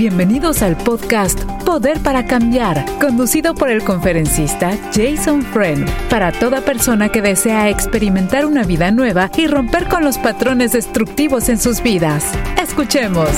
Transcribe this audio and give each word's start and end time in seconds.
Bienvenidos 0.00 0.62
al 0.62 0.78
podcast 0.78 1.38
Poder 1.66 2.00
para 2.00 2.24
Cambiar, 2.24 2.86
conducido 2.98 3.54
por 3.54 3.68
el 3.68 3.84
conferencista 3.84 4.74
Jason 4.94 5.42
Friend, 5.42 5.86
para 6.08 6.32
toda 6.32 6.62
persona 6.62 7.10
que 7.10 7.20
desea 7.20 7.68
experimentar 7.68 8.46
una 8.46 8.64
vida 8.64 8.90
nueva 8.92 9.30
y 9.36 9.46
romper 9.46 9.88
con 9.88 10.02
los 10.02 10.16
patrones 10.16 10.72
destructivos 10.72 11.50
en 11.50 11.58
sus 11.58 11.82
vidas. 11.82 12.24
Escuchemos. 12.58 13.28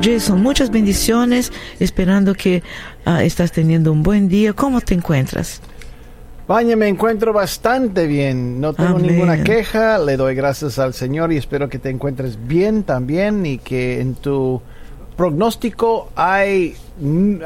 Jason, 0.00 0.40
muchas 0.40 0.70
bendiciones, 0.70 1.52
esperando 1.80 2.32
que 2.34 2.62
uh, 3.06 3.16
estás 3.16 3.50
teniendo 3.50 3.90
un 3.90 4.04
buen 4.04 4.28
día. 4.28 4.52
¿Cómo 4.52 4.80
te 4.80 4.94
encuentras? 4.94 5.60
Vaya, 6.50 6.74
me 6.74 6.88
encuentro 6.88 7.32
bastante 7.32 8.08
bien, 8.08 8.60
no 8.60 8.72
tengo 8.72 8.96
Amén. 8.96 9.06
ninguna 9.06 9.44
queja, 9.44 10.00
le 10.00 10.16
doy 10.16 10.34
gracias 10.34 10.80
al 10.80 10.94
Señor 10.94 11.32
y 11.32 11.36
espero 11.36 11.68
que 11.68 11.78
te 11.78 11.90
encuentres 11.90 12.36
bien 12.48 12.82
también 12.82 13.46
y 13.46 13.58
que 13.58 14.00
en 14.00 14.16
tu 14.16 14.60
pronóstico 15.16 16.10
hay, 16.16 16.74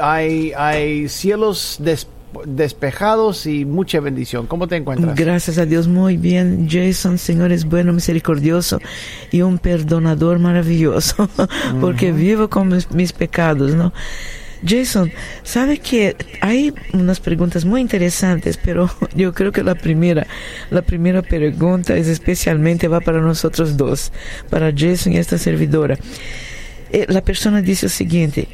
hay, 0.01 0.53
hay 0.57 1.07
cielos 1.07 1.77
des- 1.81 2.07
despejados 2.45 3.45
y 3.45 3.63
mucha 3.63 3.99
bendición. 3.99 4.47
¿Cómo 4.47 4.67
te 4.67 4.77
encuentras? 4.77 5.15
Gracias 5.15 5.59
a 5.59 5.67
Dios, 5.67 5.87
muy 5.87 6.17
bien. 6.17 6.67
Jason, 6.67 7.19
Señor 7.19 7.51
es 7.51 7.65
bueno, 7.65 7.93
misericordioso 7.93 8.79
y 9.29 9.43
un 9.43 9.59
perdonador 9.59 10.39
maravilloso, 10.39 11.29
porque 11.79 12.11
vivo 12.11 12.49
con 12.49 12.69
mis, 12.69 12.89
mis 12.89 13.13
pecados, 13.13 13.75
¿no? 13.75 13.93
Jason, 14.65 15.11
sabe 15.43 15.79
que 15.79 16.15
hay 16.41 16.73
unas 16.93 17.19
preguntas 17.19 17.65
muy 17.65 17.81
interesantes, 17.81 18.57
pero 18.57 18.89
yo 19.15 19.33
creo 19.33 19.51
que 19.51 19.63
la 19.63 19.75
primera, 19.75 20.25
la 20.69 20.81
primera 20.81 21.21
pregunta 21.21 21.95
es 21.95 22.07
especialmente 22.07 22.87
va 22.87 22.99
para 22.99 23.21
nosotros 23.21 23.77
dos, 23.77 24.11
para 24.49 24.73
Jason 24.75 25.13
y 25.13 25.17
esta 25.17 25.37
servidora. 25.37 25.97
Eh, 26.91 27.05
la 27.09 27.21
persona 27.21 27.61
dice 27.61 27.87
lo 27.87 27.89
siguiente, 27.89 28.47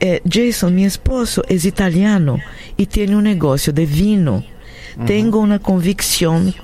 eh, 0.00 0.20
Jason, 0.28 0.74
mi 0.74 0.84
esposo 0.84 1.44
es 1.48 1.64
italiano 1.64 2.38
y 2.76 2.86
tiene 2.86 3.16
un 3.16 3.24
negocio 3.24 3.72
de 3.72 3.86
vino. 3.86 4.44
Tengo 5.06 5.38
una 5.38 5.58
convicción 5.58 6.54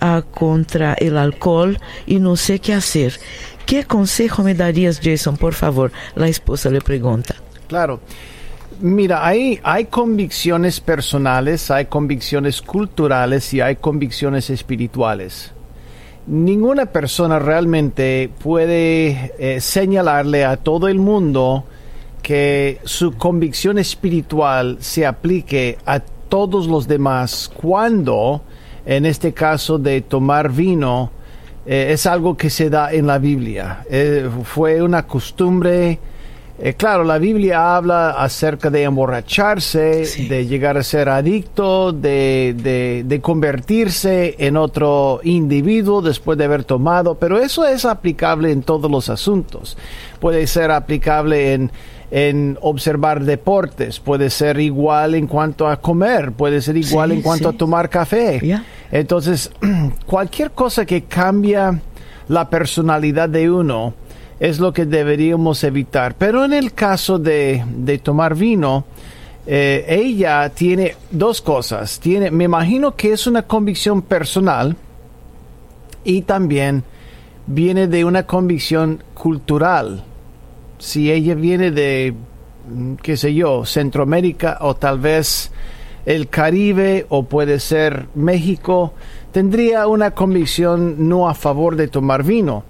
ah, 0.00 0.24
contra 0.28 0.94
el 0.94 1.16
alcohol 1.16 1.78
y 2.06 2.18
no 2.18 2.34
sé 2.34 2.58
qué 2.58 2.74
hacer. 2.74 3.20
¿Qué 3.66 3.84
consejo 3.84 4.42
me 4.42 4.54
darías, 4.54 5.00
Jason, 5.02 5.36
por 5.36 5.54
favor? 5.54 5.92
La 6.16 6.28
esposa 6.28 6.70
le 6.70 6.80
pregunta. 6.80 7.36
Claro. 7.68 8.00
Mira, 8.80 9.26
hay, 9.26 9.58
hay 9.64 9.86
convicciones 9.86 10.80
personales, 10.80 11.68
hay 11.70 11.86
convicciones 11.86 12.62
culturales 12.62 13.52
y 13.52 13.60
hay 13.60 13.76
convicciones 13.76 14.50
espirituales. 14.50 15.52
Ninguna 16.28 16.86
persona 16.86 17.40
realmente 17.40 18.30
puede 18.40 19.32
eh, 19.38 19.60
señalarle 19.60 20.44
a 20.44 20.58
todo 20.58 20.86
el 20.86 21.00
mundo 21.00 21.64
que 22.22 22.78
su 22.84 23.16
convicción 23.16 23.78
espiritual 23.78 24.76
se 24.80 25.06
aplique 25.06 25.78
a 25.84 25.98
todos 26.00 26.68
los 26.68 26.86
demás 26.86 27.50
cuando, 27.52 28.42
en 28.86 29.06
este 29.06 29.32
caso 29.32 29.78
de 29.78 30.02
tomar 30.02 30.52
vino, 30.52 31.10
eh, 31.66 31.88
es 31.90 32.06
algo 32.06 32.36
que 32.36 32.50
se 32.50 32.70
da 32.70 32.92
en 32.92 33.08
la 33.08 33.18
Biblia. 33.18 33.84
Eh, 33.90 34.28
fue 34.44 34.80
una 34.82 35.04
costumbre 35.06 35.98
eh, 36.60 36.74
claro, 36.74 37.04
la 37.04 37.18
Biblia 37.18 37.76
habla 37.76 38.10
acerca 38.10 38.68
de 38.70 38.82
emborracharse, 38.82 40.04
Sí. 40.04 40.26
de 40.28 40.46
llegar 40.46 40.76
a 40.76 40.82
ser 40.82 41.08
adicto, 41.08 41.92
de, 41.92 42.54
de- 42.56 43.04
de 43.06 43.20
convertirse 43.20 44.34
en 44.38 44.56
otro 44.56 45.20
individuo 45.22 46.02
después 46.02 46.36
de 46.38 46.44
haber 46.44 46.64
tomado, 46.64 47.14
pero 47.14 47.38
eso 47.38 47.66
es 47.66 47.84
aplicable 47.84 48.50
en 48.50 48.62
todos 48.62 48.90
los 48.90 49.08
asuntos. 49.08 49.76
Puede 50.20 50.46
ser 50.46 50.70
aplicable 50.70 51.52
en, 51.54 51.70
en 52.10 52.58
observar 52.60 53.22
deportes, 53.24 54.00
puede 54.00 54.30
ser 54.30 54.58
igual 54.58 55.14
en 55.14 55.26
cuanto 55.26 55.68
a 55.68 55.76
comer, 55.80 56.32
puede 56.32 56.60
ser 56.62 56.76
igual 56.76 57.10
Sí, 57.10 57.16
en 57.16 57.22
cuanto 57.22 57.50
sí. 57.50 57.54
a 57.54 57.58
tomar 57.58 57.88
café. 57.88 58.40
Entonces, 58.90 59.50
cualquier 60.06 60.50
cosa 60.52 60.84
que 60.86 61.04
cambia 61.04 61.78
la 62.28 62.48
personalidad 62.50 63.28
de 63.28 63.50
uno 63.50 63.94
es 64.40 64.60
lo 64.60 64.72
que 64.72 64.86
deberíamos 64.86 65.64
evitar. 65.64 66.14
Pero 66.14 66.44
en 66.44 66.52
el 66.52 66.72
caso 66.72 67.18
de, 67.18 67.64
de 67.66 67.98
tomar 67.98 68.34
vino, 68.34 68.84
eh, 69.50 69.86
ella 69.88 70.50
tiene 70.50 70.94
dos 71.10 71.40
cosas. 71.40 71.98
Tiene, 72.00 72.30
me 72.30 72.44
imagino 72.44 72.94
que 72.94 73.12
es 73.12 73.26
una 73.26 73.44
convicción 73.44 74.02
personal 74.02 74.76
y 76.04 76.20
también 76.20 76.84
viene 77.46 77.88
de 77.88 78.04
una 78.04 78.24
convicción 78.24 79.02
cultural. 79.14 80.04
Si 80.78 81.10
ella 81.10 81.34
viene 81.34 81.70
de, 81.70 82.12
mm, 82.70 82.94
qué 82.96 83.16
sé 83.16 83.32
yo, 83.32 83.64
Centroamérica 83.64 84.58
o 84.60 84.76
tal 84.76 84.98
vez 84.98 85.50
el 86.04 86.28
Caribe 86.28 87.06
o 87.08 87.22
puede 87.22 87.58
ser 87.58 88.06
México, 88.14 88.92
tendría 89.32 89.86
una 89.86 90.10
convicción 90.10 91.08
no 91.08 91.26
a 91.26 91.34
favor 91.34 91.74
de 91.74 91.88
tomar 91.88 92.22
vino. 92.22 92.64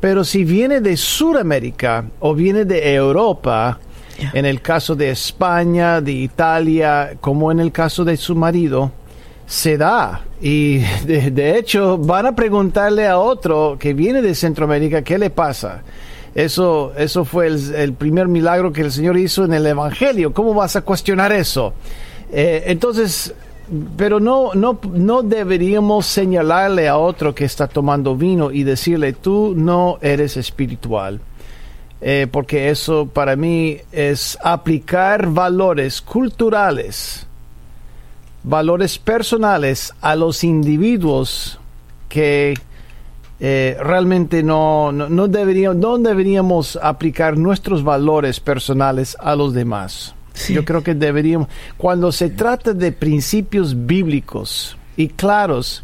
Pero 0.00 0.24
si 0.24 0.44
viene 0.44 0.80
de 0.80 0.96
Sudamérica 0.96 2.04
o 2.20 2.34
viene 2.34 2.64
de 2.64 2.94
Europa, 2.94 3.78
en 4.32 4.46
el 4.46 4.60
caso 4.60 4.94
de 4.94 5.10
España, 5.10 6.00
de 6.00 6.12
Italia, 6.12 7.16
como 7.20 7.50
en 7.52 7.60
el 7.60 7.72
caso 7.72 8.04
de 8.04 8.16
su 8.16 8.34
marido, 8.34 8.92
se 9.46 9.76
da. 9.76 10.22
Y 10.40 10.78
de, 11.06 11.30
de 11.30 11.58
hecho 11.58 11.98
van 11.98 12.26
a 12.26 12.34
preguntarle 12.34 13.06
a 13.06 13.18
otro 13.18 13.76
que 13.78 13.94
viene 13.94 14.22
de 14.22 14.34
Centroamérica 14.34 15.02
qué 15.02 15.18
le 15.18 15.30
pasa. 15.30 15.82
Eso, 16.34 16.92
eso 16.96 17.24
fue 17.24 17.48
el, 17.48 17.74
el 17.74 17.92
primer 17.94 18.28
milagro 18.28 18.72
que 18.72 18.82
el 18.82 18.92
Señor 18.92 19.18
hizo 19.18 19.44
en 19.44 19.52
el 19.52 19.66
Evangelio. 19.66 20.32
¿Cómo 20.32 20.54
vas 20.54 20.76
a 20.76 20.82
cuestionar 20.82 21.32
eso? 21.32 21.74
Eh, 22.32 22.64
entonces, 22.66 23.34
pero 23.96 24.20
no, 24.20 24.54
no, 24.54 24.78
no 24.92 25.22
deberíamos 25.22 26.06
señalarle 26.06 26.88
a 26.88 26.96
otro 26.96 27.34
que 27.34 27.44
está 27.44 27.68
tomando 27.68 28.16
vino 28.16 28.50
y 28.50 28.64
decirle, 28.64 29.12
tú 29.12 29.54
no 29.56 29.98
eres 30.00 30.36
espiritual. 30.36 31.20
Eh, 32.02 32.26
porque 32.30 32.70
eso 32.70 33.06
para 33.06 33.36
mí 33.36 33.76
es 33.92 34.38
aplicar 34.42 35.28
valores 35.28 36.00
culturales, 36.00 37.26
valores 38.42 38.98
personales 38.98 39.92
a 40.00 40.16
los 40.16 40.42
individuos 40.42 41.60
que 42.08 42.54
eh, 43.38 43.76
realmente 43.80 44.42
no, 44.42 44.92
no, 44.92 45.10
no 45.10 45.28
deberíamos, 45.28 45.76
no 45.76 45.98
deberíamos 45.98 46.78
aplicar 46.82 47.36
nuestros 47.36 47.84
valores 47.84 48.40
personales 48.40 49.16
a 49.20 49.36
los 49.36 49.52
demás. 49.52 50.14
Sí. 50.32 50.54
Yo 50.54 50.64
creo 50.64 50.82
que 50.82 50.94
deberíamos, 50.94 51.48
cuando 51.76 52.12
se 52.12 52.30
trata 52.30 52.72
de 52.72 52.92
principios 52.92 53.86
bíblicos 53.86 54.76
y 54.96 55.08
claros, 55.08 55.82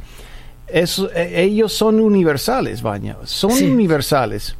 eso, 0.68 1.10
eh, 1.14 1.42
ellos 1.42 1.72
son 1.72 2.00
universales, 2.00 2.82
Baña, 2.82 3.16
son 3.24 3.50
Sí. 3.52 3.64
universales. 3.66 4.56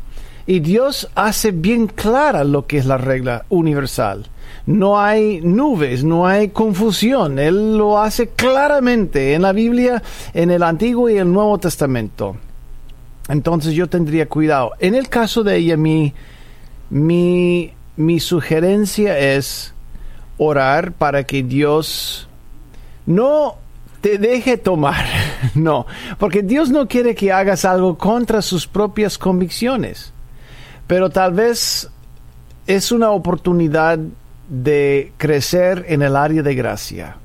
Y 0.46 0.60
Dios 0.60 1.08
hace 1.16 1.50
bien 1.50 1.88
clara 1.88 2.44
lo 2.44 2.66
que 2.66 2.78
es 2.78 2.86
la 2.86 2.98
regla 2.98 3.44
universal. 3.48 4.26
No 4.66 5.00
hay 5.00 5.41
nubes, 5.41 6.04
no 6.04 6.26
hay 6.26 6.48
confusión. 6.50 7.38
Él 7.41 7.76
lo 7.76 7.98
hace 8.00 8.28
claramente 8.28 9.34
en 9.34 9.42
la 9.42 9.52
Biblia, 9.52 10.02
en 10.34 10.50
el 10.52 10.62
Antiguo 10.62 11.08
y 11.10 11.16
el 11.19 11.32
Nuevo 11.32 11.58
Testamento. 11.58 12.36
Entonces 13.28 13.75
yo 13.75 13.88
tendría 13.88 14.28
cuidado. 14.28 14.72
En 14.78 14.94
el 14.94 15.08
caso 15.08 15.42
de 15.42 15.56
ella, 15.56 15.76
mi, 15.76 16.14
mi, 16.91 17.72
mi 17.96 18.20
sugerencia 18.20 19.19
es 19.19 19.75
orar 20.38 20.92
para 20.92 21.24
que 21.24 21.42
Dios 21.42 22.28
no 23.06 23.56
te 24.00 24.19
deje 24.19 24.56
tomar. 24.56 25.04
No, 25.54 25.86
porque 26.19 26.42
Dios 26.42 26.70
no 26.70 26.86
quiere 26.86 27.14
que 27.14 27.32
hagas 27.32 27.64
algo 27.64 27.97
contra 27.97 28.42
sus 28.42 28.66
propias 28.66 29.16
convicciones. 29.16 30.12
Pero 30.87 31.08
tal 31.08 31.32
vez 31.32 31.88
es 32.66 32.93
una 32.93 33.11
oportunidad 33.11 33.99
de 34.49 35.12
crecer 35.16 35.87
en 35.88 36.02
el 36.02 36.14
área 36.14 36.43
de 36.43 36.55
gracia. 36.55 37.16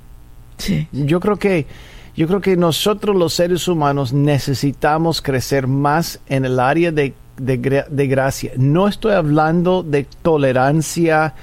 Sí. 0.57 0.88
Yo 0.91 1.19
creo 1.19 1.38
que 1.38 1.68
yo 2.15 2.27
creo 2.27 2.41
que 2.41 2.56
nosotros 2.56 3.15
los 3.15 3.33
seres 3.33 3.68
humanos 3.68 4.13
necesitamos 4.13 5.21
crecer 5.21 5.68
más 5.68 6.19
en 6.27 6.45
el 6.45 6.59
área 6.59 6.91
de, 6.91 7.13
de 7.38 8.07
gracia. 8.07 8.51
No 8.56 8.88
estoy 8.88 9.13
hablando 9.13 9.83
de 9.83 10.06
tolerancia 10.21 11.33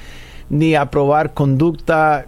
ni 0.51 0.75
aprobar 0.75 1.35
conducta 1.35 2.27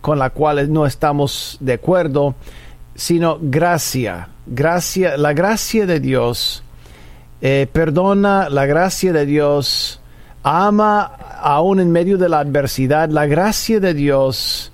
con 0.00 0.18
la 0.18 0.30
cual 0.30 0.72
no 0.72 0.84
estamos 0.84 1.56
de 1.60 1.74
acuerdo, 1.74 2.34
sino 2.94 3.38
gracia. 3.40 4.28
Gracia, 4.46 5.16
la 5.16 5.32
gracia 5.32 5.86
de 5.86 6.00
Dios 6.00 6.64
eh, 7.40 7.68
perdona, 7.72 8.48
la 8.48 8.66
gracia 8.66 9.12
de 9.12 9.24
Dios 9.24 10.00
ama 10.42 11.02
aún 11.40 11.78
en 11.78 11.92
medio 11.92 12.18
de 12.18 12.28
la 12.28 12.40
adversidad, 12.40 13.10
la 13.10 13.26
gracia 13.26 13.78
de 13.78 13.94
Dios 13.94 14.72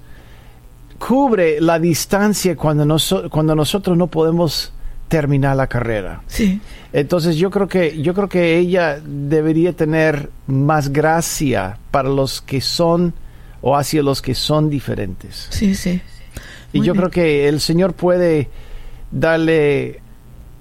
cubre 0.98 1.60
la 1.60 1.78
distancia 1.78 2.56
cuando, 2.56 2.96
cuando 3.31 3.54
nosotros 3.54 3.96
no 3.98 4.06
podemos 4.06 4.72
terminar 5.08 5.56
la 5.56 5.66
carrera. 5.66 6.22
Sí. 6.26 6.60
Entonces 6.94 7.35
yo 7.35 7.50
creo 7.50 7.67
que 7.67 8.00
yo 8.00 8.14
creo 8.14 8.29
que 8.29 8.56
ella 8.56 9.00
debería 9.05 9.73
tener 9.73 10.31
más 10.46 10.93
gracia 10.93 11.76
para 11.91 12.08
los 12.08 12.41
que 12.41 12.61
son 12.61 13.12
o 13.61 13.76
hacia 13.76 14.00
los 14.00 14.23
que 14.23 14.32
son 14.37 14.70
diferentes. 14.70 15.49
Sí, 15.50 15.75
sí. 15.75 16.00
Y 16.73 16.79
Muy 16.79 16.87
yo 16.87 16.93
bien. 16.93 17.00
creo 17.02 17.11
que 17.11 17.49
el 17.49 17.61
Señor 17.61 17.94
puede 17.94 18.49
darle 19.11 20.02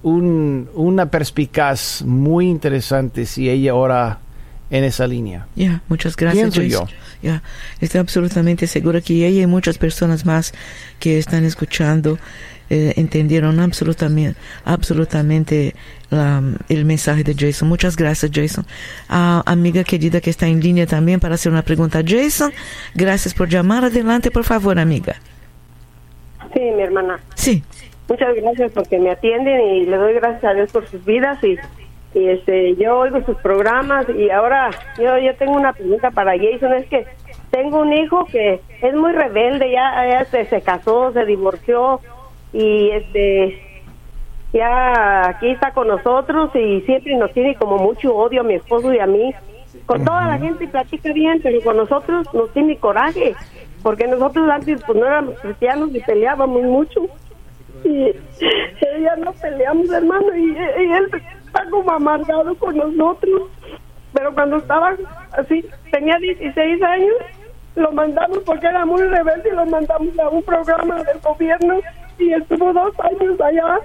un, 0.01 0.69
una 0.73 1.05
perspicaz 1.05 2.01
muy 2.01 2.47
interesante 2.49 3.27
si 3.27 3.47
ella 3.47 3.75
ora 3.75 4.17
en 4.71 4.83
esa 4.85 5.05
línea. 5.05 5.45
Ya, 5.55 5.83
muchas 5.87 6.15
gracias. 6.15 6.55
Pienso 6.55 6.63
yo. 6.63 6.87
Ya, 7.21 7.43
estoy 7.79 7.99
absolutamente 7.99 8.65
segura 8.65 9.01
que 9.01 9.27
ella 9.27 9.43
y 9.43 9.45
muchas 9.45 9.77
personas 9.77 10.25
más 10.25 10.51
que 10.99 11.19
están 11.19 11.45
escuchando 11.45 12.17
eh, 12.73 12.93
entendieron 12.97 13.59
absolutamente, 13.59 14.39
absolutamente 14.65 15.75
la- 16.09 16.41
el 16.69 16.85
mensaje 16.85 17.23
de 17.23 17.33
Jason. 17.35 17.67
Muchas 17.69 17.95
gracias, 17.95 18.31
Jason. 18.33 18.65
A 19.09 19.43
amiga 19.45 19.83
querida 19.83 20.21
que 20.21 20.29
está 20.29 20.47
en 20.47 20.59
línea 20.59 20.85
también 20.87 21.19
para 21.19 21.35
hacer 21.35 21.51
una 21.51 21.61
pregunta. 21.61 22.01
Jason, 22.05 22.51
gracias 22.95 23.33
por 23.33 23.47
llamar. 23.49 23.85
Adelante, 23.85 24.31
por 24.31 24.43
favor, 24.43 24.79
amiga. 24.79 25.15
Sí, 26.53 26.59
mi 26.75 26.81
hermana. 26.83 27.19
Sí, 27.35 27.63
Muchas 28.09 28.35
gracias 28.35 28.71
porque 28.73 28.99
me 28.99 29.11
atienden 29.11 29.61
y 29.75 29.85
le 29.85 29.95
doy 29.95 30.13
gracias 30.15 30.43
a 30.43 30.53
Dios 30.53 30.69
por 30.71 30.85
sus 30.87 31.03
vidas 31.05 31.41
y, 31.41 31.55
y 32.19 32.27
este 32.27 32.75
yo 32.75 32.97
oigo 32.99 33.23
sus 33.25 33.37
programas 33.37 34.05
y 34.09 34.29
ahora 34.29 34.69
yo 34.99 35.17
yo 35.19 35.33
tengo 35.37 35.53
una 35.53 35.71
pregunta 35.71 36.11
para 36.11 36.33
Jason 36.37 36.73
es 36.73 36.85
que 36.87 37.05
tengo 37.49 37.79
un 37.79 37.93
hijo 37.93 38.25
que 38.25 38.59
es 38.81 38.93
muy 38.93 39.13
rebelde 39.13 39.71
ya, 39.71 40.05
ya 40.09 40.25
se, 40.25 40.45
se 40.47 40.61
casó 40.61 41.13
se 41.13 41.25
divorció 41.25 42.01
y 42.53 42.91
este 42.91 43.59
ya 44.53 45.29
aquí 45.29 45.49
está 45.49 45.73
con 45.73 45.87
nosotros 45.87 46.51
y 46.55 46.81
siempre 46.81 47.15
nos 47.15 47.33
tiene 47.33 47.55
como 47.55 47.77
mucho 47.77 48.15
odio 48.15 48.41
a 48.41 48.43
mi 48.43 48.53
esposo 48.53 48.93
y 48.93 48.99
a 48.99 49.07
mí. 49.07 49.33
Con 49.87 50.05
toda 50.05 50.27
la 50.27 50.37
gente 50.37 50.67
platica 50.67 51.11
bien 51.11 51.39
pero 51.41 51.59
con 51.61 51.75
nosotros 51.77 52.31
nos 52.33 52.53
tiene 52.53 52.77
coraje 52.77 53.35
porque 53.81 54.07
nosotros 54.07 54.47
antes 54.49 54.81
pues 54.85 54.97
no 54.97 55.07
éramos 55.07 55.39
cristianos 55.39 55.89
y 55.93 55.99
peleábamos 56.01 56.61
mucho. 56.61 57.01
Y 57.83 58.13
ella 58.95 59.15
no 59.17 59.33
peleamos 59.33 59.89
hermano 59.89 60.33
y, 60.35 60.51
y 60.51 60.91
él 60.91 61.09
está 61.47 61.67
como 61.71 61.91
amargado 61.91 62.55
con 62.55 62.77
nosotros. 62.77 63.49
Pero 64.13 64.33
cuando 64.35 64.57
estaba 64.57 64.95
así 65.31 65.65
tenía 65.91 66.17
16 66.19 66.83
años 66.83 67.15
lo 67.75 67.91
mandamos 67.91 68.37
porque 68.45 68.67
era 68.67 68.85
muy 68.85 69.01
rebelde 69.01 69.49
y 69.51 69.55
lo 69.55 69.65
mandamos 69.65 70.19
a 70.19 70.29
un 70.29 70.43
programa 70.43 71.03
del 71.03 71.19
gobierno 71.19 71.79
y 72.17 72.33
estuvo 72.33 72.73
dos 72.73 72.93
años 72.99 73.39
allá. 73.41 73.79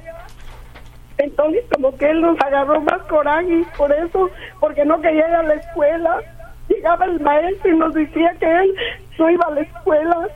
Entonces 1.18 1.64
como 1.74 1.96
que 1.96 2.10
él 2.10 2.20
nos 2.20 2.40
agarró 2.40 2.80
más 2.80 3.02
coraje 3.08 3.64
por 3.76 3.92
eso 3.92 4.30
porque 4.60 4.84
no 4.84 5.00
quería 5.00 5.28
ir 5.28 5.34
a 5.34 5.42
la 5.42 5.54
escuela. 5.54 6.22
Llegaba 6.68 7.06
el 7.06 7.20
maestro 7.20 7.70
y 7.70 7.76
nos 7.76 7.94
decía 7.94 8.34
que 8.38 8.46
él 8.46 8.74
no 9.18 9.30
iba 9.30 9.46
a 9.46 9.50
la 9.50 9.60
escuela. 9.62 10.28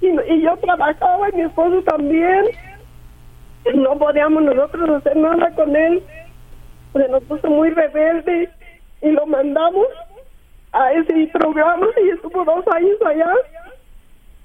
Y, 0.00 0.08
y 0.08 0.42
yo 0.42 0.56
trabajaba 0.56 1.28
y 1.30 1.36
mi 1.36 1.42
esposo 1.42 1.82
también. 1.82 2.46
No 3.74 3.96
podíamos 3.96 4.42
nosotros 4.42 4.90
hacer 4.90 5.16
nada 5.16 5.50
con 5.54 5.74
él. 5.74 6.02
Se 6.92 7.08
nos 7.08 7.22
puso 7.24 7.48
muy 7.48 7.70
rebelde 7.70 8.50
y 9.02 9.10
lo 9.10 9.26
mandamos 9.26 9.86
a 10.72 10.92
ese 10.92 11.28
programa 11.32 11.86
y 12.04 12.10
estuvo 12.10 12.44
dos 12.44 12.66
años 12.68 12.96
allá 13.06 13.30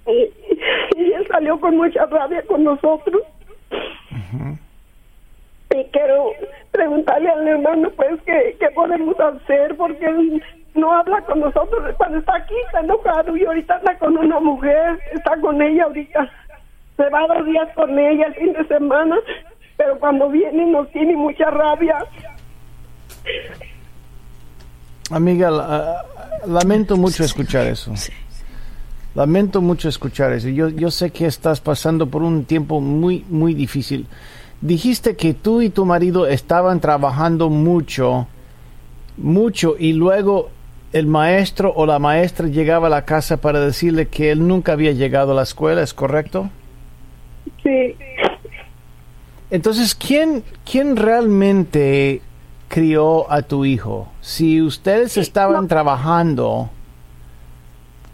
y, 0.08 1.02
él 1.14 1.28
salió 1.32 1.60
con 1.60 1.78
mucha 1.78 2.06
rabia 2.06 2.44
con 2.48 2.64
nosotros. 2.64 3.22
Y 5.76 5.84
quiero 5.92 6.32
preguntarle 6.72 7.30
al 7.30 7.48
hermano 7.48 7.90
pues 7.92 8.20
qué, 8.26 8.58
qué 8.60 8.70
podemos 8.72 9.16
hacer 9.20 9.76
porque 9.78 10.06
él 10.06 10.44
no 10.74 10.92
habla 10.94 11.22
con 11.22 11.40
nosotros. 11.42 11.96
Cuando 11.98 12.18
está 12.20 12.36
aquí 12.38 12.54
está 12.66 12.80
enojado 12.80 13.38
y 13.38 13.46
ahorita 13.46 13.76
anda 13.76 13.98
con 14.00 14.18
una 14.18 14.40
mujer 14.40 15.00
está 15.14 15.40
con 15.40 15.62
ella 15.62 15.84
ahorita. 15.84 16.30
Se 16.98 17.10
va 17.10 17.28
dos 17.28 17.46
días 17.46 17.70
con 17.76 17.98
ella 17.98 18.26
el 18.28 18.36
fin 18.36 18.54
de 18.54 18.68
semana 18.68 19.18
pero 19.78 19.98
cuando 19.98 20.28
viene 20.30 20.66
nos 20.66 20.90
tiene 20.92 21.16
mucha 21.16 21.50
rabia. 21.50 21.98
Amiga, 25.12 25.50
la- 25.50 26.06
lamento 26.46 26.98
mucho 26.98 27.24
escuchar 27.24 27.66
eso. 27.68 27.96
sí. 27.96 28.12
Lamento 29.16 29.62
mucho 29.62 29.90
escuchar 29.90 30.34
eso. 30.34 30.50
Yo, 30.50 30.70
yo 30.70 30.92
sé 30.92 31.10
que 31.12 31.26
estás 31.26 31.60
pasando 31.62 32.08
por 32.08 32.22
un 32.22 32.46
tiempo 32.46 32.80
muy, 32.80 33.26
muy 33.30 33.54
difícil. 33.54 34.06
Dijiste 34.62 35.16
que 35.16 35.34
tú 35.34 35.62
y 35.62 35.70
tu 35.70 35.86
marido 35.86 36.28
estaban 36.28 36.80
trabajando 36.80 37.50
mucho, 37.50 38.28
mucho, 39.18 39.76
y 39.80 39.94
luego 39.94 40.50
el 40.92 41.08
maestro 41.08 41.72
o 41.76 41.86
la 41.86 42.00
maestra 42.00 42.48
llegaba 42.48 42.88
a 42.88 42.90
la 42.90 43.06
casa 43.06 43.38
para 43.38 43.60
decirle 43.60 44.08
que 44.08 44.32
él 44.32 44.48
nunca 44.48 44.74
había 44.74 44.92
llegado 44.92 45.32
a 45.32 45.36
la 45.36 45.44
escuela, 45.44 45.82
¿es 45.82 45.94
correcto? 45.94 46.50
sí 47.64 47.96
Entonces, 49.50 49.96
¿quién, 49.96 50.44
quién 50.70 50.96
realmente 50.96 52.22
crió 52.68 53.32
a 53.32 53.42
tu 53.44 53.66
hijo? 53.66 54.10
Si 54.22 54.62
ustedes 54.62 55.18
estaban 55.18 55.68
trabajando, 55.68 56.70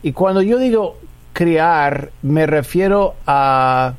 y 0.06 0.12
cuando 0.12 0.44
yo 0.44 0.60
digo 0.60 0.98
criar, 1.34 2.12
me 2.22 2.46
refiero 2.46 3.16
a 3.26 3.96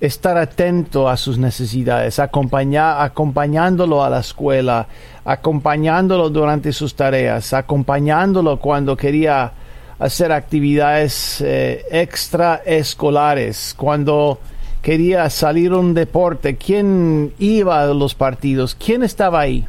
estar 0.00 0.38
atento 0.38 1.06
a 1.06 1.18
sus 1.18 1.36
necesidades, 1.36 2.18
acompañar, 2.18 3.02
acompañándolo 3.02 4.02
a 4.02 4.08
la 4.08 4.20
escuela, 4.20 4.86
acompañándolo 5.22 6.30
durante 6.30 6.72
sus 6.72 6.94
tareas, 6.94 7.52
acompañándolo 7.52 8.58
cuando 8.58 8.96
quería 8.96 9.52
hacer 9.98 10.32
actividades 10.32 11.42
eh, 11.42 11.84
extraescolares, 11.90 13.74
cuando 13.76 14.38
quería 14.80 15.28
salir 15.28 15.72
a 15.72 15.76
un 15.76 15.92
deporte, 15.92 16.56
quién 16.56 17.34
iba 17.38 17.82
a 17.82 17.86
los 17.88 18.14
partidos, 18.14 18.74
quién 18.74 19.02
estaba 19.02 19.40
ahí. 19.40 19.66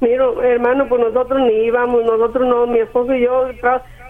Mira, 0.00 0.26
hermano, 0.42 0.86
pues 0.88 1.00
nosotros 1.00 1.40
ni 1.40 1.54
íbamos, 1.64 2.04
nosotros 2.04 2.46
no, 2.46 2.66
mi 2.66 2.80
esposo 2.80 3.14
y 3.14 3.22
yo, 3.22 3.46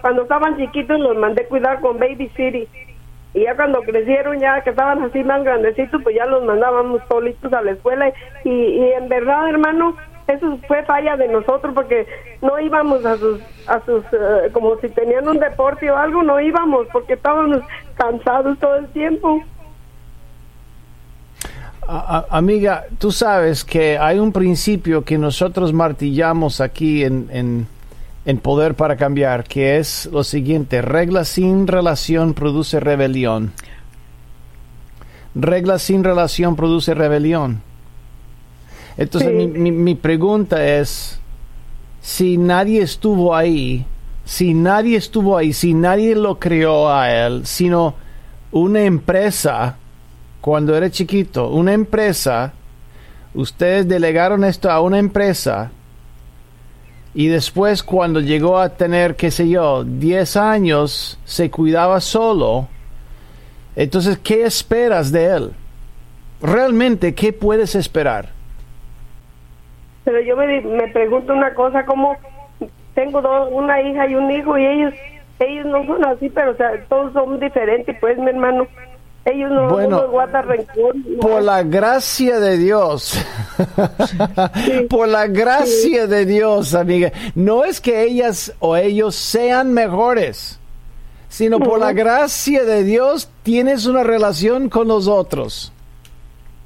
cuando 0.01 0.23
estaban 0.23 0.57
chiquitos 0.57 0.99
los 0.99 1.17
mandé 1.17 1.45
cuidar 1.45 1.79
con 1.79 1.97
Baby 1.97 2.29
City. 2.35 2.67
Y 3.33 3.43
ya 3.43 3.55
cuando 3.55 3.81
crecieron, 3.81 4.39
ya 4.39 4.61
que 4.61 4.71
estaban 4.71 5.03
así 5.03 5.23
más 5.23 5.43
grandecitos, 5.43 6.01
pues 6.03 6.15
ya 6.15 6.25
los 6.25 6.43
mandábamos 6.43 7.01
solitos 7.07 7.53
a 7.53 7.61
la 7.61 7.71
escuela. 7.71 8.11
Y, 8.43 8.49
y 8.49 8.91
en 8.93 9.07
verdad, 9.09 9.47
hermano, 9.49 9.95
eso 10.27 10.57
fue 10.67 10.83
falla 10.83 11.15
de 11.15 11.27
nosotros 11.29 11.73
porque 11.73 12.05
no 12.41 12.59
íbamos 12.59 13.05
a 13.05 13.15
sus, 13.15 13.39
a 13.67 13.79
sus, 13.85 14.03
eh, 14.11 14.49
como 14.51 14.77
si 14.77 14.89
tenían 14.89 15.27
un 15.27 15.39
deporte 15.39 15.89
o 15.89 15.95
algo, 15.95 16.21
no 16.21 16.39
íbamos 16.39 16.87
porque 16.91 17.13
estábamos 17.13 17.61
cansados 17.95 18.59
todo 18.59 18.75
el 18.75 18.87
tiempo. 18.87 19.41
A- 21.87 22.25
a- 22.29 22.37
amiga, 22.37 22.85
tú 22.99 23.11
sabes 23.11 23.63
que 23.63 23.97
hay 23.97 24.19
un 24.19 24.31
principio 24.33 25.03
que 25.05 25.17
nosotros 25.17 25.71
martillamos 25.71 26.59
aquí 26.59 27.03
en, 27.05 27.29
en, 27.31 27.67
en 28.25 28.37
Poder 28.39 28.75
para 28.75 28.97
Cambiar, 28.97 29.45
que 29.45 29.77
es 29.77 30.09
lo 30.11 30.23
siguiente, 30.25 30.81
regla 30.81 31.23
sin 31.23 31.65
relación 31.65 32.33
produce 32.33 32.79
rebelión. 32.81 33.53
Regla 35.35 35.79
sin 35.79 36.03
relación 36.03 36.55
produce 36.55 36.93
rebelión. 36.93 37.61
Entonces 38.97 39.29
Sí. 39.29 39.35
mi, 39.35 39.47
mi- 39.47 39.71
mi 39.71 39.95
pregunta 39.95 40.65
es, 40.79 41.19
si 42.01 42.37
nadie 42.37 42.81
estuvo 42.81 43.35
ahí, 43.35 43.85
si 44.25 44.53
nadie 44.53 44.97
estuvo 44.97 45.37
ahí, 45.37 45.53
si 45.53 45.73
nadie 45.73 46.15
lo 46.15 46.39
creó 46.39 46.89
a 46.89 47.13
él, 47.13 47.45
sino 47.45 47.93
una 48.51 48.81
empresa, 48.81 49.77
cuando 50.41 50.75
era 50.75 50.89
chiquito, 50.89 51.49
una 51.49 51.73
empresa, 51.73 52.53
ustedes 53.33 53.87
delegaron 53.87 54.43
esto 54.43 54.69
a 54.69 54.81
una 54.81 54.99
empresa 54.99 55.71
y 57.13 57.27
después 57.27 57.83
cuando 57.83 58.19
llegó 58.19 58.59
a 58.59 58.69
tener, 58.69 59.15
qué 59.15 59.31
sé 59.31 59.49
yo, 59.49 59.83
10 59.83 60.37
años, 60.37 61.19
se 61.25 61.49
cuidaba 61.49 61.99
solo. 61.99 62.67
Entonces, 63.75 64.17
¿qué 64.19 64.43
esperas 64.43 65.11
de 65.11 65.25
él? 65.25 65.51
Realmente, 66.41 67.15
¿qué 67.15 67.33
puedes 67.33 67.75
esperar? 67.75 68.29
Pero 70.03 70.21
yo 70.21 70.37
me, 70.37 70.61
me 70.61 70.87
pregunto 70.89 71.33
una 71.33 71.53
cosa, 71.53 71.85
como 71.85 72.15
tengo 72.93 73.21
dos, 73.21 73.49
una 73.51 73.81
hija 73.81 74.07
y 74.07 74.15
un 74.15 74.31
hijo 74.31 74.57
y 74.57 74.65
ellos 74.65 74.93
ellos 75.39 75.65
no 75.67 75.85
son 75.85 76.03
así, 76.05 76.29
pero 76.29 76.51
o 76.51 76.55
sea, 76.55 76.71
todos 76.89 77.13
son 77.13 77.39
diferentes, 77.39 77.95
pues 77.99 78.17
mi 78.17 78.29
hermano. 78.29 78.67
Ellos 79.29 79.51
no, 79.51 79.69
Bueno, 79.69 80.01
no 80.03 80.09
guardan 80.09 80.47
rencor. 80.47 80.95
no. 80.95 81.19
Por 81.19 81.41
la 81.41 81.63
gracia 81.63 82.39
de 82.39 82.57
Dios. 82.57 83.13
Por 84.89 85.07
la 85.07 85.27
gracia 85.27 86.07
de 86.07 86.25
Dios, 86.25 86.73
amiga. 86.73 87.11
No 87.35 87.65
es 87.65 87.81
que 87.81 88.03
ellas 88.03 88.53
o 88.59 88.77
ellos 88.77 89.15
sean 89.15 89.73
mejores, 89.73 90.59
sino 91.29 91.59
por 91.59 91.79
la 91.79 91.91
gracia 91.93 92.63
de 92.63 92.83
Dios 92.83 93.29
tienes 93.43 93.85
una 93.85 94.03
relación 94.03 94.69
con 94.69 94.87
los 94.87 95.07
otros. 95.07 95.73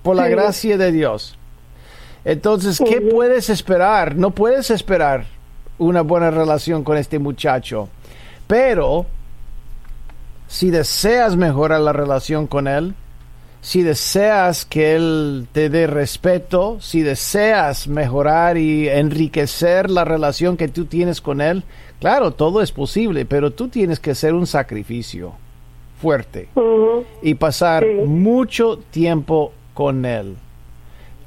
por 0.04 0.16
la 0.16 0.26
Sí. 0.26 0.32
gracia 0.32 0.78
de 0.78 0.92
Dios. 0.92 1.38
Entonces, 2.26 2.80
¿qué 2.84 3.02
puedes 3.02 3.50
esperar? 3.52 4.16
No 4.16 4.32
puedes 4.32 4.72
esperar 4.72 5.26
una 5.78 6.02
buena 6.02 6.32
relación 6.32 6.84
con 6.84 6.98
este 6.98 7.20
muchacho. 7.20 7.88
Pero, 8.48 9.06
si 10.52 10.70
deseas 10.70 11.38
mejorar 11.38 11.80
la 11.80 11.94
relación 11.94 12.46
con 12.46 12.68
él, 12.68 12.94
si 13.62 13.84
deseas 13.84 14.66
que 14.66 14.96
él 14.96 15.48
te 15.54 15.70
dé 15.70 15.88
respeto, 15.88 16.78
si 16.82 17.04
deseas 17.04 17.88
mejorar 17.88 18.58
y 18.58 18.90
enriquecer 18.90 19.90
la 19.90 20.04
relación 20.04 20.58
que 20.58 20.68
tú 20.68 20.86
tienes 20.86 21.22
con 21.22 21.40
él, 21.40 21.64
claro, 22.02 22.32
todo 22.32 22.62
es 22.62 22.74
posible, 22.74 23.24
pero 23.24 23.52
tú 23.52 23.70
tienes 23.70 24.02
que 24.02 24.12
hacer 24.12 24.34
un 24.34 24.46
sacrificio 24.46 25.32
fuerte 26.02 26.50
y 27.22 27.36
pasar 27.36 27.84
Sí. 27.86 28.06
mucho 28.06 28.78
tiempo 28.92 29.54
con 29.74 30.04
él. 30.04 30.36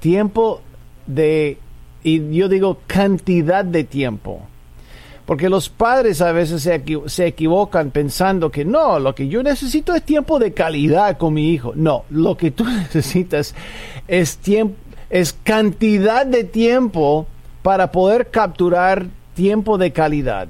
Tiempo 0.01 0.61
de, 1.07 1.57
y 2.03 2.37
yo 2.37 2.51
digo 2.51 2.77
cantidad 2.87 3.65
de 3.65 3.85
tiempo. 3.85 4.43
Porque 5.27 5.49
los 5.49 5.71
padres 5.71 6.21
a 6.21 6.33
veces 6.33 6.63
se, 6.63 6.83
se 7.07 7.27
equivocan 7.27 7.91
pensando 7.91 8.51
que 8.51 8.65
no, 8.65 8.99
lo 8.99 9.15
que 9.15 9.29
yo 9.29 9.43
necesito 9.43 9.95
es 9.95 10.03
tiempo 10.03 10.39
de 10.39 10.53
calidad 10.53 11.17
con 11.17 11.33
mi 11.35 11.51
hijo. 11.51 11.73
No, 11.75 12.05
lo 12.11 12.37
que 12.37 12.51
tú 12.51 12.65
necesitas 12.65 13.55
es 14.07 14.39
es 15.11 15.33
cantidad 15.45 16.27
de 16.27 16.45
tiempo 16.45 17.27
para 17.63 17.93
poder 17.93 18.31
capturar 18.31 19.07
tiempo 19.35 19.79
de 19.79 19.93
calidad. 19.93 20.49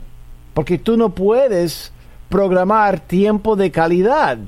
Porque 0.55 0.79
tú 0.79 0.97
no 0.97 1.11
puedes 1.11 1.93
programar 2.29 2.99
tiempo 3.01 3.57
de 3.57 3.71
calidad. 3.71 4.39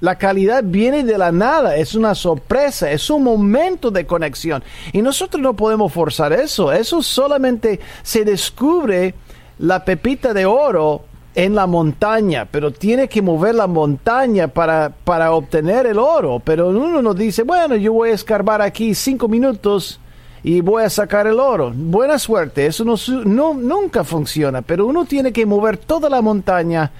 La 0.00 0.16
calidad 0.16 0.62
viene 0.64 1.02
de 1.02 1.16
la 1.16 1.32
nada, 1.32 1.76
es 1.76 1.94
una 1.94 2.14
sorpresa, 2.14 2.90
es 2.90 3.08
un 3.10 3.22
momento 3.22 3.90
de 3.90 4.06
conexión. 4.06 4.62
Y 4.92 5.02
nosotros 5.02 5.42
no 5.42 5.54
podemos 5.54 5.92
forzar 5.92 6.32
eso, 6.32 6.72
eso 6.72 7.02
solamente 7.02 7.80
se 8.02 8.24
descubre 8.24 9.14
la 9.58 9.84
pepita 9.84 10.34
de 10.34 10.46
oro 10.46 11.02
en 11.34 11.54
la 11.54 11.66
montaña, 11.66 12.46
pero 12.50 12.70
tiene 12.70 13.08
que 13.08 13.22
mover 13.22 13.54
la 13.56 13.66
montaña 13.66 14.48
para, 14.48 14.92
para 15.04 15.32
obtener 15.32 15.86
el 15.86 15.98
oro. 15.98 16.40
Pero 16.44 16.68
uno 16.68 17.02
nos 17.02 17.16
dice, 17.16 17.42
bueno, 17.42 17.76
yo 17.76 17.92
voy 17.92 18.10
a 18.10 18.14
escarbar 18.14 18.62
aquí 18.62 18.94
cinco 18.94 19.28
minutos 19.28 20.00
y 20.44 20.60
voy 20.60 20.84
a 20.84 20.90
sacar 20.90 21.26
el 21.26 21.40
oro. 21.40 21.72
Buena 21.74 22.18
suerte, 22.18 22.66
eso 22.66 22.84
no, 22.84 23.54
nunca 23.54 24.04
funciona, 24.04 24.62
pero 24.62 24.86
uno 24.86 25.06
tiene 25.06 25.32
que 25.32 25.46
mover 25.46 25.78
toda 25.78 26.08
la 26.08 26.22
montaña 26.22 26.92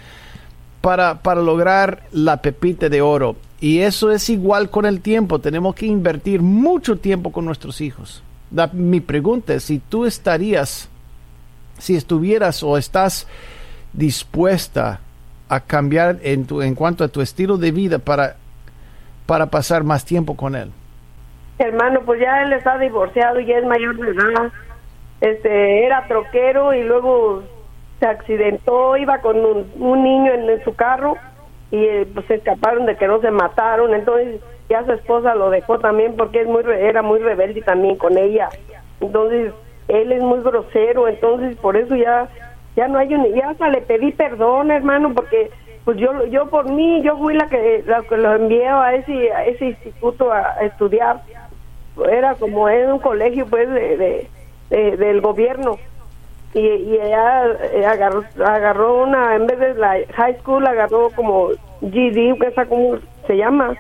para, 0.81 1.23
para 1.23 1.43
lograr 1.43 2.03
la 2.11 2.39
pepita 2.39 2.89
de 2.89 3.03
oro. 3.03 3.37
Y 3.61 3.81
eso 3.81 4.11
es 4.11 4.29
igual 4.29 4.69
con 4.69 4.85
el 4.85 5.01
tiempo. 5.01 5.39
Tenemos 5.39 5.75
que 5.75 5.87
invertir 5.87 6.43
mucho 6.43 6.97
tiempo 6.97 7.33
con 7.33 7.45
nuestros 7.45 7.81
hijos. 7.81 8.23
Mi 8.73 9.01
pregunta 9.01 9.55
es 9.55 9.65
si 9.65 9.79
tú 9.79 10.05
estarías, 10.05 10.89
si 11.79 11.97
estuvieras 11.97 12.63
o 12.63 12.79
estás 12.79 13.27
dispuesta 13.93 15.01
a 15.49 15.61
cambiar 15.61 16.17
en, 16.23 16.47
tu, 16.47 16.63
en 16.63 16.75
cuanto 16.75 17.05
a 17.05 17.09
tu 17.09 17.21
estilo 17.21 17.57
de 17.57 17.71
vida 17.71 17.99
para, 17.99 18.37
para 19.27 19.47
pasar 19.47 19.85
más 19.85 20.05
tiempo 20.05 20.37
con 20.37 20.55
él. 20.55 20.71
Hermano, 21.59 22.01
pues 22.05 22.21
ya 22.21 22.43
él 22.43 22.53
está 22.53 22.79
divorciado 22.79 23.39
y 23.41 23.53
es 23.53 23.65
mayor 23.65 23.97
de 23.97 24.11
edad. 24.11 24.53
Este, 25.21 25.87
era 25.87 26.07
troquero 26.09 26.75
y 26.75 26.83
luego 26.83 27.43
se 28.01 28.07
accidentó, 28.07 28.97
iba 28.97 29.21
con 29.21 29.37
un, 29.39 30.03
niño 30.03 30.33
en, 30.33 30.65
su 30.65 30.75
carro 30.75 31.17
y 31.71 31.79
eh, 31.79 32.07
pues 32.13 32.27
se 32.27 32.35
escaparon 32.35 32.87
de 32.87 32.97
que 32.97 33.07
no 33.07 33.21
se 33.21 33.31
mataron. 33.31 33.95
Entonces 33.95 34.41
ya 34.69 34.85
su 34.85 34.93
esposa 34.93 35.35
lo 35.35 35.51
dejó 35.51 35.79
también 35.79 36.17
porque 36.17 36.43
es 36.43 36.49
muy 36.49 36.65
era 36.67 37.03
muy 37.03 37.21
rebelde 37.21 37.63
también 37.63 37.97
con 37.97 38.19
ella. 38.19 38.49
Entonces 39.01 39.53
él 39.89 40.13
es 40.13 40.23
muy 40.23 40.41
grosero, 40.41 41.09
entonces 41.09 41.57
por 41.57 41.77
eso 41.77 41.95
ya 41.97 42.29
ya 42.77 42.89
no 42.89 42.99
hay 42.99 43.15
un 43.15 43.33
ya 43.35 43.51
hasta 43.51 43.69
le 43.69 43.83
pedí 43.83 44.13
perdón, 44.13 44.71
hermano, 44.71 45.13
porque 45.15 45.51
pues 45.85 45.97
yo 45.99 46.27
yo 46.27 46.49
por 46.49 46.67
mí 46.69 47.03
yo 47.03 47.17
fui 47.19 47.35
la 47.35 47.49
que 47.49 47.85
la 47.87 48.03
que 48.03 48.17
lo 48.17 48.35
envié 48.35 48.67
a 48.69 48.95
ese 48.95 49.33
a 49.33 49.45
ese 49.45 49.67
instituto 49.67 50.33
a, 50.33 50.43
estudiar. 50.63 51.21
Era 52.11 52.35
como 52.35 52.69
en 52.69 52.93
un 52.93 52.99
colegio 52.99 53.47
pues 53.47 53.69
de, 53.71 53.97
de- 53.97 54.31
de- 54.71 54.97
del 54.97 55.21
gobierno. 55.21 55.79
Y, 56.55 56.67
ella 56.69 57.47
eh, 57.73 57.85
agarró, 57.85 58.25
agarró 58.45 59.03
una 59.05 59.35
en 59.37 59.47
vez 59.47 59.59
de 59.59 59.75
la 59.75 59.97
high 60.15 60.39
school 60.41 60.67
agarró 60.67 61.11
como 61.11 61.49
GD 61.81 62.39
que 62.39 62.67
como 62.69 62.99
se 63.27 63.37
llama. 63.37 63.77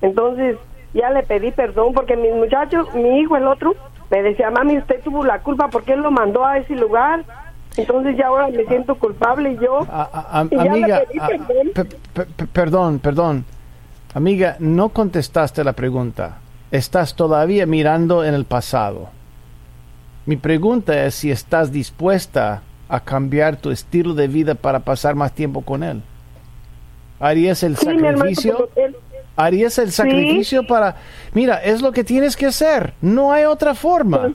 Entonces 0.00 0.56
ya 0.94 1.10
le 1.10 1.22
pedí 1.22 1.50
perdón 1.52 1.92
porque 1.94 2.16
mi 2.16 2.30
muchacho 2.30 2.88
mi 2.94 3.20
hijo 3.20 3.36
el 3.36 3.46
otro 3.46 3.74
me 4.12 4.22
decía 4.22 4.50
mami 4.50 4.78
usted 4.78 5.00
tuvo 5.02 5.24
la 5.24 5.40
culpa 5.40 5.66
porque 5.68 5.94
él 5.94 6.00
lo 6.00 6.10
mandó 6.12 6.44
a 6.46 6.58
ese 6.58 6.74
lugar 6.76 7.24
entonces 7.76 8.16
ya 8.16 8.26
ahora 8.28 8.48
me 8.48 8.64
siento 8.66 8.94
culpable 8.96 9.56
yo 9.60 9.80
A- 9.90 10.08
a- 10.12 10.40
a- 10.40 10.44
Y 10.44 10.54
ya 10.56 10.62
amiga, 10.62 11.02
perdón. 11.26 11.46
pe- 11.74 11.84
pe- 12.14 12.46
pe- 12.46 12.46
perdón. 13.00 13.44
Amiga, 14.14 14.56
no 14.58 14.90
contestaste 14.90 15.64
la 15.64 15.72
pregunta. 15.72 16.36
Estás 16.70 17.14
todavía 17.16 17.64
mirando 17.64 18.24
en 18.24 18.34
el 18.34 18.44
pasado. 18.44 19.08
Mi 20.26 20.36
pregunta 20.36 21.04
es 21.06 21.14
si 21.14 21.30
estás 21.30 21.72
dispuesta 21.72 22.60
a 22.90 23.00
cambiar 23.00 23.56
tu 23.56 23.70
estilo 23.70 24.12
de 24.12 24.28
vida 24.28 24.54
para 24.54 24.80
pasar 24.80 25.14
más 25.14 25.32
tiempo 25.32 25.62
con 25.62 25.82
él. 25.82 26.02
¿Harías 27.20 27.62
el 27.62 27.76
Sí, 27.78 27.86
mi 27.86 27.92
hermano, 28.06 28.18
sacrificio? 28.18 28.68
él- 28.76 28.96
¿Harías 29.36 29.78
el 29.78 29.92
sacrificio 29.92 30.66
para... 30.66 30.96
Mira, 31.32 31.56
es 31.56 31.80
lo 31.80 31.92
que 31.92 32.04
tienes 32.04 32.36
que 32.36 32.46
hacer. 32.46 32.92
No 33.00 33.32
hay 33.32 33.44
otra 33.44 33.74
forma. 33.74 34.30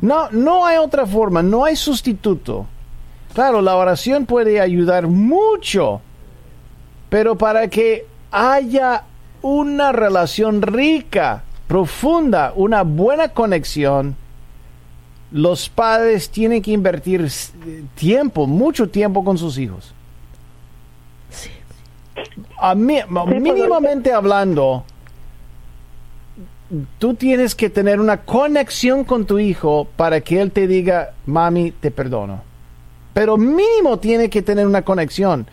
No, 0.00 0.30
no 0.30 0.66
hay 0.66 0.76
otra 0.78 1.06
forma. 1.06 1.42
No 1.42 1.64
hay 1.64 1.76
sustituto. 1.76 2.66
Claro, 3.34 3.62
la 3.62 3.74
oración 3.76 4.26
puede 4.26 4.60
ayudar 4.60 5.06
mucho. 5.06 6.02
Pero 7.08 7.36
para 7.36 7.68
que 7.68 8.06
haya 8.30 9.04
una 9.40 9.92
relación 9.92 10.60
rica, 10.62 11.42
profunda, 11.66 12.52
una 12.54 12.82
buena 12.82 13.28
conexión, 13.28 14.16
los 15.30 15.70
padres 15.70 16.28
tienen 16.28 16.60
que 16.60 16.72
invertir 16.72 17.22
s- 17.22 17.52
tiempo, 17.94 18.46
mucho 18.46 18.90
tiempo 18.90 19.24
con 19.24 19.38
sus 19.38 19.56
hijos. 19.56 19.94
A 22.58 22.74
mí, 22.74 22.98
mínimamente 23.40 24.12
hablando, 24.12 24.84
tú 26.98 27.14
tienes 27.14 27.54
que 27.54 27.70
tener 27.70 28.00
una 28.00 28.18
conexión 28.18 29.04
con 29.04 29.26
tu 29.26 29.38
hijo 29.38 29.86
para 29.96 30.20
que 30.20 30.40
él 30.40 30.52
te 30.52 30.66
diga, 30.66 31.12
mami, 31.26 31.72
te 31.72 31.90
perdono. 31.90 32.42
Pero 33.12 33.36
mínimo 33.36 33.98
tiene 33.98 34.30
que 34.30 34.42
tener 34.42 34.66
una 34.66 34.82
conexión. 34.82 35.46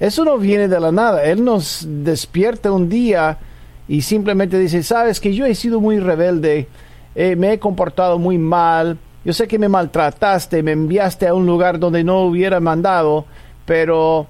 Eso 0.00 0.24
no 0.24 0.38
viene 0.38 0.68
de 0.68 0.80
la 0.80 0.90
nada. 0.90 1.24
Él 1.24 1.44
nos 1.44 1.84
despierta 1.86 2.72
un 2.72 2.88
día 2.88 3.38
y 3.86 4.02
simplemente 4.02 4.58
dice, 4.58 4.82
sabes 4.82 5.20
que 5.20 5.34
yo 5.34 5.44
he 5.44 5.54
sido 5.54 5.80
muy 5.80 5.98
rebelde, 5.98 6.68
eh, 7.14 7.36
me 7.36 7.52
he 7.52 7.58
comportado 7.58 8.18
muy 8.18 8.38
mal, 8.38 8.98
yo 9.24 9.32
sé 9.32 9.46
que 9.46 9.58
me 9.58 9.68
maltrataste, 9.68 10.62
me 10.62 10.72
enviaste 10.72 11.28
a 11.28 11.34
un 11.34 11.46
lugar 11.46 11.78
donde 11.78 12.02
no 12.02 12.22
hubiera 12.22 12.58
mandado, 12.58 13.26
pero 13.66 14.26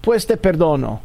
pues 0.00 0.26
te 0.26 0.36
perdono. 0.36 1.00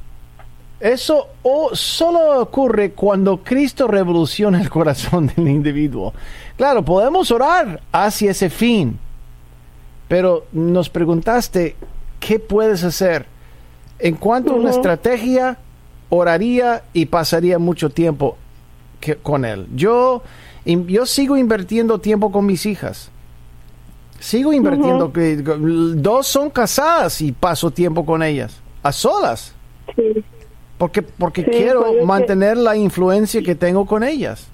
Eso 0.79 1.27
o 1.43 1.73
solo 1.73 2.41
ocurre 2.41 2.91
cuando 2.91 3.37
Cristo 3.37 3.87
revoluciona 3.87 4.61
el 4.61 4.69
corazón 4.69 5.27
del 5.35 5.47
individuo. 5.47 6.13
Claro, 6.57 6.83
podemos 6.83 7.31
orar 7.31 7.81
hacia 7.91 8.31
ese 8.31 8.49
fin, 8.49 8.99
pero 10.07 10.45
nos 10.51 10.89
preguntaste, 10.89 11.75
¿qué 12.19 12.39
puedes 12.39 12.83
hacer? 12.83 13.25
En 13.99 14.15
cuanto 14.15 14.53
a 14.53 14.57
una 14.57 14.69
estrategia, 14.71 15.57
oraría 16.09 16.83
y 16.93 17.05
pasaría 17.05 17.57
mucho 17.57 17.89
tiempo 17.89 18.37
que- 18.99 19.15
con 19.15 19.45
él. 19.45 19.67
Yo, 19.73 20.21
yo 20.65 21.05
sigo 21.05 21.37
invirtiendo 21.37 21.99
tiempo 21.99 22.31
con 22.31 22.45
mis 22.45 22.65
hijas. 22.65 23.09
Sigo 24.19 24.51
invirtiendo. 24.53 25.11
que- 25.13 25.37
dos 25.37 26.27
son 26.27 26.49
casadas 26.49 27.21
y 27.21 27.31
paso 27.31 27.71
tiempo 27.71 28.05
con 28.05 28.21
ellas, 28.23 28.57
a 28.83 28.91
solas. 28.91 29.53
sí. 29.95 30.23
Porque, 30.77 31.01
porque 31.01 31.43
Sí, 31.43 31.51
quiero 31.51 31.81
pues 31.83 31.99
que- 31.99 32.05
mantener 32.05 32.57
la 32.57 32.75
influencia 32.75 33.41
que 33.41 33.55
tengo 33.55 33.85
con 33.85 34.03
ellas. 34.03 34.49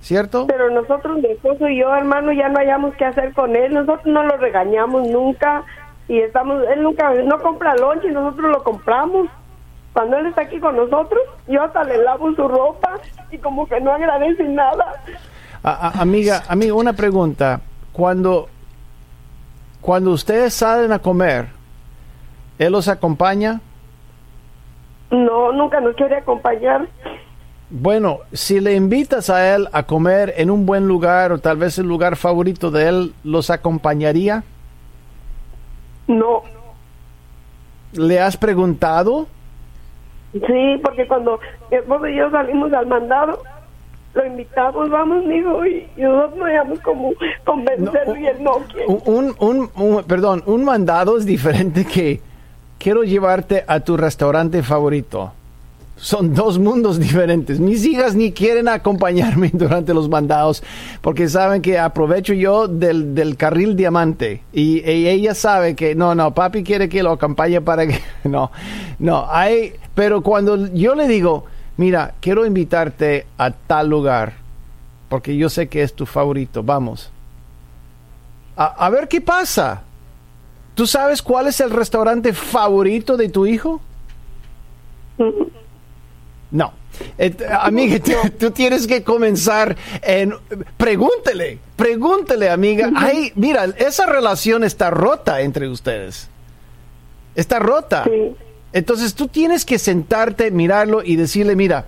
¿Cierto? 0.00 0.46
Pero 0.46 0.70
nosotros, 0.70 1.18
mi 1.18 1.26
esposo 1.26 1.68
y 1.68 1.80
yo, 1.80 1.94
hermano, 1.94 2.32
ya 2.32 2.48
no 2.48 2.60
hayamos 2.60 2.94
qué 2.94 3.04
hacer 3.06 3.32
con 3.34 3.56
él. 3.56 3.74
Nosotros 3.74 4.06
no 4.06 4.22
lo 4.22 4.36
regañamos 4.36 5.08
nunca 5.08 5.64
y 6.06 6.20
estamos, 6.20 6.62
él 6.72 6.82
nunca, 6.82 7.12
no 7.24 7.40
compra 7.42 7.74
lonche 7.74 8.08
y 8.08 8.12
nosotros 8.12 8.50
lo 8.52 8.62
compramos. 8.62 9.26
Cuando 9.92 10.18
él 10.18 10.26
está 10.26 10.42
aquí 10.42 10.60
con 10.60 10.76
nosotros, 10.76 11.20
yo 11.48 11.62
hasta 11.62 11.82
le 11.82 11.98
lavo 11.98 12.32
su 12.36 12.46
ropa 12.46 13.00
y 13.32 13.38
como 13.38 13.66
que 13.66 13.80
no 13.80 13.90
agradece 13.92 14.44
nada. 14.44 15.02
A- 15.64 15.88
a- 15.88 16.00
amiga, 16.02 16.44
amiga, 16.48 16.74
una 16.74 16.92
pregunta. 16.92 17.60
Cuando, 17.92 18.48
cuando 19.80 20.12
ustedes 20.12 20.54
salen 20.54 20.92
a 20.92 21.00
comer, 21.00 21.46
¿él 22.60 22.70
los 22.70 22.86
acompaña? 22.86 23.60
No, 25.10 25.52
nunca 25.52 25.80
nos 25.80 25.94
quiere 25.94 26.16
acompañar. 26.16 26.86
Bueno, 27.70 28.18
si 28.32 28.60
le 28.60 28.74
invitas 28.74 29.28
a 29.30 29.54
él 29.54 29.68
a 29.72 29.82
comer 29.84 30.34
en 30.36 30.50
un 30.50 30.66
buen 30.66 30.86
lugar 30.86 31.32
o 31.32 31.38
tal 31.38 31.56
vez 31.56 31.78
el 31.78 31.86
lugar 31.86 32.16
favorito 32.16 32.70
de 32.70 32.88
él, 32.88 33.14
¿los 33.24 33.50
acompañaría? 33.50 34.44
No. 36.06 36.42
¿Le 37.92 38.20
has 38.20 38.36
preguntado? 38.36 39.26
Sí, 40.32 40.80
porque 40.82 41.06
cuando 41.08 41.40
mi 41.70 41.76
esposo 41.78 42.06
y 42.06 42.16
yo 42.16 42.30
salimos 42.30 42.72
al 42.72 42.86
mandado, 42.86 43.42
lo 44.14 44.26
invitamos, 44.26 44.88
vamos, 44.90 45.24
hijo, 45.24 45.66
y 45.66 45.88
nosotros 45.96 46.48
nos 46.68 46.80
como 46.80 47.12
convencerlo 47.44 48.16
y 48.16 48.26
él 48.26 48.42
no 48.42 48.52
quiere. 48.70 48.86
Un, 48.86 49.34
un, 49.38 49.70
un- 49.76 50.04
perdón, 50.04 50.42
un 50.46 50.64
mandado 50.64 51.16
es 51.18 51.26
diferente 51.26 51.84
que 51.84 52.20
quiero 52.78 53.04
llevarte 53.04 53.64
a 53.66 53.80
tu 53.80 53.96
restaurante 53.96 54.62
favorito. 54.62 55.32
Son 55.96 56.34
dos 56.34 56.58
mundos 56.58 56.98
diferentes. 57.00 57.58
Mis 57.58 57.84
hijas 57.84 58.14
ni 58.14 58.32
quieren 58.32 58.68
acompañarme 58.68 59.50
durante 59.52 59.94
los 59.94 60.08
mandados 60.08 60.62
porque 61.00 61.28
saben 61.28 61.62
que 61.62 61.78
aprovecho 61.78 62.34
yo 62.34 62.68
del, 62.68 63.14
del 63.14 63.36
carril 63.36 63.76
diamante 63.76 64.42
y, 64.52 64.82
ella 64.86 65.34
sabe 65.34 65.74
que 65.74 65.94
no, 65.94 66.14
no, 66.14 66.34
papi 66.34 66.62
quiere 66.62 66.88
que 66.88 67.02
lo 67.02 67.12
acompañe 67.12 67.60
para 67.60 67.86
que 67.86 68.00
no, 68.24 68.50
no, 68.98 69.26
hay, 69.30 69.74
pero 69.94 70.22
cuando 70.22 70.66
yo 70.72 70.94
le 70.94 71.08
digo, 71.08 71.46
mira, 71.76 72.14
quiero 72.20 72.44
invitarte 72.44 73.26
a 73.38 73.50
tal 73.50 73.88
lugar 73.88 74.34
porque 75.08 75.36
yo 75.36 75.48
sé 75.48 75.68
que 75.68 75.82
es 75.82 75.94
tu 75.94 76.04
favorito, 76.04 76.62
vamos. 76.62 77.10
A, 78.56 78.86
a 78.86 78.90
ver 78.90 79.06
qué 79.08 79.20
pasa. 79.20 79.82
¿Tú 80.76 80.86
sabes 80.86 81.22
cuál 81.22 81.48
es 81.48 81.58
el 81.60 81.70
restaurante 81.70 82.32
favorito 82.32 83.16
de 83.16 83.28
tu 83.28 83.46
hijo? 83.46 83.80
No. 86.48 86.72
Et- 87.18 87.42
amiga, 87.42 87.98
tú, 87.98 88.12
tú 88.38 88.50
tienes 88.52 88.86
que 88.86 89.02
comenzar 89.02 89.76
en... 90.00 90.32
Pregúntele, 90.76 91.58
pregúntele, 91.74 92.48
amiga. 92.48 92.88
Ay, 92.94 93.32
mira, 93.34 93.64
esa 93.76 94.06
relación 94.06 94.62
está 94.62 94.90
rota 94.90 95.40
entre 95.40 95.68
ustedes. 95.68 96.28
Está 97.34 97.58
rota. 97.58 98.04
Sí. 98.04 98.36
Entonces 98.72 99.14
tú 99.14 99.26
tienes 99.26 99.64
que 99.64 99.78
sentarte, 99.80 100.52
mirarlo 100.52 101.02
y 101.02 101.16
decirle, 101.16 101.56
mira, 101.56 101.86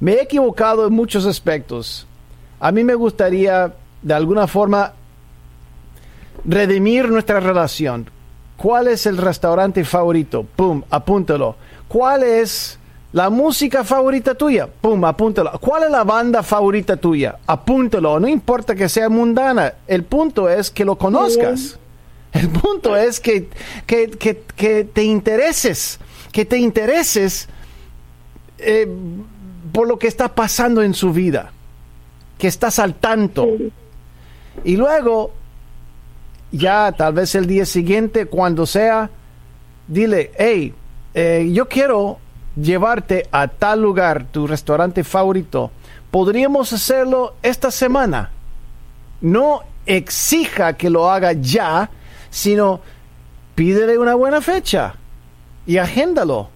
me 0.00 0.14
he 0.14 0.22
equivocado 0.22 0.86
en 0.86 0.94
muchos 0.94 1.26
aspectos. 1.26 2.06
A 2.58 2.72
mí 2.72 2.84
me 2.84 2.94
gustaría, 2.94 3.74
de 4.00 4.14
alguna 4.14 4.46
forma, 4.46 4.94
redimir 6.46 7.10
nuestra 7.10 7.38
relación. 7.38 8.08
¿Cuál 8.60 8.88
es 8.88 9.06
el 9.06 9.16
restaurante 9.16 9.84
favorito? 9.84 10.44
Pum, 10.56 10.82
apúntalo. 10.90 11.56
¿Cuál 11.88 12.22
es 12.24 12.78
la 13.12 13.30
música 13.30 13.84
favorita 13.84 14.34
tuya? 14.34 14.68
Pum, 14.80 15.02
apúntalo. 15.04 15.52
¿Cuál 15.60 15.84
es 15.84 15.90
la 15.90 16.04
banda 16.04 16.42
favorita 16.42 16.96
tuya? 16.98 17.38
Apúntalo. 17.46 18.20
No 18.20 18.28
importa 18.28 18.74
que 18.74 18.88
sea 18.88 19.08
mundana. 19.08 19.72
El 19.86 20.04
punto 20.04 20.48
es 20.50 20.70
que 20.70 20.84
lo 20.84 20.96
conozcas. 20.96 21.78
El 22.32 22.48
punto 22.50 22.96
es 22.96 23.18
que, 23.18 23.48
que, 23.86 24.10
que- 24.10 24.42
que 24.54 24.84
te 24.84 25.04
intereses. 25.04 25.98
Que 26.30 26.44
te 26.44 26.58
intereses 26.58 27.48
eh, 28.58 28.86
por 29.72 29.88
lo 29.88 29.98
que 29.98 30.06
está 30.06 30.34
pasando 30.34 30.82
en 30.82 30.92
su 30.92 31.12
vida. 31.12 31.50
Que 32.38 32.46
estás 32.46 32.78
al 32.78 32.94
tanto. 32.94 33.48
Y 34.64 34.76
luego, 34.76 35.32
ya 36.52 36.92
tal 36.92 37.14
vez 37.14 37.34
el 37.34 37.46
día 37.46 37.64
siguiente, 37.64 38.26
cuando 38.26 38.66
sea, 38.66 39.10
dile, 39.86 40.32
hey, 40.36 40.74
eh, 41.14 41.50
yo 41.52 41.68
quiero 41.68 42.18
llevarte 42.56 43.26
a 43.30 43.48
tal 43.48 43.82
lugar, 43.82 44.26
tu 44.30 44.46
restaurante 44.46 45.04
favorito. 45.04 45.70
Podríamos 46.10 46.72
hacerlo 46.72 47.34
esta 47.42 47.70
semana. 47.70 48.30
No 49.20 49.60
exija 49.86 50.74
que 50.74 50.90
lo 50.90 51.10
haga 51.10 51.32
ya, 51.32 51.90
sino 52.30 52.80
pídele 53.54 53.98
una 53.98 54.14
buena 54.14 54.40
fecha 54.40 54.94
y 55.66 55.78
agéndalo. 55.78 56.48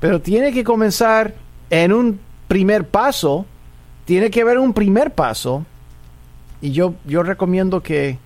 Pero 0.00 0.20
tiene 0.20 0.52
que 0.52 0.64
comenzar 0.64 1.34
en 1.68 1.92
un 1.92 2.20
primer 2.48 2.88
paso, 2.88 3.46
tiene 4.06 4.30
que 4.30 4.40
haber 4.40 4.58
un 4.58 4.72
primer 4.72 5.12
paso 5.12 5.64
y 6.60 6.72
yo, 6.72 6.94
yo 7.04 7.22
recomiendo 7.22 7.82
que, 7.82 8.18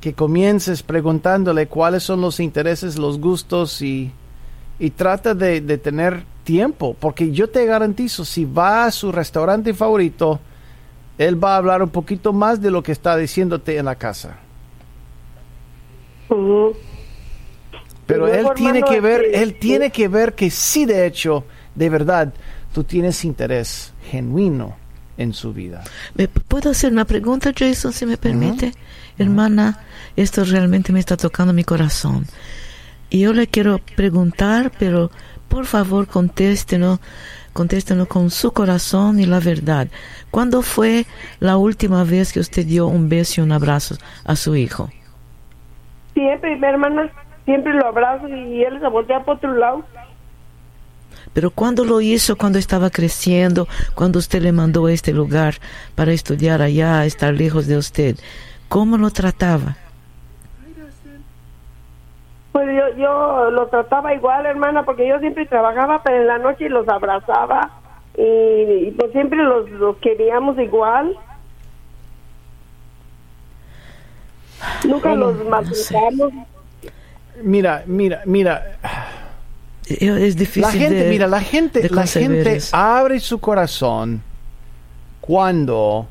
que 0.00 0.14
comiences 0.14 0.82
preguntándole 0.82 1.66
cuáles 1.66 2.02
son 2.02 2.20
los 2.20 2.40
intereses, 2.40 2.98
los 2.98 3.20
gustos 3.20 3.82
y, 3.82 4.12
y 4.78 4.90
trata 4.90 5.34
de, 5.34 5.60
de 5.60 5.78
tener 5.78 6.24
tiempo, 6.44 6.96
porque 6.98 7.30
yo 7.32 7.50
te 7.50 7.66
garantizo, 7.66 8.24
si 8.24 8.44
va 8.44 8.86
a 8.86 8.90
su 8.90 9.12
restaurante 9.12 9.74
favorito, 9.74 10.40
él 11.18 11.42
va 11.42 11.54
a 11.54 11.56
hablar 11.58 11.82
un 11.82 11.90
poquito 11.90 12.32
más 12.32 12.62
de 12.62 12.70
lo 12.70 12.82
que 12.82 12.92
está 12.92 13.16
diciéndote 13.16 13.76
en 13.76 13.84
la 13.84 13.94
casa. 13.94 14.38
Pero 18.06 18.26
él 18.28 18.46
tiene 18.54 18.82
que 18.82 19.00
ver, 19.00 19.24
este, 19.24 19.42
él 19.42 19.58
tiene 19.58 19.90
que 19.90 20.08
ver 20.08 20.34
que 20.34 20.50
sí, 20.50 20.86
de 20.86 21.06
hecho, 21.06 21.44
de 21.74 21.90
verdad, 21.90 22.32
tú 22.72 22.84
tienes 22.84 23.24
interés 23.24 23.92
genuino 24.10 24.76
en 25.16 25.34
su 25.34 25.52
vida. 25.52 25.84
¿Me 26.14 26.26
puedo 26.26 26.70
hacer 26.70 26.92
una 26.92 27.04
pregunta, 27.04 27.52
Jason, 27.56 27.92
si 27.92 28.06
me 28.06 28.16
permite? 28.16 28.72
Hermana, 29.20 29.78
esto 30.16 30.44
realmente 30.44 30.94
me 30.94 30.98
está 30.98 31.14
tocando 31.14 31.52
mi 31.52 31.62
corazón. 31.62 32.24
Y 33.10 33.20
yo 33.20 33.34
le 33.34 33.48
quiero 33.48 33.78
preguntar, 33.94 34.72
pero 34.78 35.10
por 35.46 35.66
favor 35.66 36.06
contéstenos, 36.06 37.00
contéstenos 37.52 38.08
con 38.08 38.30
su 38.30 38.52
corazón 38.52 39.20
y 39.20 39.26
la 39.26 39.38
verdad. 39.38 39.88
¿Cuándo 40.30 40.62
fue 40.62 41.04
la 41.38 41.58
última 41.58 42.02
vez 42.04 42.32
que 42.32 42.40
usted 42.40 42.64
dio 42.64 42.86
un 42.86 43.10
beso 43.10 43.42
y 43.42 43.44
un 43.44 43.52
abrazo 43.52 43.96
a 44.24 44.36
su 44.36 44.56
hijo? 44.56 44.88
Siempre, 46.14 46.56
mi 46.56 46.66
hermana, 46.66 47.10
siempre 47.44 47.74
lo 47.74 47.88
abrazo 47.88 48.26
y 48.26 48.62
él 48.62 48.80
se 48.80 48.88
voltea 48.88 49.22
por 49.22 49.36
otro 49.36 49.52
lado. 49.52 49.84
Pero 51.34 51.50
¿cuándo 51.50 51.84
lo 51.84 52.00
hizo? 52.00 52.36
Cuando 52.36 52.58
estaba 52.58 52.88
creciendo, 52.88 53.68
cuando 53.94 54.18
usted 54.18 54.40
le 54.40 54.52
mandó 54.52 54.86
a 54.86 54.92
este 54.92 55.12
lugar 55.12 55.56
para 55.94 56.12
estudiar 56.12 56.62
allá, 56.62 57.04
estar 57.04 57.34
lejos 57.34 57.66
de 57.66 57.76
usted. 57.76 58.16
¿Cómo 58.70 58.96
lo 58.96 59.10
trataba? 59.10 59.76
Pues 62.52 62.66
yo, 62.68 62.96
yo 62.96 63.50
lo 63.50 63.66
trataba 63.66 64.14
igual, 64.14 64.46
hermana, 64.46 64.84
porque 64.84 65.08
yo 65.08 65.18
siempre 65.18 65.44
trabajaba, 65.46 66.02
pero 66.04 66.18
en 66.20 66.26
la 66.28 66.38
noche 66.38 66.68
los 66.68 66.88
abrazaba 66.88 67.68
y, 68.16 68.22
y 68.22 68.94
pues 68.96 69.10
siempre 69.10 69.38
los, 69.42 69.68
los 69.70 69.96
queríamos 69.98 70.56
igual. 70.58 71.16
Nunca 74.86 75.14
los 75.16 75.34
maltratamos. 75.46 76.32
Mira, 77.42 77.82
mira, 77.86 78.22
mira, 78.24 78.62
Eh, 79.88 80.26
Es 80.28 80.36
difícil 80.36 80.62
la 80.62 80.70
gente, 80.70 80.94
de- 80.94 81.10
mira, 81.10 81.26
la 81.26 81.40
gente, 81.40 81.88
la 81.90 82.06
gente 82.06 82.58
abre 82.70 83.18
su 83.18 83.40
corazón 83.40 84.22
cuando 85.20 86.06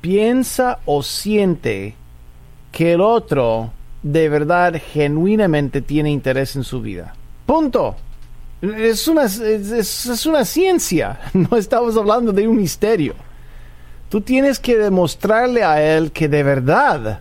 piensa 0.00 0.78
o 0.86 1.02
siente 1.02 1.94
que 2.72 2.92
el 2.92 3.00
otro 3.00 3.72
de 4.02 4.28
verdad 4.28 4.80
genuinamente 4.92 5.80
tiene 5.80 6.10
interés 6.10 6.56
en 6.56 6.64
su 6.64 6.80
vida. 6.80 7.14
Punto. 7.46 7.96
Es 8.62 9.06
una, 9.08 9.24
es, 9.24 9.38
es- 9.40 10.26
una 10.26 10.44
ciencia, 10.44 11.20
no 11.34 11.56
estamos 11.56 11.96
hablando 11.96 12.32
de 12.32 12.46
un 12.48 12.56
misterio. 12.56 13.14
Tú 14.08 14.20
tienes 14.20 14.58
que 14.58 14.76
demostrarle 14.78 15.62
a 15.64 15.82
él 15.96 16.12
que 16.12 16.28
de 16.28 16.42
verdad 16.42 17.20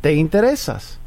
te 0.00 0.14
interesas. 0.14 0.98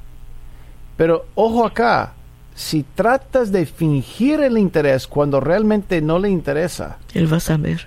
Pero 0.97 1.25
ojo 1.35 1.65
acá, 1.65 2.13
si 2.55 2.83
tratas 2.83 3.51
de 3.51 3.65
fingir 3.65 4.41
el 4.41 4.57
interés 4.57 5.07
cuando 5.07 5.39
realmente 5.39 6.01
no 6.01 6.19
le 6.19 6.29
interesa, 6.29 6.97
Él 7.13 7.31
va 7.31 7.37
a 7.37 7.41
saber. 7.41 7.85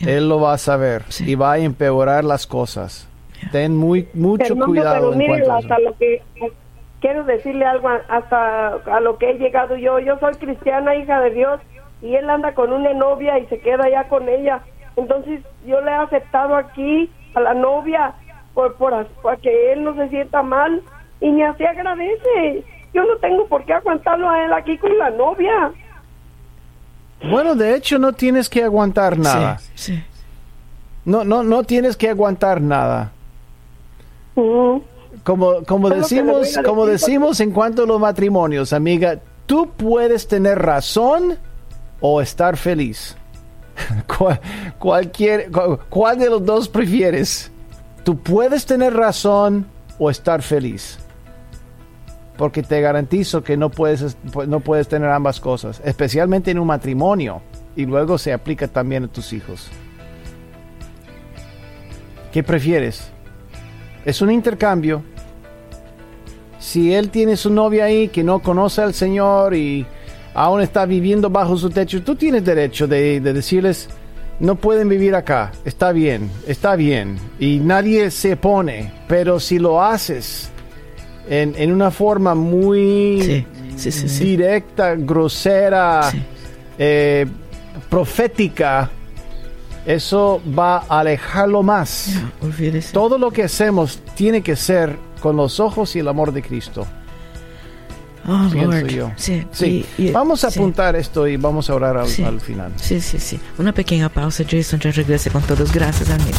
Él 0.00 0.28
lo 0.28 0.40
va 0.40 0.52
a 0.54 0.58
saber 0.58 1.02
Sí. 1.08 1.30
y 1.30 1.34
va 1.34 1.52
a 1.52 1.58
empeorar 1.58 2.24
las 2.24 2.46
cosas. 2.46 3.08
Ten 3.52 3.76
muy, 3.76 4.08
mucho 4.14 4.56
cuidado 4.56 5.10
pero 5.10 5.12
en 5.12 5.18
mire, 5.18 5.42
cuanto 5.44 5.52
a 5.52 5.58
eso. 5.58 5.66
hasta 5.74 5.78
lo 5.80 5.96
que 5.98 6.22
quiero 7.00 7.24
decirle 7.24 7.64
algo 7.64 7.88
hasta 8.08 8.68
a 8.74 9.00
lo 9.00 9.18
que 9.18 9.30
he 9.30 9.34
llegado 9.38 9.76
yo. 9.76 9.98
Yo 9.98 10.18
soy 10.18 10.34
cristiana, 10.34 10.94
hija 10.96 11.20
de 11.20 11.30
Dios, 11.30 11.60
y 12.02 12.14
él 12.14 12.28
anda 12.28 12.54
con 12.54 12.72
una 12.72 12.92
novia 12.94 13.38
y 13.38 13.46
se 13.46 13.58
queda 13.60 13.84
allá 13.84 14.08
con 14.08 14.28
ella. 14.28 14.60
Entonces 14.96 15.40
yo 15.66 15.80
le 15.82 15.90
he 15.90 15.94
aceptado 15.94 16.56
aquí 16.56 17.10
a 17.34 17.40
la 17.40 17.54
novia 17.54 18.14
por, 18.54 18.74
por, 18.76 19.06
para 19.22 19.36
que 19.36 19.72
él 19.72 19.84
no 19.84 19.94
se 19.94 20.08
sienta 20.08 20.42
mal 20.42 20.82
y 21.20 21.30
ni 21.30 21.42
así 21.42 21.64
agradece. 21.64 22.64
Yo 22.94 23.04
no 23.04 23.16
tengo 23.16 23.46
por 23.46 23.64
qué 23.66 23.74
aguantarlo 23.74 24.30
a 24.30 24.44
él 24.44 24.52
aquí 24.54 24.78
con 24.78 24.96
la 24.96 25.10
novia. 25.10 25.72
Bueno, 27.22 27.54
de 27.54 27.74
hecho 27.74 27.98
no 27.98 28.12
tienes 28.12 28.48
que 28.48 28.62
aguantar 28.62 29.18
nada. 29.18 29.58
Sí, 29.58 29.94
sí. 29.94 30.04
No, 31.04 31.24
no, 31.24 31.42
no 31.42 31.62
tienes 31.64 31.96
que 31.96 32.10
aguantar 32.10 32.60
nada. 32.60 33.12
Como, 35.24 35.64
como 35.64 35.88
decimos, 35.88 36.58
como 36.64 36.86
decimos 36.86 37.40
en 37.40 37.52
cuanto 37.52 37.84
a 37.84 37.86
los 37.86 37.98
matrimonios, 37.98 38.72
amiga, 38.72 39.18
tú 39.46 39.70
puedes 39.76 40.28
tener 40.28 40.58
razón 40.58 41.38
o 42.00 42.20
estar 42.20 42.56
feliz? 42.56 43.16
¿Cuál, 44.18 44.40
cualquier, 44.78 45.50
¿Cuál 45.88 46.18
de 46.18 46.30
los 46.30 46.44
dos 46.44 46.68
prefieres? 46.68 47.50
Tú 48.04 48.18
puedes 48.18 48.66
tener 48.66 48.94
razón 48.94 49.66
o 49.98 50.10
estar 50.10 50.42
feliz. 50.42 50.98
Porque 52.36 52.62
te 52.62 52.80
garantizo 52.80 53.42
que 53.42 53.56
no 53.56 53.70
puedes, 53.70 54.16
no 54.46 54.60
puedes 54.60 54.88
tener 54.88 55.10
ambas 55.10 55.40
cosas, 55.40 55.80
especialmente 55.84 56.50
en 56.50 56.58
un 56.58 56.66
matrimonio. 56.66 57.42
Y 57.74 57.86
luego 57.86 58.18
se 58.18 58.32
aplica 58.32 58.68
también 58.68 59.04
a 59.04 59.08
tus 59.08 59.32
hijos. 59.32 59.70
¿Qué 62.32 62.42
prefieres? 62.42 63.08
Es 64.04 64.20
un 64.20 64.30
intercambio. 64.30 65.02
Si 66.58 66.92
él 66.92 67.10
tiene 67.10 67.36
su 67.36 67.50
novia 67.50 67.84
ahí 67.84 68.08
que 68.08 68.22
no 68.22 68.40
conoce 68.40 68.82
al 68.82 68.92
Señor 68.92 69.54
y 69.54 69.86
aún 70.34 70.60
está 70.60 70.84
viviendo 70.84 71.30
bajo 71.30 71.56
su 71.56 71.70
techo, 71.70 72.02
tú 72.02 72.14
tienes 72.14 72.44
derecho 72.44 72.86
de, 72.86 73.20
decirles, 73.20 73.88
no 74.38 74.56
pueden 74.56 74.88
vivir 74.88 75.14
acá, 75.14 75.50
está 75.64 75.92
bien, 75.92 76.30
está 76.46 76.76
bien, 76.76 77.18
y 77.38 77.58
nadie 77.58 78.10
se 78.10 78.36
pone, 78.36 78.92
pero 79.08 79.40
si 79.40 79.58
lo 79.58 79.82
haces 79.82 80.50
en, 81.28 81.72
una 81.72 81.90
forma 81.90 82.34
muy 82.34 83.46
directa, 84.20 84.94
grosera, 84.94 86.10
eh, 86.78 87.26
profética, 87.88 88.90
eso 89.84 90.42
va 90.56 90.84
a 90.88 91.00
alejarlo 91.00 91.62
más. 91.62 92.20
Todo 92.92 93.18
lo 93.18 93.30
que 93.30 93.44
hacemos 93.44 94.00
tiene 94.14 94.42
que 94.42 94.56
ser 94.56 94.96
con 95.20 95.36
los 95.36 95.60
ojos 95.60 95.94
y 95.96 96.00
el 96.00 96.08
amor 96.08 96.32
de 96.32 96.42
Cristo. 96.42 96.86
Oh, 98.28 98.50
Lord. 98.52 99.12
Sí, 99.16 99.46
sí. 99.52 99.86
vamos 100.12 100.42
a 100.42 100.48
apuntar 100.48 100.96
esto 100.96 101.28
y 101.28 101.36
vamos 101.36 101.70
a 101.70 101.76
orar 101.76 101.96
al, 101.96 102.08
al, 102.24 102.40
final. 102.40 102.72
Sí, 102.74 103.00
sí, 103.00 103.20
sí. 103.20 103.38
Una 103.56 103.72
pequeña 103.72 104.08
pausa, 104.08 104.42
Jason, 104.48 104.80
ya 104.80 104.90
regrese 104.90 105.30
con 105.30 105.42
todos. 105.42 105.72
Gracias, 105.72 106.10
amigo. 106.10 106.36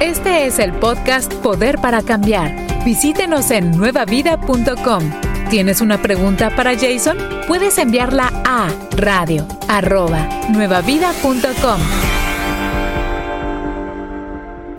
Este 0.00 0.46
es 0.46 0.58
el 0.58 0.72
podcast 0.72 1.32
Poder 1.34 1.78
para 1.78 2.02
Cambiar. 2.02 2.71
Visítenos 2.84 3.52
en 3.52 3.70
nuevavida.com. 3.70 5.10
¿Tienes 5.50 5.80
una 5.80 6.02
pregunta 6.02 6.50
para 6.56 6.76
Jason? 6.76 7.16
Puedes 7.46 7.78
enviarla 7.78 8.32
a 8.44 8.68
radio 8.96 9.46
arroba 9.68 10.28
nuevavida.com. 10.50 11.80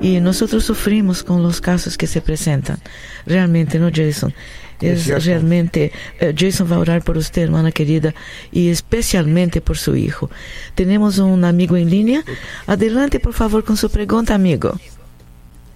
Y 0.02 0.20
nosotros 0.20 0.66
sufrimos 0.66 1.24
con 1.24 1.44
los 1.44 1.62
casos 1.62 1.98
que 1.98 2.08
se 2.08 2.20
presentan. 2.20 2.78
Realmente, 3.26 3.80
¿no, 3.80 3.90
Jason? 3.90 4.34
Es, 4.82 5.08
realmente, 5.24 5.94
eh, 6.20 6.36
Jason 6.38 6.70
va 6.70 6.76
a 6.76 6.80
orar 6.80 7.04
por 7.04 7.16
usted, 7.16 7.44
hermana 7.44 7.72
querida, 7.72 8.14
y 8.52 8.68
especialmente 8.68 9.62
por 9.62 9.78
su 9.78 9.96
hijo. 9.96 10.30
Tenemos 10.76 11.20
un 11.20 11.46
amigo 11.46 11.78
en 11.78 11.90
línea. 11.90 12.26
Adelante, 12.68 13.22
por 13.22 13.32
favor, 13.32 13.64
con 13.64 13.78
su 13.78 13.90
pregunta, 13.90 14.36
amigo. 14.36 14.78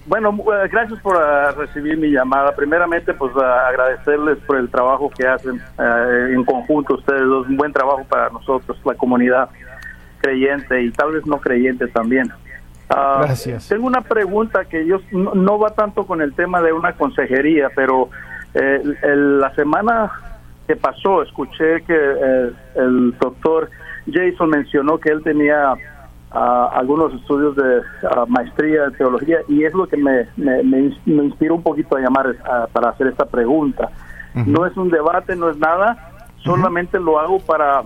Bueno, 0.07 0.29
eh, 0.31 0.69
gracias 0.71 0.99
por 1.01 1.15
uh, 1.15 1.59
recibir 1.59 1.97
mi 1.97 2.09
llamada. 2.09 2.55
Primeramente, 2.55 3.13
pues 3.13 3.35
uh, 3.35 3.39
agradecerles 3.41 4.37
por 4.39 4.57
el 4.57 4.69
trabajo 4.69 5.09
que 5.09 5.27
hacen 5.27 5.61
uh, 5.77 6.33
en 6.33 6.43
conjunto 6.45 6.95
ustedes 6.95 7.23
dos. 7.23 7.47
Un 7.47 7.57
buen 7.57 7.73
trabajo 7.73 8.05
para 8.09 8.29
nosotros, 8.29 8.79
la 8.85 8.95
comunidad 8.95 9.49
creyente 10.19 10.81
y 10.81 10.91
tal 10.91 11.11
vez 11.11 11.25
no 11.25 11.39
creyente 11.39 11.87
también. 11.87 12.31
Ah, 12.89 13.21
gracias. 13.23 13.67
Tengo 13.67 13.85
una 13.85 14.01
pregunta 14.01 14.65
que 14.65 14.85
yo 14.85 14.99
no, 15.11 15.59
va 15.59 15.71
tanto 15.71 16.05
con 16.05 16.21
el 16.21 16.33
tema 16.33 16.61
de 16.61 16.71
una 16.71 16.93
consejería, 16.93 17.69
pero 17.75 18.09
eh, 18.53 18.81
la 19.03 19.53
semana 19.55 20.11
que 20.67 20.75
pasó 20.75 21.21
escuché 21.21 21.81
que 21.81 21.95
eh, 21.95 22.51
el 22.75 23.13
doctor 23.19 23.69
Jason 24.11 24.49
mencionó 24.49 24.99
que 24.99 25.09
él 25.09 25.21
tenía 25.21 25.73
algunos 26.31 27.13
estudios 27.13 27.55
de 27.55 27.81
maestría 28.27 28.85
en 28.85 28.93
teología 28.93 29.39
y 29.47 29.63
es 29.63 29.73
lo 29.73 29.87
que 29.87 29.97
me, 29.97 30.27
me, 30.35 30.61
me, 30.63 31.23
inspiró 31.23 31.55
un 31.55 31.63
poquito 31.63 31.95
a 31.95 32.01
llamar 32.01 32.35
para 32.73 32.89
hacer 32.89 33.07
esta 33.07 33.25
pregunta. 33.25 33.89
No 34.33 34.65
es 34.65 34.77
un 34.77 34.89
debate, 34.89 35.35
no 35.35 35.49
es 35.49 35.57
nada, 35.57 36.11
solamente 36.43 36.99
lo 36.99 37.19
hago 37.19 37.39
para 37.39 37.83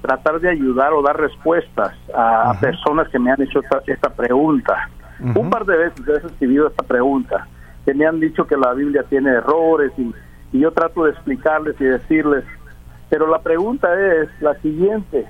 tratar 0.00 0.40
de 0.40 0.50
ayudar 0.50 0.92
o 0.92 1.02
dar 1.02 1.18
respuestas 1.18 1.94
a 2.14 2.54
personas 2.60 3.08
que 3.08 3.18
me 3.18 3.32
han 3.32 3.42
hecho 3.42 3.60
esta, 3.86 4.10
pregunta. 4.10 4.88
Un 5.34 5.50
par 5.50 5.64
de 5.64 5.76
veces 5.76 6.06
he 6.06 6.18
recibido 6.18 6.68
esta 6.68 6.84
pregunta, 6.84 7.46
que 7.84 7.94
me 7.94 8.06
han 8.06 8.20
dicho 8.20 8.46
que 8.46 8.56
la 8.56 8.72
Biblia 8.74 9.04
tiene 9.08 9.30
errores 9.30 9.92
y, 9.96 10.12
y 10.52 10.60
yo 10.60 10.70
trato 10.72 11.04
de 11.04 11.12
explicarles 11.12 11.80
y 11.80 11.84
decirles, 11.84 12.44
pero 13.08 13.26
la 13.26 13.40
pregunta 13.40 13.88
es 13.94 14.28
la 14.40 14.54
siguiente, 14.60 15.26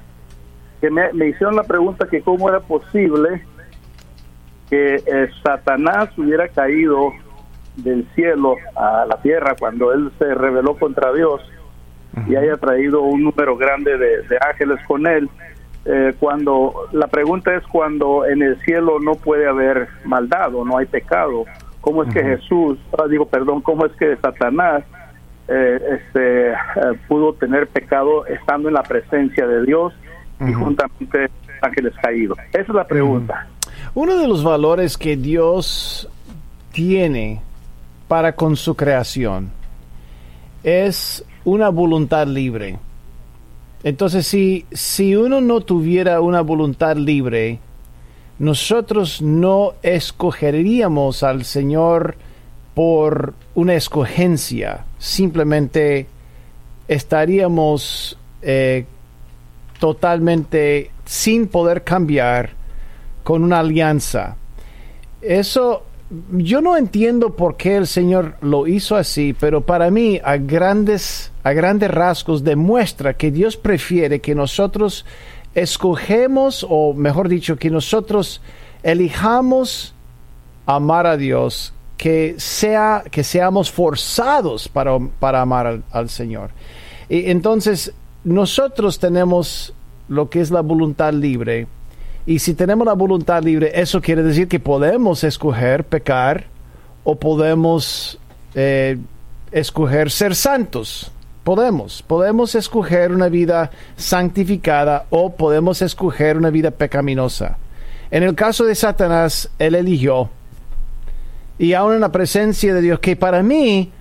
me, 0.91 1.29
hicieron 1.29 1.57
la 1.57 1.63
pregunta 1.63 2.07
que 2.09 2.23
cómo 2.23 2.49
era 2.49 2.61
posible 2.61 3.45
que 4.69 4.97
eh, 4.97 5.31
Satanás 5.43 6.11
hubiera 6.17 6.49
caído 6.49 7.13
del 7.77 8.07
cielo 8.15 8.57
a 8.77 9.05
la 9.07 9.21
tierra 9.21 9.57
cuando 9.59 9.93
él 9.93 10.11
se 10.19 10.35
rebeló 10.35 10.77
contra 10.77 11.13
Dios 11.13 11.41
y 12.29 12.37
haya 12.37 12.55
traído 12.57 13.03
un 13.03 13.25
número 13.25 13.57
grande 13.57 13.99
de, 13.99 14.39
ángeles 14.49 14.79
con 14.87 15.07
él. 15.07 15.29
Eh, 15.85 16.15
cuando 16.19 16.89
la 16.93 17.09
pregunta 17.09 17.55
es 17.55 17.63
cuando 17.67 18.25
en 18.25 18.41
el 18.43 18.59
cielo 18.63 19.01
no 19.01 19.17
puede 19.17 19.47
haber 19.47 19.89
maldad 20.05 20.55
o 20.55 20.65
no 20.65 20.79
hay 20.79 20.87
pecado, 20.87 21.45
¿cómo 21.81 22.05
es 22.05 22.15
que 22.15 22.23
Jesús, 22.23 22.79
ah, 22.97 23.07
digo, 23.09 23.27
perdón, 23.27 23.61
cómo 23.61 23.85
es 23.85 23.93
que 23.93 24.17
Satanás 24.17 24.85
eh, 25.49 25.99
este, 25.99 26.55
pudo 27.07 27.35
tener 27.35 27.67
pecado 27.67 28.25
estando 28.27 28.69
en 28.69 28.75
la 28.75 28.83
presencia 28.83 29.47
de 29.47 29.67
Dios 29.67 29.93
y 30.49 30.53
juntamente 30.53 31.31
ángeles 31.61 31.95
caídos? 32.03 32.39
Esa 32.53 32.63
es 32.63 32.69
la 32.69 32.87
pregunta. 32.87 33.47
Uno 33.95 34.17
de 34.17 34.29
los 34.29 34.43
valores 34.43 34.97
que 34.97 35.17
Dios 35.17 36.09
tiene 36.73 37.41
para 38.09 38.35
con 38.35 38.57
su 38.57 38.75
creación 38.75 39.51
es 40.63 41.25
una 41.45 41.69
voluntad 41.69 42.27
libre. 42.27 42.79
Entonces, 43.83 44.27
si, 44.27 44.65
si 44.73 45.15
uno 45.15 45.41
no 45.41 45.61
tuviera 45.61 46.21
una 46.21 46.41
voluntad 46.41 46.97
libre, 46.97 47.61
nosotros 48.39 49.23
no 49.23 49.75
escogeríamos 49.83 51.23
al 51.23 51.45
Señor 51.45 52.17
por 52.75 53.35
una 53.55 53.75
escogencia, 53.75 54.85
simplemente 54.99 56.09
estaríamos 56.89 58.19
eh, 58.43 58.87
totalmente 59.85 60.91
sin 61.05 61.47
poder 61.47 61.85
cambiar 61.85 62.53
con 63.23 63.45
una 63.45 63.59
alianza. 63.59 64.37
Eso 65.21 65.83
yo 66.33 66.63
no 66.63 66.79
entiendo 66.79 67.37
por 67.37 67.59
qué 67.59 67.77
el 67.77 67.87
Señor 67.87 68.37
lo 68.41 68.67
hizo 68.67 68.97
así, 68.97 69.37
pero 69.39 69.61
para 69.61 69.91
mí 69.91 70.19
a 70.25 70.39
grandes 70.39 71.33
a 71.43 71.53
grandes 71.53 71.91
rasgos 71.91 72.45
demuestra 72.45 73.13
que 73.13 73.31
Dios 73.31 73.59
prefiere 73.59 74.23
que 74.23 74.35
nosotros 74.35 75.05
escogemos 75.55 76.67
o 76.67 76.95
mejor 76.95 77.29
dicho 77.29 77.57
que 77.57 77.69
nosotros 77.69 78.41
elijamos 78.83 79.95
amar 80.65 81.07
a 81.07 81.19
Dios 81.19 81.75
que 81.99 82.37
sea 82.39 83.05
que 83.11 83.23
seamos 83.23 83.71
forzados 83.71 84.67
para, 84.67 84.99
para 85.21 85.43
amar 85.43 85.67
al, 85.67 85.85
al 85.91 86.09
Señor. 86.09 86.53
Y 87.11 87.31
entonces 87.31 87.93
nosotros 88.25 88.99
tenemos 88.99 89.75
lo 90.09 90.31
que 90.31 90.41
es 90.41 90.51
la 90.51 90.63
voluntad 90.63 91.13
libre. 91.13 91.67
Y 92.27 92.39
si 92.39 92.55
tenemos 92.55 92.87
la 92.87 92.95
voluntad 92.95 93.43
libre, 93.43 93.73
eso 93.75 94.01
quiere 94.01 94.23
decir 94.23 94.49
que 94.49 94.59
podemos 94.59 95.25
escoger 95.25 95.85
pecar 95.85 96.47
o 97.05 97.17
podemos 97.17 98.19
eh, 98.55 98.99
escoger 99.53 100.11
ser 100.11 100.35
santos. 100.35 101.11
Podemos, 101.45 102.03
podemos 102.03 102.55
escoger 102.55 103.13
una 103.13 103.29
vida 103.29 103.71
santificada 103.97 105.05
o 105.11 105.35
podemos 105.35 105.83
escoger 105.83 106.39
una 106.39 106.49
vida 106.49 106.71
pecaminosa. 106.71 107.59
En 108.11 108.23
el 108.23 108.35
caso 108.35 108.65
de 108.65 108.75
Satanás, 108.75 109.51
él 109.59 109.75
eligió. 109.75 110.31
Y 111.59 111.75
aún 111.75 111.95
en 111.95 112.01
la 112.01 112.11
presencia 112.11 112.73
de 112.73 112.81
Dios, 112.81 113.01
que 113.01 113.17
para 113.17 113.43
mí 113.43 113.93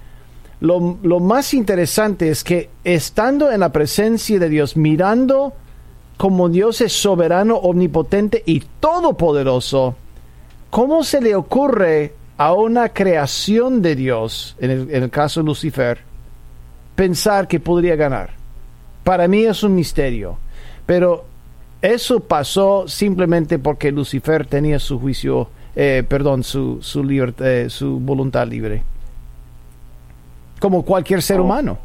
lo, 0.59 1.19
más 1.19 1.53
interesante 1.53 2.29
es 2.29 2.43
que 2.43 2.69
estando 2.83 3.51
en 3.51 3.59
la 3.59 3.71
presencia 3.71 4.39
de 4.39 4.49
Dios, 4.49 4.77
mirando 4.77 5.53
como 6.15 6.47
Dios 6.47 6.79
es 6.79 6.93
soberano, 6.93 7.57
omnipotente 7.57 8.43
y 8.45 8.63
todopoderoso, 8.79 9.95
¿cómo 10.69 11.03
se 11.03 11.19
le 11.19 11.35
ocurre 11.35 12.13
a 12.37 12.53
una 12.53 12.89
creación 12.89 13.81
de 13.81 13.95
Dios, 13.95 14.55
en 14.59 14.89
el, 14.89 15.09
caso 15.09 15.41
de 15.41 15.47
Lucifer, 15.47 15.99
pensar 16.95 17.47
que 17.47 17.59
podría 17.59 17.97
ganar? 17.97 18.31
Para 19.03 19.27
mí 19.27 19.43
es 19.43 19.63
un 19.63 19.75
misterio, 19.75 20.37
pero 20.85 21.25
eso 21.81 22.21
pasó 22.21 22.87
simplemente 22.87 23.59
porque 23.59 23.91
Lucifer 23.91 24.45
tenía 24.45 24.79
su 24.79 24.97
juicio, 24.97 25.49
eh, 25.75 26.05
perdón, 26.07 26.45
su, 26.45 26.77
su, 26.81 27.03
libertad, 27.03 27.67
su 27.67 27.99
voluntad 27.99 28.47
libre 28.47 28.92
como 30.63 30.83
cualquier 30.85 31.21
ser 31.21 31.41
oh. 31.41 31.43
humano. 31.43 31.77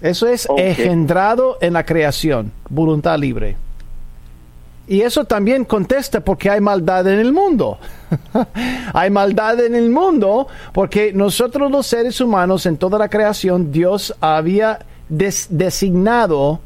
Eso 0.00 0.26
es 0.26 0.48
engendrado 0.56 1.58
en 1.60 1.74
la 1.74 1.86
creación, 1.86 2.50
voluntad 2.68 3.16
libre. 3.20 3.56
Y 4.88 5.02
eso 5.02 5.26
también 5.26 5.64
contesta 5.64 6.18
porque 6.18 6.50
hay 6.50 6.60
maldad 6.60 7.06
en 7.06 7.20
el 7.20 7.32
mundo. 7.32 7.78
hay 8.92 9.10
maldad 9.10 9.60
en 9.60 9.76
el 9.76 9.90
mundo 9.90 10.48
porque 10.72 11.12
nosotros 11.12 11.70
los 11.70 11.86
seres 11.86 12.20
humanos 12.20 12.66
en 12.66 12.78
toda 12.78 12.98
la 12.98 13.08
creación, 13.08 13.70
Dios 13.70 14.12
había 14.20 14.80
des- 15.08 15.46
designado 15.50 16.58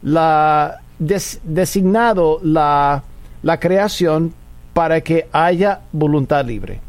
la 0.00 0.80
des- 0.98 1.40
designado 1.44 2.40
la, 2.42 3.02
la 3.42 3.60
creación 3.60 4.32
para 4.72 5.02
que 5.02 5.28
haya 5.30 5.80
voluntad 5.92 6.46
libre. 6.46 6.80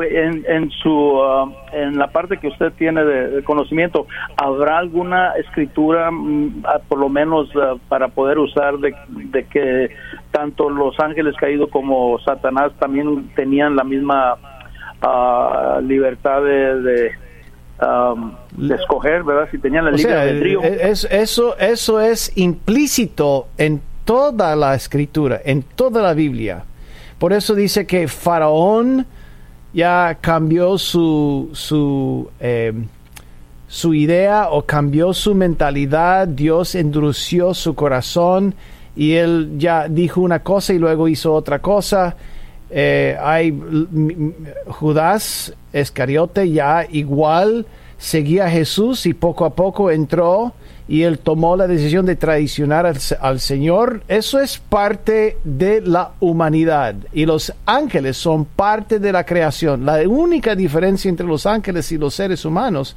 En, 0.00 0.44
en 0.48 0.70
su 0.70 0.90
uh, 0.90 1.52
en 1.72 1.98
la 1.98 2.06
parte 2.06 2.38
que 2.38 2.48
usted 2.48 2.72
tiene 2.78 3.04
de, 3.04 3.28
de 3.30 3.42
conocimiento, 3.44 4.06
¿habrá 4.36 4.78
alguna 4.78 5.32
escritura, 5.32 6.10
mm, 6.10 6.62
por 6.88 6.98
lo 6.98 7.08
menos 7.08 7.48
ah, 7.56 7.74
para 7.88 8.08
poder 8.08 8.38
usar 8.38 8.78
de, 8.78 8.94
de 9.08 9.44
que 9.46 9.90
tanto 10.30 10.70
los 10.70 10.98
ángeles 11.00 11.34
caídos 11.36 11.68
como 11.70 12.18
Satanás 12.20 12.72
también 12.78 13.30
tenían 13.34 13.74
la 13.76 13.84
misma 13.84 14.36
ah, 15.02 15.80
libertad 15.82 16.42
de, 16.42 16.80
de, 16.82 17.10
um, 17.86 18.32
de 18.56 18.74
escoger, 18.76 19.22
¿verdad? 19.24 19.48
Si 19.50 19.58
tenían 19.58 19.86
el 19.88 19.94
O 19.94 19.96
libre 19.96 20.14
albedrío. 20.14 20.62
eh, 20.62 20.78
es- 20.90 21.04
eso, 21.10 21.56
eso 21.58 22.00
es 22.00 22.36
implícito 22.36 23.48
en 23.58 23.80
toda 24.04 24.56
la 24.56 24.74
escritura, 24.74 25.40
en 25.44 25.62
toda 25.62 26.02
la 26.02 26.14
Biblia. 26.14 26.64
Por 27.18 27.32
eso 27.32 27.54
dice 27.54 27.86
que 27.86 28.08
Faraón 28.08 29.06
ya 29.72 30.18
cambió 30.20 30.78
su, 30.78 31.50
su, 31.52 32.28
eh, 32.40 32.72
su 33.68 33.94
idea 33.94 34.50
o 34.50 34.62
cambió 34.62 35.14
su 35.14 35.34
mentalidad, 35.34 36.28
Dios 36.28 36.74
endureció 36.74 37.54
su 37.54 37.74
corazón 37.74 38.54
y 38.94 39.12
él 39.12 39.54
ya 39.56 39.88
dijo 39.88 40.20
una 40.20 40.40
cosa 40.40 40.74
y 40.74 40.78
luego 40.78 41.08
hizo 41.08 41.32
otra 41.32 41.60
cosa. 41.60 42.16
Eh, 42.70 43.16
hay 43.20 43.58
Judas 44.68 45.54
Iscariote 45.72 46.50
ya 46.50 46.86
igual 46.90 47.66
seguía 47.98 48.46
a 48.46 48.50
Jesús 48.50 49.06
y 49.06 49.14
poco 49.14 49.44
a 49.44 49.50
poco 49.50 49.90
entró 49.90 50.54
y 50.92 51.04
él 51.04 51.20
tomó 51.20 51.56
la 51.56 51.66
decisión 51.66 52.04
de 52.04 52.16
traicionar 52.16 52.84
al, 52.84 52.98
al 53.22 53.40
Señor. 53.40 54.02
Eso 54.08 54.38
es 54.38 54.58
parte 54.58 55.38
de 55.42 55.80
la 55.80 56.12
humanidad 56.20 56.96
y 57.14 57.24
los 57.24 57.50
ángeles 57.64 58.18
son 58.18 58.44
parte 58.44 58.98
de 58.98 59.10
la 59.10 59.24
creación. 59.24 59.86
La 59.86 60.06
única 60.06 60.54
diferencia 60.54 61.08
entre 61.08 61.26
los 61.26 61.46
ángeles 61.46 61.90
y 61.92 61.96
los 61.96 62.12
seres 62.12 62.44
humanos 62.44 62.94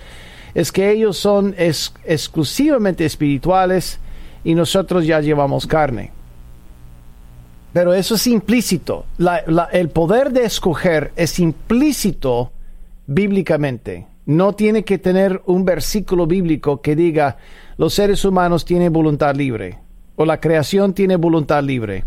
es 0.53 0.73
que 0.73 0.91
ellos 0.91 1.17
son 1.17 1.55
exclusivamente 1.57 3.05
espirituales 3.05 3.97
y 4.43 4.55
nosotros 4.55 5.05
ya 5.05 5.21
llevamos 5.21 5.65
carne. 5.65 6.11
Pero 7.71 7.93
eso 7.93 8.15
es 8.15 8.27
implícito. 8.27 9.05
El 9.71 9.87
poder 9.87 10.33
de 10.33 10.43
escoger 10.43 11.13
es 11.15 11.39
implícito 11.39 12.51
bíblicamente. 13.07 14.05
No 14.25 14.53
tiene 14.53 14.83
que 14.83 14.97
tener 14.97 15.41
un 15.45 15.65
versículo 15.65 16.25
bíblico 16.25 16.81
que 16.81 16.95
diga 16.95 17.37
los 17.77 17.93
seres 17.93 18.25
humanos 18.25 18.65
tienen 18.65 18.91
voluntad 18.91 19.35
libre 19.35 19.79
o 20.15 20.25
la 20.25 20.39
creación 20.39 20.93
tiene 20.93 21.15
voluntad 21.15 21.63
libre. 21.63 22.05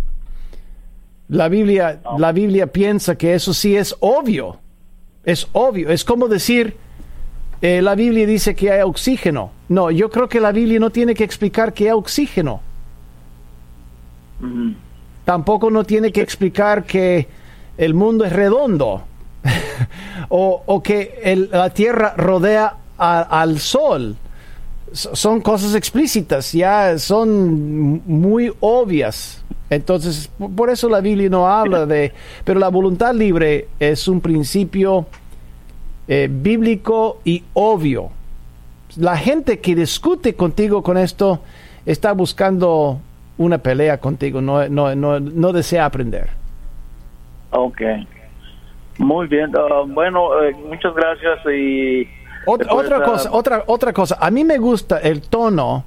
La 1.28 1.48
Biblia, 1.48 2.00
la 2.18 2.32
Biblia 2.32 2.66
piensa 2.68 3.16
que 3.16 3.34
eso 3.34 3.52
sí 3.52 3.76
es 3.76 3.94
obvio. 4.00 4.58
Es 5.24 5.46
obvio. 5.52 5.90
Es 5.90 6.04
como 6.04 6.26
decir, 6.26 6.74
eh, 7.60 7.82
la 7.82 7.94
Biblia 7.94 8.26
dice 8.26 8.54
que 8.54 8.70
hay 8.70 8.80
oxígeno. 8.80 9.50
No, 9.68 9.90
yo 9.90 10.10
creo 10.10 10.28
que 10.28 10.40
la 10.40 10.52
Biblia 10.52 10.80
no 10.80 10.90
tiene 10.90 11.14
que 11.14 11.24
explicar 11.24 11.74
que 11.74 11.84
hay 11.84 11.90
oxígeno. 11.90 12.62
Tampoco 15.24 15.70
no 15.70 15.84
tiene 15.84 16.12
que 16.12 16.22
explicar 16.22 16.84
que 16.84 17.28
el 17.76 17.92
mundo 17.92 18.24
es 18.24 18.32
redondo 18.32 19.02
o, 20.28 20.82
que 20.82 21.48
la 21.50 21.70
Tierra 21.70 22.14
rodea 22.16 22.74
al 22.96 23.58
Sol. 23.58 24.16
Son 24.92 25.40
cosas 25.42 25.74
explícitas, 25.74 26.52
ya 26.52 26.98
son 26.98 28.02
muy 28.06 28.52
obvias. 28.60 29.44
Entonces, 29.70 30.30
por 30.56 30.70
eso 30.70 30.88
la 30.88 31.00
Biblia 31.00 31.28
no 31.28 31.46
habla 31.46 31.84
de... 31.84 32.12
Pero 32.44 32.58
la 32.58 32.68
voluntad 32.68 33.14
libre 33.14 33.68
es 33.78 34.08
un 34.08 34.22
principio 34.22 35.06
eh, 36.06 36.26
bíblico 36.30 37.20
y 37.22 37.44
obvio. 37.52 38.10
La 38.96 39.18
gente 39.18 39.58
que 39.60 39.74
discute 39.74 40.34
contigo 40.34 40.82
con 40.82 40.96
esto 40.96 41.42
está 41.84 42.12
buscando 42.12 43.00
una 43.36 43.58
pelea 43.58 43.98
contigo, 43.98 44.40
no, 44.40 44.68
no, 44.68 45.52
desea 45.52 45.84
aprender. 45.84 46.28
Ok. 47.50 47.82
Muy 48.98 49.26
bien. 49.28 49.52
ah, 49.56 49.84
bueno, 49.86 50.42
eh, 50.42 50.54
muchas 50.68 50.94
gracias 50.94 51.38
y... 51.46 52.02
Ot- 52.46 52.66
otra 52.70 52.98
ah, 52.98 53.02
cosa, 53.02 53.30
otra, 53.32 53.64
otra 53.66 53.92
cosa. 53.92 54.16
A 54.20 54.30
mí 54.30 54.44
me 54.44 54.58
gusta 54.58 54.98
el 54.98 55.22
tono 55.22 55.84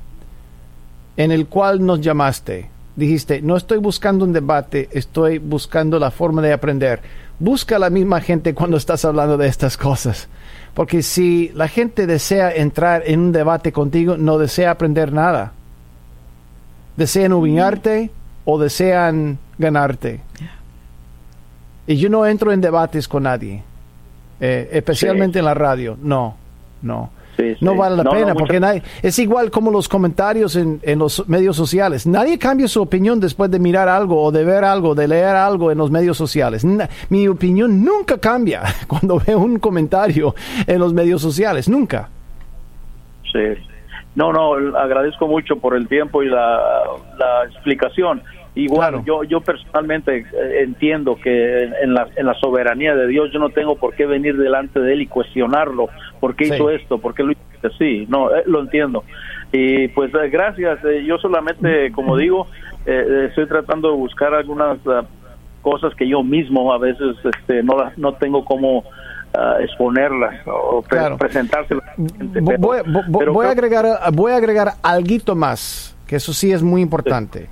en 1.17 1.32
el 1.32 1.47
cual 1.47 1.86
nos 1.86 2.02
llamaste. 2.02 2.69
Dijiste, 2.95 3.41
no 3.41 3.56
estoy 3.58 3.78
buscando 3.78 4.26
un 4.26 4.34
debate, 4.34 4.89
estoy 4.91 5.39
buscando 5.39 5.97
la 5.97 6.12
forma 6.12 6.41
de 6.41 6.54
aprender. 6.54 7.02
Busca 7.39 7.78
a 7.78 7.80
la 7.80 7.89
misma 7.89 8.21
gente 8.21 8.54
cuando 8.54 8.78
estás 8.78 9.06
hablando 9.06 9.38
de 9.38 9.47
estas 9.47 9.78
cosas. 9.78 10.28
Porque 10.74 11.02
si 11.02 11.50
la 11.56 11.67
gente 11.67 12.06
desea 12.06 12.52
entrar 12.54 13.04
en 13.06 13.19
un 13.19 13.32
debate 13.32 13.71
contigo, 13.71 14.17
no 14.17 14.38
desea 14.38 14.71
aprender 14.71 15.12
nada. 15.12 15.54
Desean 16.95 17.34
humillarte 17.34 18.12
o 18.45 18.60
desean 18.60 19.38
ganarte. 19.58 20.21
Y 21.92 21.98
yo 21.98 22.10
no 22.10 22.26
entro 22.26 22.52
en 22.52 22.62
debates 22.62 23.08
con 23.08 23.24
nadie. 23.24 23.64
Eh, 24.40 24.70
especialmente 24.72 25.40
en 25.40 25.46
la 25.46 25.54
radio. 25.54 25.98
No, 26.02 26.36
no. 26.82 27.10
Sí, 27.38 27.56
No 27.62 27.76
vale 27.76 27.96
la 27.96 28.04
No, 28.04 28.12
pena 28.12 28.34
porque 28.34 28.60
nadie, 28.60 28.84
es 29.02 29.18
igual 29.20 29.50
como 29.52 29.72
los 29.72 29.88
comentarios 29.88 30.56
en, 30.56 30.80
en 30.84 31.00
los 31.00 31.28
medios 31.30 31.56
sociales. 31.56 32.06
Nadie 32.06 32.38
cambia 32.38 32.68
su 32.68 32.82
opinión 32.82 33.20
después 33.20 33.50
de 33.50 33.58
mirar 33.60 33.88
algo 33.90 34.22
o 34.22 34.32
de 34.32 34.44
ver 34.44 34.64
algo, 34.64 34.96
de 34.96 35.08
leer 35.08 35.36
algo 35.36 35.72
en 35.72 35.78
los 35.78 35.90
medios 35.92 36.18
sociales. 36.18 36.64
Na- 36.66 36.90
mi 37.10 37.28
opinión 37.28 37.84
nunca 37.84 38.18
cambia 38.18 38.64
cuando 38.88 39.20
veo 39.26 39.40
un 39.40 39.60
comentario 39.60 40.36
en 40.68 40.80
los 40.80 40.94
medios 40.94 41.22
sociales. 41.22 41.68
Nunca. 41.70 42.10
Sí. 43.32 43.40
No, 44.16 44.34
no, 44.34 44.54
agradezco 44.78 45.26
mucho 45.28 45.56
por 45.58 45.76
el 45.76 45.88
tiempo 45.88 46.22
y 46.22 46.28
la, 46.30 46.60
la 47.18 47.46
explicación. 47.50 48.22
Igual, 48.54 48.90
Claro. 48.90 49.04
yo, 49.06 49.24
yo 49.24 49.40
personalmente 49.42 50.18
eh, 50.18 50.26
entiendo 50.64 51.16
que 51.16 51.64
en 51.64 51.94
la, 51.94 52.08
en 52.18 52.26
la 52.26 52.34
soberanía 52.34 52.94
de 52.96 53.08
Dios 53.08 53.32
yo 53.32 53.40
no 53.40 53.50
tengo 53.50 53.78
por 53.78 53.94
qué 53.96 54.06
venir 54.06 54.36
delante 54.38 54.80
de 54.82 54.92
Él 54.94 55.02
y 55.04 55.08
cuestionarlo. 55.08 55.88
¿Por 56.20 56.36
qué 56.36 56.46
Sí. 56.46 56.56
hizo 56.56 56.70
esto? 56.70 56.98
¿Por 56.98 57.14
qué 57.14 57.24
lo 57.24 57.32
hizo 57.32 57.42
así? 57.64 58.06
No, 58.10 58.30
eh, 58.36 58.44
lo 58.46 58.60
entiendo. 58.60 59.06
Y 59.54 59.88
pues 59.90 60.14
eh, 60.14 60.30
gracias. 60.30 60.84
Eh, 60.84 61.04
yo 61.06 61.18
solamente, 61.18 61.92
como 61.94 62.18
digo, 62.18 62.48
eh, 62.86 63.28
estoy 63.30 63.48
tratando 63.48 63.90
de 63.92 63.96
buscar 63.96 64.34
algunas 64.34 64.78
ah, 64.86 65.04
cosas 65.62 65.96
que 65.96 66.06
yo 66.08 66.22
mismo 66.22 66.74
a 66.74 66.78
veces 66.78 67.16
este, 67.24 67.64
no, 67.64 67.78
las- 67.78 67.98
no 67.98 68.14
tengo 68.16 68.44
como 68.44 68.84
ah, 69.34 69.58
exponerlas 69.62 70.46
o 70.46 70.82
pre- 70.82 70.98
Claro. 70.98 71.18
presentárselas. 71.18 71.86
pero- 72.34 72.58
voy, 72.60 72.80
vo- 72.80 73.18
pero 73.18 73.32
voy 73.32 73.46
a 73.46 73.52
agregar, 73.52 73.86
voy 74.12 74.34
a 74.34 74.36
agregar 74.36 74.74
algo 74.84 75.36
más, 75.36 75.96
que 76.06 76.18
eso 76.18 76.34
sí 76.34 76.52
es 76.52 76.62
muy 76.62 76.82
importante. 76.82 77.48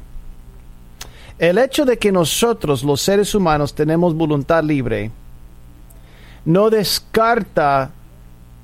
El 1.40 1.58
hecho 1.58 1.86
de 1.86 1.98
que 1.98 2.12
nosotros, 2.12 2.84
los 2.84 3.00
seres 3.00 3.34
humanos, 3.34 3.74
tenemos 3.74 4.14
voluntad 4.14 4.62
libre, 4.62 5.10
no 6.44 6.70
descarta 6.70 7.92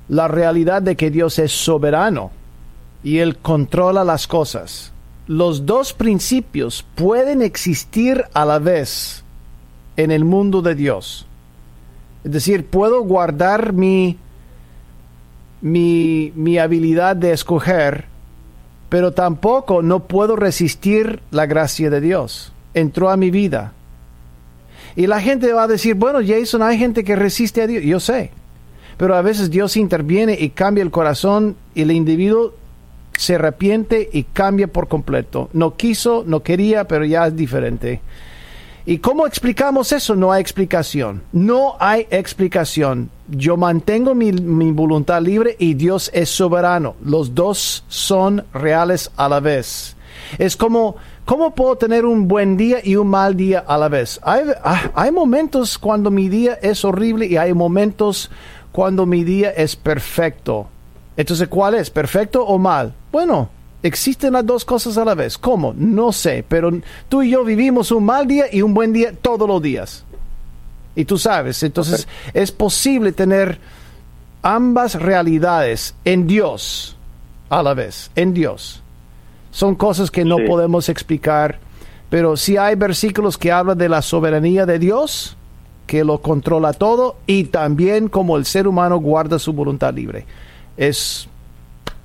la 0.10 0.28
realidad 0.28 0.82
de 0.82 0.98
que 0.98 1.10
Dios 1.10 1.40
es 1.40 1.54
soberano 1.54 2.32
y 3.02 3.20
Él 3.20 3.38
controla 3.38 4.04
las 4.04 4.28
cosas. 4.28 4.92
Los 5.26 5.66
dos 5.66 5.94
principios 5.94 6.86
pueden 6.96 7.42
existir 7.42 8.26
a 8.34 8.44
la 8.44 8.60
vez 8.60 9.24
en 9.96 10.12
el 10.12 10.26
mundo 10.26 10.62
de 10.62 10.76
Dios. 10.76 11.26
Es 12.26 12.32
decir, 12.34 12.66
puedo 12.66 13.04
guardar 13.04 13.72
mi, 13.72 14.18
mi, 15.62 16.34
mi 16.36 16.58
habilidad 16.58 17.16
de 17.16 17.32
escoger, 17.32 18.06
pero 18.90 19.14
tampoco 19.14 19.82
no 19.82 20.02
puedo 20.02 20.36
resistir 20.36 21.22
la 21.32 21.46
gracia 21.46 21.90
de 21.90 22.02
Dios. 22.02 22.52
Entró 22.76 23.10
a 23.10 23.18
mi 23.18 23.32
vida. 23.32 23.74
Y 24.96 25.08
la 25.08 25.20
gente 25.20 25.52
va 25.52 25.64
a 25.64 25.68
decir, 25.68 25.96
bueno, 25.96 26.20
Jason, 26.26 26.62
hay 26.62 26.78
gente 26.78 27.04
que 27.04 27.16
resiste 27.16 27.64
a 27.64 27.68
Dios. 27.68 27.84
Yo 27.84 28.00
sé. 28.00 28.30
Pero 28.98 29.16
a 29.16 29.22
veces 29.22 29.50
Dios 29.50 29.76
interviene 29.76 30.38
y 30.40 30.50
cambia 30.50 30.84
el 30.84 30.92
corazón 30.92 31.56
y 31.74 31.82
el 31.82 31.92
individuo 31.92 32.54
se 33.18 33.36
arrepiente 33.36 34.10
y 34.12 34.24
cambia 34.24 34.68
por 34.68 34.88
completo. 34.88 35.50
No 35.54 35.76
quiso, 35.76 36.24
no 36.26 36.44
quería, 36.44 36.88
pero 36.88 37.06
ya 37.06 37.28
es 37.28 37.36
diferente. 37.36 38.02
¿Y 38.86 39.00
cómo 39.00 39.26
explicamos 39.26 39.92
eso? 39.92 40.16
No 40.16 40.32
hay 40.32 40.42
explicación. 40.42 41.24
No 41.32 41.76
hay 41.80 42.08
explicación. 42.12 43.10
Yo 43.28 43.58
mantengo 43.58 44.14
mi, 44.14 44.32
mi, 44.32 44.72
voluntad 44.72 45.22
libre 45.22 45.56
y 45.58 45.74
Dios 45.74 46.12
es 46.14 46.30
soberano. 46.30 46.96
Los 47.04 47.34
dos 47.34 47.84
son 47.88 48.46
reales 48.54 49.12
a 49.18 49.28
la 49.28 49.40
vez. 49.40 49.96
Es 50.38 50.56
como, 50.56 50.98
¿cómo 51.26 51.54
puedo 51.54 51.76
tener 51.76 52.06
un 52.06 52.28
buen 52.28 52.56
día 52.56 52.80
y 52.84 52.96
un 52.96 53.08
mal 53.08 53.36
día 53.36 53.64
a 53.68 53.78
la 53.78 53.90
vez? 53.90 54.20
Hay, 54.24 54.44
ah, 54.64 54.92
hay 54.94 55.12
momentos 55.12 55.78
cuando 55.78 56.10
mi 56.12 56.30
día 56.30 56.58
es 56.62 56.86
horrible 56.86 57.26
y 57.26 57.38
hay 57.38 57.54
momentos 57.54 58.32
cuando 58.72 59.06
mi 59.06 59.24
día 59.24 59.50
es 59.52 59.76
perfecto. 59.76 60.68
Entonces, 61.18 61.48
¿cuál 61.48 61.76
es? 61.76 61.90
¿Perfecto 61.90 62.46
o 62.46 62.58
mal? 62.58 62.94
Bueno, 63.12 63.50
Existen 63.86 64.34
las 64.34 64.44
dos 64.44 64.66
cosas 64.66 64.98
a 64.98 65.06
la 65.06 65.14
vez. 65.14 65.38
¿Cómo? 65.38 65.72
No 65.78 66.12
sé, 66.12 66.44
pero 66.48 66.72
tú 67.08 67.22
y 67.22 67.30
yo 67.30 67.44
vivimos 67.44 67.92
un 67.92 68.04
mal 68.04 68.26
día 68.26 68.46
y 68.52 68.64
un 68.64 68.74
buen 68.74 68.92
día 68.92 69.14
todos 69.14 69.48
los 69.48 69.62
días. 69.62 70.04
Y 70.96 71.06
tú 71.06 71.20
sabes, 71.20 71.62
entonces 71.62 72.08
es 72.34 72.52
posible 72.52 73.12
tener 73.12 73.60
ambas 74.42 74.96
realidades 74.96 75.94
en 76.04 76.26
Dios 76.26 76.98
a 77.48 77.62
la 77.62 77.76
vez, 77.76 78.10
en 78.16 78.34
Dios. 78.34 78.82
Son 79.56 79.76
cosas 79.76 80.12
que 80.12 80.26
no 80.26 80.36
Sí. 80.36 80.44
podemos 80.48 80.90
explicar, 80.90 81.60
pero 82.10 82.36
sí 82.36 82.58
hay 82.58 82.76
versículos 82.76 83.38
que 83.38 83.54
hablan 83.54 83.78
de 83.78 83.88
la 83.88 84.02
soberanía 84.02 84.66
de 84.66 84.80
Dios, 84.80 85.38
que 85.88 86.04
lo 86.04 86.18
controla 86.18 86.74
todo, 86.74 87.16
y 87.26 87.46
también 87.46 88.10
como 88.10 88.36
el 88.36 88.44
ser 88.44 88.68
humano 88.68 88.98
guarda 88.98 89.40
su 89.40 89.54
voluntad 89.54 89.94
libre. 89.94 90.26
Es 90.76 91.30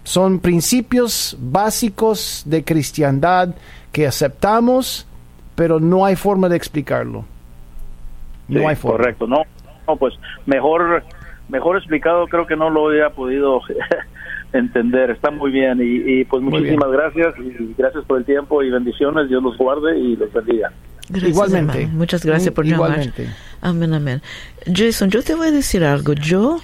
son 0.04 0.38
principios 0.38 1.36
básicos 1.40 2.44
de 2.46 2.62
cristiandad 2.62 3.48
que 3.90 4.06
aceptamos, 4.06 5.04
pero 5.56 5.80
no 5.80 6.04
hay 6.04 6.14
forma 6.14 6.48
de 6.48 6.56
explicarlo. 6.56 7.24
No 8.46 8.60
Sí, 8.60 8.64
hay 8.64 8.76
forma. 8.76 8.98
Correcto, 8.98 9.26
no, 9.26 9.42
no, 9.88 9.96
pues 9.96 10.14
mejor, 10.46 11.02
mejor 11.48 11.76
explicado 11.78 12.28
creo 12.28 12.46
que 12.46 12.54
no 12.54 12.70
lo 12.70 12.90
había 12.90 13.10
podido 13.10 13.60
entender. 14.52 15.10
Está 15.10 15.30
muy 15.30 15.50
bien 15.50 15.80
y, 15.80 16.20
y, 16.20 16.24
pues 16.24 16.42
muchísimas 16.42 16.90
gracias 16.90 17.34
y 17.38 17.74
gracias 17.78 18.04
por 18.04 18.18
el 18.18 18.24
tiempo 18.24 18.62
y 18.62 18.70
bendiciones. 18.70 19.28
Dios 19.28 19.42
los 19.42 19.56
guarde 19.56 19.98
y 19.98 20.16
los 20.16 20.32
bendiga. 20.32 20.72
Gracias, 21.08 21.30
Igualmente. 21.30 21.82
hermano. 21.82 21.98
Muchas 21.98 22.24
gracias 22.24 22.54
por 22.54 22.66
Igualmente. 22.66 23.22
llamar. 23.24 23.36
Amén, 23.62 23.94
amén. 23.94 24.22
Jason, 24.72 25.10
yo 25.10 25.22
te 25.22 25.34
voy 25.34 25.48
a 25.48 25.50
decir 25.50 25.84
algo. 25.84 26.12
Yo 26.12 26.60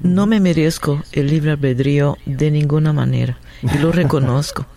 no 0.00 0.26
me 0.26 0.40
merezco 0.40 1.02
el 1.12 1.26
libre 1.26 1.50
albedrío 1.52 2.16
de 2.26 2.50
ninguna 2.50 2.92
manera. 2.92 3.36
Y 3.62 3.78
lo 3.78 3.92
reconozco. 3.92 4.66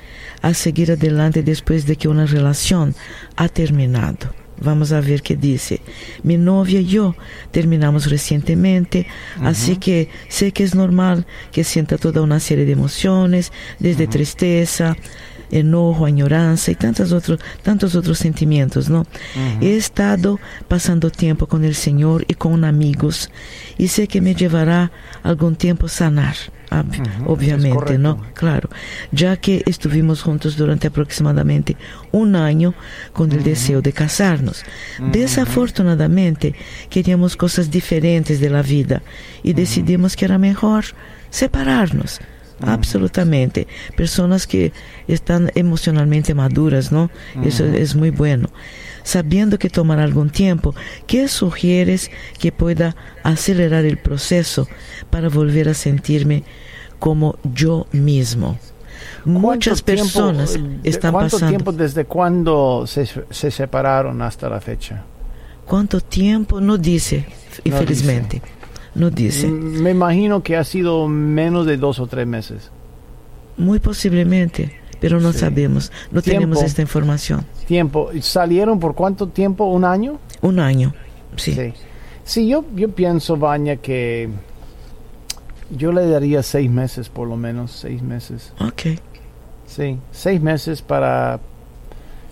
a 0.41 0.53
seguir 0.53 0.91
adelante 0.91 1.43
después 1.43 1.86
de 1.86 1.97
que 1.97 2.08
una 2.08 2.25
relación 2.25 2.95
ha 3.36 3.49
terminado? 3.49 4.34
Vamos 4.62 4.91
a 4.91 5.01
ver 5.01 5.21
qué 5.21 5.36
dice. 5.36 5.82
Mi 6.23 6.38
novia 6.38 6.82
y 6.82 6.86
yo 6.86 7.15
terminamos 7.51 8.10
recientemente, 8.10 9.08
así 9.41 9.77
que 9.77 10.10
sé 10.27 10.51
que 10.51 10.63
es 10.63 10.75
normal 10.75 11.25
que 11.51 11.63
sienta 11.63 11.97
toda 11.97 12.21
una 12.21 12.39
serie 12.39 12.65
de 12.65 12.73
emociones, 12.73 13.53
desde 13.79 14.08
tristeza, 14.08 14.97
enojo, 15.51 16.05
añoranza 16.05 16.71
y 16.71 16.75
tantos 16.75 17.12
otros, 17.12 17.39
tantos 17.63 17.95
otros 17.95 18.17
sentimientos, 18.17 18.89
¿no? 18.89 19.05
He 19.62 19.75
estado 19.75 20.39
pasando 20.67 21.09
tiempo 21.09 21.47
con 21.47 21.63
el 21.63 21.75
Señor 21.75 22.25
y 22.27 22.33
con 22.35 22.63
amigos 22.63 23.29
y 23.77 23.88
sé 23.88 24.07
que 24.07 24.21
me 24.21 24.35
llevará 24.35 24.91
algún 25.23 25.55
tiempo 25.55 25.88
sanar, 25.88 26.35
ob- 26.71 26.85
obviamente, 27.25 27.97
¿no? 27.97 28.17
correcto. 28.17 28.39
Claro, 28.39 28.69
ya 29.12 29.38
que 29.38 29.63
estuvimos 29.65 30.21
juntos 30.21 30.55
durante 30.57 30.88
aproximadamente 30.88 31.75
un 32.12 32.35
año 32.35 32.73
con 33.13 33.31
el 33.31 33.43
deseo 33.43 33.81
de 33.81 33.91
casarnos. 33.93 34.63
Desafortunadamente, 35.12 36.53
queríamos 36.89 37.35
cosas 37.35 37.71
diferentes 37.71 38.39
de 38.39 38.49
la 38.49 38.62
vida 38.62 39.01
y 39.43 39.53
decidimos 39.53 40.15
que 40.15 40.25
era 40.25 40.38
mejor 40.38 40.85
separarnos. 41.29 42.19
Absolutamente. 42.62 43.67
Personas 43.95 44.48
que 44.48 44.72
están 45.08 45.52
emocionalmente 45.56 46.34
maduras, 46.34 46.91
¿no? 46.91 47.10
Eso 47.43 47.65
es 47.65 47.95
muy 47.95 48.10
bueno. 48.10 48.50
Sabiendo 49.04 49.58
que 49.58 49.69
tomará 49.69 50.04
algún 50.04 50.30
tiempo, 50.30 50.76
¿qué 51.08 51.28
sugieres 51.28 52.12
que 52.38 52.52
pueda 52.52 52.95
acelerar 53.24 53.86
el 53.86 53.98
proceso 53.98 54.67
para 55.10 55.30
volver 55.30 55.69
a 55.69 55.74
sentirme 55.74 56.43
como 57.00 57.38
yo 57.54 57.88
mismo? 57.91 58.60
Muchas 59.26 59.82
¿Cuánto 59.82 59.86
tiempo, 59.86 60.04
personas 60.04 60.56
eh, 60.56 60.80
están 60.84 61.12
¿Cuánto 61.13 61.38
pasando. 61.38 61.50
tiempo 61.52 61.72
desde 61.72 62.06
cuándo 62.06 62.86
se, 62.86 63.08
se 63.30 63.52
separaron 63.52 64.22
hasta 64.22 64.50
la 64.50 64.60
fecha? 64.60 65.04
¿Cuánto 65.65 66.02
tiempo? 66.02 66.60
No 66.60 66.78
dice, 66.78 67.26
No 67.63 67.72
infelizmente. 67.72 68.41
No 68.99 69.09
dice. 69.09 69.47
Mm, 69.47 69.81
Me 69.81 69.89
imagino 69.91 70.43
que 70.43 70.55
ha 70.57 70.63
sido 70.63 71.07
menos 71.07 71.65
de 71.65 71.78
dos 71.78 71.99
o 71.99 72.05
tres 72.07 72.28
meses. 72.28 72.69
Muy 73.57 73.80
posiblemente, 73.80 74.74
pero 74.99 75.19
no 75.19 75.34
Sí. 75.34 75.39
sabemos. 75.39 75.91
No 76.11 76.21
Tiempo. 76.21 76.41
tenemos 76.41 76.63
esta 76.63 76.82
información. 76.84 77.45
Tiempo. 77.67 78.09
¿Salieron 78.21 78.80
por 78.80 78.93
cuánto 78.95 79.28
tiempo? 79.28 79.65
¿Un 79.65 79.86
año? 79.86 80.19
Un 80.41 80.59
año. 80.59 80.93
Sí. 81.36 81.53
Sí, 81.53 81.74
Sí, 82.26 82.47
yo, 82.47 82.63
yo 82.76 82.89
pienso, 82.89 83.38
Baña, 83.38 83.78
que 83.78 84.30
yo 85.76 85.91
le 85.91 86.05
daría 86.07 86.43
seis 86.43 86.69
meses, 86.69 87.09
por 87.09 87.28
lo 87.28 87.36
menos, 87.38 87.71
seis 87.71 88.03
meses. 88.03 88.53
Ok. 88.59 88.99
Sí, 89.65 89.97
seis 90.11 90.39
meses 90.41 90.82
para, 90.84 91.39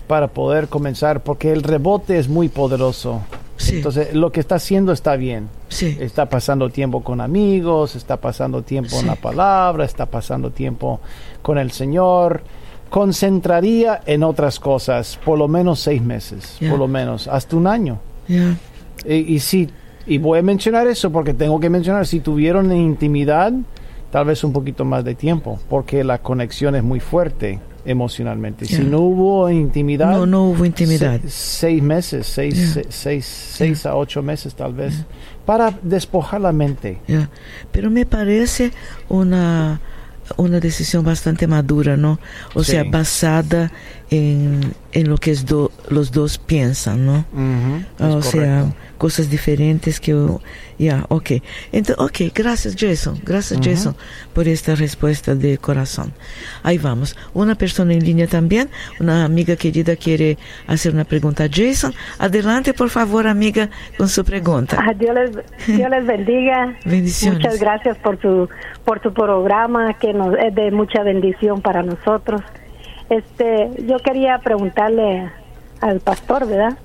para 0.08 0.28
poder 0.28 0.68
comenzar, 0.68 1.24
porque 1.24 1.52
el 1.52 1.64
rebote 1.64 2.20
es 2.20 2.28
muy 2.28 2.48
poderoso. 2.50 3.22
Sí. 3.58 3.78
Entonces, 3.78 4.14
lo 4.14 4.32
que 4.32 4.40
está 4.40 4.56
haciendo 4.56 4.92
está 4.92 5.16
bien. 5.16 5.50
sí. 5.70 5.98
Está 6.00 6.30
pasando 6.30 6.70
tiempo 6.70 7.04
con 7.04 7.20
amigos, 7.22 7.96
está 7.96 8.18
pasando 8.18 8.62
tiempo 8.62 9.00
en 9.00 9.08
la 9.08 9.16
palabra, 9.16 9.84
está 9.84 10.06
pasando 10.06 10.52
tiempo 10.52 11.00
con 11.42 11.58
el 11.58 11.72
Señor. 11.72 12.42
Concentraría 12.90 14.02
en 14.06 14.24
otras 14.24 14.60
cosas, 14.60 15.20
por 15.26 15.38
lo 15.38 15.48
menos 15.48 15.80
seis 15.82 16.02
meses, 16.02 16.58
por 16.70 16.80
lo 16.80 16.88
menos, 16.88 17.28
hasta 17.28 17.56
un 17.58 17.68
año. 17.68 18.00
Y, 19.06 19.14
y 19.14 19.40
si 19.40 19.70
Y 20.06 20.20
voy 20.20 20.40
a 20.40 20.42
mencionar 20.42 20.88
eso 20.88 21.12
porque 21.12 21.34
tengo 21.34 21.60
que 21.60 21.70
mencionar, 21.70 22.08
si 22.08 22.22
tuvieron 22.22 22.72
intimidad, 22.72 23.52
tal 24.10 24.26
vez 24.26 24.44
un 24.46 24.54
poquito 24.54 24.86
más 24.86 25.04
de 25.04 25.16
tiempo, 25.16 25.60
porque 25.70 26.04
la 26.06 26.20
conexión 26.20 26.76
es 26.76 26.84
muy 26.84 27.02
fuerte 27.02 27.60
emocionalmente. 27.88 28.66
Si 28.66 28.84
no 28.84 29.00
hubo 29.00 29.50
intimidad... 29.50 30.12
No, 30.12 30.26
no 30.26 30.44
hubo 30.50 30.66
intimidad. 30.66 31.20
seis 31.28 31.82
meses, 31.82 32.28
seis, 32.28 32.80
seis, 32.90 33.26
seis 33.26 33.86
a 33.86 33.96
ocho 33.96 34.22
meses 34.22 34.54
tal 34.54 34.74
vez, 34.74 35.06
para 35.46 35.72
despojar 35.82 36.42
la 36.42 36.52
mente. 36.52 37.00
Pero 37.72 37.90
me 37.90 38.06
parece 38.06 38.72
una 39.10 39.80
una 40.36 40.60
decisión 40.60 41.06
bastante 41.06 41.48
madura, 41.48 41.96
¿no? 41.96 42.20
O 42.54 42.62
sea, 42.62 42.84
basada 42.84 43.72
en, 44.10 44.74
en, 44.92 45.10
lo 45.10 45.18
que 45.18 45.32
es 45.32 45.46
do, 45.46 45.72
los 45.90 46.12
dos 46.12 46.38
piensan, 46.38 47.06
¿no? 47.06 47.26
o 48.00 48.22
sea, 48.22 48.66
cosas 48.98 49.30
diferentes 49.30 50.00
que... 50.00 50.16
Ya, 50.80 51.06
ok. 51.10 51.32
Entonces, 51.72 51.96
ok, 51.98 52.34
gracias 52.36 52.76
Jason, 52.78 53.20
gracias 53.24 53.60
Jason 53.64 53.96
por 54.34 54.48
esta 54.48 54.76
respuesta 54.76 55.34
de 55.34 55.58
corazón. 55.58 56.14
Ahí 56.62 56.78
vamos. 56.78 57.16
Una 57.34 57.56
persona 57.56 57.94
en 57.94 58.06
línea 58.06 58.28
también, 58.28 58.70
una 59.00 59.26
amiga 59.26 59.56
querida 59.56 59.96
quiere 59.96 60.38
hacer 60.68 60.94
una 60.94 61.04
pregunta 61.04 61.46
a 61.46 61.50
Jason. 61.52 61.94
Adelante, 62.20 62.76
por 62.76 62.90
favor, 62.90 63.26
amiga, 63.26 63.70
con 63.98 64.08
su 64.08 64.24
pregunta. 64.24 64.78
Ah, 64.80 64.94
Dios, 64.94 65.16
les, 65.16 65.78
Dios 65.78 65.90
les 65.90 66.06
bendiga. 66.06 66.78
Bendiciones. 66.86 67.40
Muchas 67.40 67.60
gracias 67.60 67.98
por 67.98 68.22
su, 68.22 68.48
por 68.86 69.02
su 69.02 69.12
programa, 69.12 69.96
que 69.96 70.14
nos, 70.14 70.36
es 70.38 70.54
de 70.54 70.70
mucha 70.70 71.02
bendición 71.02 71.62
para 71.62 71.82
nosotros. 71.82 72.42
Este, 73.10 73.72
yo 73.86 74.00
quería 74.00 74.38
preguntarle 74.40 75.32
al 75.82 76.00
pastor, 76.02 76.48
¿verdad? 76.48 76.78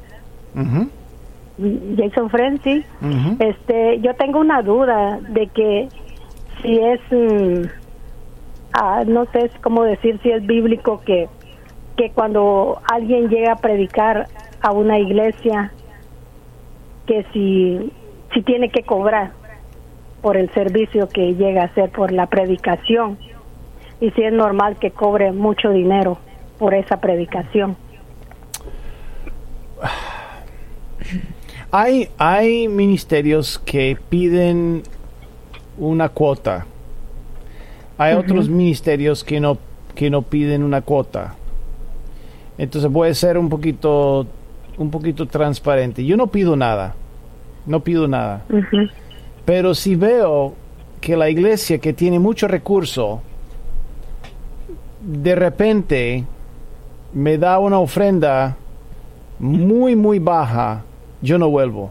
Jason 1.96 2.30
Frenzy, 2.30 2.84
este, 3.38 4.00
yo 4.00 4.14
tengo 4.14 4.38
una 4.38 4.62
duda 4.62 5.18
de 5.28 5.46
que 5.48 5.88
si 6.62 6.78
es, 6.78 7.00
mm, 7.10 7.66
ah, 8.72 9.04
no 9.06 9.24
sé 9.26 9.50
cómo 9.62 9.82
decir 9.82 10.18
si 10.22 10.30
es 10.30 10.46
bíblico 10.46 11.00
que, 11.04 11.28
que 11.96 12.10
cuando 12.10 12.80
alguien 12.90 13.28
llega 13.28 13.52
a 13.52 13.56
predicar 13.56 14.28
a 14.60 14.72
una 14.72 14.98
iglesia, 14.98 15.72
que 17.06 17.26
si, 17.32 17.92
si 18.32 18.42
tiene 18.42 18.70
que 18.70 18.82
cobrar 18.82 19.32
por 20.20 20.36
el 20.36 20.50
servicio 20.50 21.08
que 21.08 21.34
llega 21.34 21.62
a 21.62 21.66
hacer 21.66 21.90
por 21.90 22.12
la 22.12 22.26
predicación 22.26 23.18
y 24.03 24.11
si 24.11 24.22
es 24.24 24.32
normal 24.32 24.78
que 24.80 24.90
cobre 24.90 25.30
mucho 25.30 25.70
dinero 25.70 26.18
por 26.59 26.74
esa 26.74 27.00
predicación. 27.00 27.76
Hay, 31.74 32.11
hay 32.18 32.68
ministerios 32.68 33.59
que 33.59 33.96
piden 34.11 34.82
una 35.78 36.11
cuota. 36.11 36.66
Hay 37.96 38.12
otros 38.12 38.50
ministerios 38.50 39.24
que 39.24 39.40
no, 39.40 39.57
que 39.94 40.11
no 40.11 40.20
piden 40.20 40.64
una 40.64 40.82
cuota. 40.82 41.34
Entonces 42.59 42.92
voy 42.92 43.09
a 43.09 43.14
ser 43.14 43.38
un 43.38 43.48
poquito, 43.48 44.26
un 44.76 44.90
poquito 44.90 45.24
transparente. 45.24 46.05
Yo 46.05 46.18
no 46.18 46.26
pido 46.26 46.57
nada. 46.57 46.94
No 47.64 47.80
pido 47.80 48.07
nada. 48.07 48.44
Pero 49.46 49.74
si 49.74 49.96
veo 49.96 50.53
que 51.00 51.16
la 51.16 51.30
iglesia 51.30 51.78
que 51.78 51.94
tiene 51.94 52.18
mucho 52.18 52.48
recurso, 52.48 53.22
de 55.03 55.34
repente 55.34 56.24
me 57.12 57.38
da 57.38 57.59
una 57.59 57.78
ofrenda 57.78 58.57
muy, 59.38 59.96
muy 59.96 60.18
baja, 60.18 60.82
yo 61.20 61.38
no 61.38 61.50
vuelvo. 61.50 61.90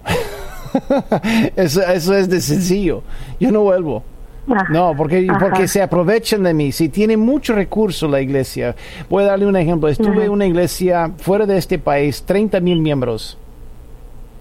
eso, 1.55 1.81
eso, 1.81 2.15
es 2.15 2.29
de 2.29 2.39
sencillo. 2.39 3.03
Yo 3.39 3.51
no 3.51 3.61
vuelvo. 3.61 4.03
Ah, 4.49 4.65
no, 4.69 4.93
porque, 4.97 5.27
porque 5.39 5.67
se 5.67 5.81
aprovechan 5.81 6.43
de 6.43 6.53
mí. 6.53 6.71
Si 6.71 6.89
tiene 6.89 7.17
mucho 7.17 7.53
recurso 7.53 8.07
la 8.07 8.21
iglesia, 8.21 8.75
voy 9.09 9.23
a 9.23 9.27
darle 9.27 9.45
un 9.45 9.55
ejemplo. 9.55 9.89
Estuve 9.89 10.25
en 10.25 10.31
una 10.31 10.45
iglesia 10.45 11.11
fuera 11.17 11.45
de 11.45 11.57
este 11.57 11.77
país, 11.77 12.23
30 12.23 12.59
mil 12.59 12.81
miembros, 12.81 13.37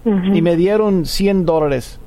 y 0.05 0.41
me 0.41 0.55
dieron 0.55 1.05
100 1.05 1.45
dólares 1.45 1.99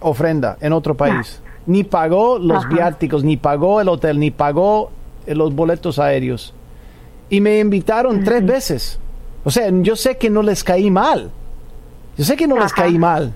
ofrenda 0.00 0.56
en 0.60 0.72
otro 0.72 0.94
país. 0.94 1.42
Ni 1.66 1.82
pagó 1.82 2.38
los 2.38 2.68
viáticos, 2.68 3.24
ni 3.24 3.36
pagó 3.36 3.80
el 3.80 3.88
hotel, 3.88 4.20
ni 4.20 4.30
pagó 4.30 4.90
los 5.26 5.54
boletos 5.54 5.98
aéreos. 5.98 6.54
Y 7.28 7.40
me 7.40 7.58
invitaron 7.58 8.22
tres 8.22 8.44
veces. 8.44 8.98
O 9.44 9.50
sea, 9.50 9.68
yo 9.70 9.96
sé 9.96 10.16
que 10.16 10.30
no 10.30 10.42
les 10.42 10.62
caí 10.62 10.90
mal. 10.90 11.30
Yo 12.16 12.24
sé 12.24 12.36
que 12.36 12.46
no 12.46 12.58
les 12.58 12.72
caí 12.72 12.98
mal. 12.98 13.32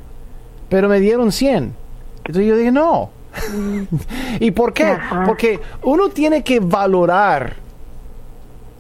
Pero 0.69 0.89
me 0.89 1.01
dieron 1.01 1.33
100. 1.33 1.75
Entonces 2.19 2.47
yo 2.47 2.57
dije, 2.57 2.73
no. 2.73 3.11
¿Y 4.41 4.51
por 4.51 4.73
qué? 4.73 4.97
Porque 5.27 5.61
uno 5.83 6.09
tiene 6.09 6.43
que 6.43 6.61
valorar 6.61 7.57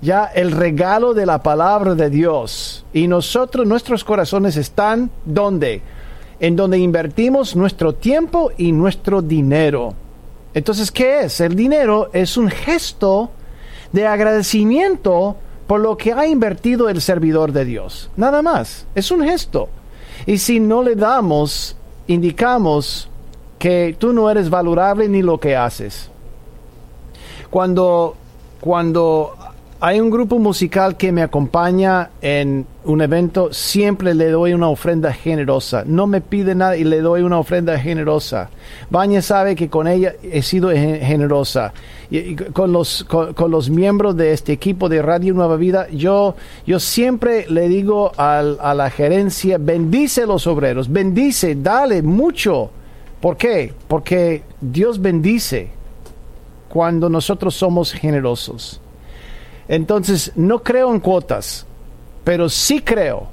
ya 0.01 0.25
el 0.25 0.53
regalo 0.53 1.15
de 1.15 1.27
la 1.27 1.43
palabra 1.43 1.95
de 1.95 2.11
Dios. 2.11 2.85
Y 2.93 3.07
nosotros, 3.07 3.67
nuestros 3.67 4.05
corazones 4.05 4.57
están 4.57 5.11
donde? 5.25 5.83
En 6.39 6.57
donde 6.57 6.79
invertimos 6.79 7.55
nuestro 7.55 7.95
tiempo 7.95 8.51
y 8.57 8.73
nuestro 8.73 9.21
dinero. 9.21 9.95
Entonces, 10.55 10.91
¿qué 10.91 11.21
es? 11.21 11.41
El 11.41 11.55
dinero 11.55 12.11
es 12.13 12.37
un 12.37 12.51
gesto 12.51 13.31
de 13.93 14.07
agradecimiento 14.07 15.37
por 15.67 15.81
lo 15.81 15.97
que 15.97 16.13
ha 16.13 16.27
invertido 16.27 16.89
el 16.89 17.01
servidor 17.01 17.53
de 17.53 17.65
Dios. 17.65 18.11
Nada 18.17 18.43
más. 18.43 18.87
Es 18.95 19.11
un 19.11 19.23
gesto. 19.23 19.69
Y 20.27 20.39
si 20.39 20.61
no 20.61 20.83
le 20.83 20.97
damos, 20.97 21.77
indicamos 22.09 23.09
que 23.59 23.95
tú 23.99 24.13
no 24.13 24.31
eres 24.31 24.51
valorable 24.51 25.09
ni 25.09 25.23
lo 25.23 25.39
que 25.39 25.55
haces. 25.55 26.11
Cuando, 27.51 28.17
cuando 28.61 29.35
hay 29.83 29.99
un 29.99 30.11
grupo 30.11 30.39
musical 30.39 30.99
que 30.99 31.11
me 31.11 31.23
acompaña 31.23 32.11
en 32.21 32.67
un 32.85 33.01
evento, 33.01 33.51
siempre 33.51 34.15
le 34.15 34.29
doy 34.29 34.53
una 34.53 34.69
ofrenda 34.69 35.11
generosa. 35.11 35.85
No 35.87 36.07
me 36.07 36.21
pide 36.21 36.55
nada 36.55 36.77
y 36.77 36.85
le 36.85 37.01
doy 37.01 37.23
una 37.23 37.39
ofrenda 37.39 37.79
generosa. 37.79 38.51
Baña 38.91 39.23
sabe 39.23 39.57
que 39.57 39.71
con 39.71 39.89
ella 39.89 40.13
he 40.23 40.43
sido 40.43 40.69
generosa. 40.69 41.73
Con, 42.53 42.73
los, 42.73 43.05
con, 43.05 43.51
los 43.51 43.71
miembros 43.71 44.17
de 44.17 44.33
este 44.33 44.53
equipo 44.53 44.91
de 44.91 45.01
Radio 45.01 45.33
Nueva 45.33 45.57
Vida, 45.57 45.89
yo, 45.89 46.35
yo 46.67 46.79
siempre 46.79 47.47
le 47.49 47.69
digo 47.69 48.13
a 48.19 48.75
la 48.75 48.91
gerencia, 48.91 49.57
bendice 49.59 50.25
a 50.25 50.27
los 50.27 50.47
obreros, 50.47 50.93
bendice, 50.93 51.55
dale 51.55 52.03
mucho. 52.03 52.71
¿Por 53.23 53.39
qué? 53.39 53.73
Porque 53.89 54.43
Dios 54.61 55.01
bendice 55.01 55.71
cuando 56.69 57.09
nosotros 57.09 57.55
somos 57.55 57.93
generosos. 57.93 58.81
Entonces, 59.71 60.33
no 60.35 60.65
creo 60.65 60.93
en 60.93 60.99
cuotas, 60.99 61.65
pero 62.25 62.49
sí 62.49 62.81
creo, 62.81 63.29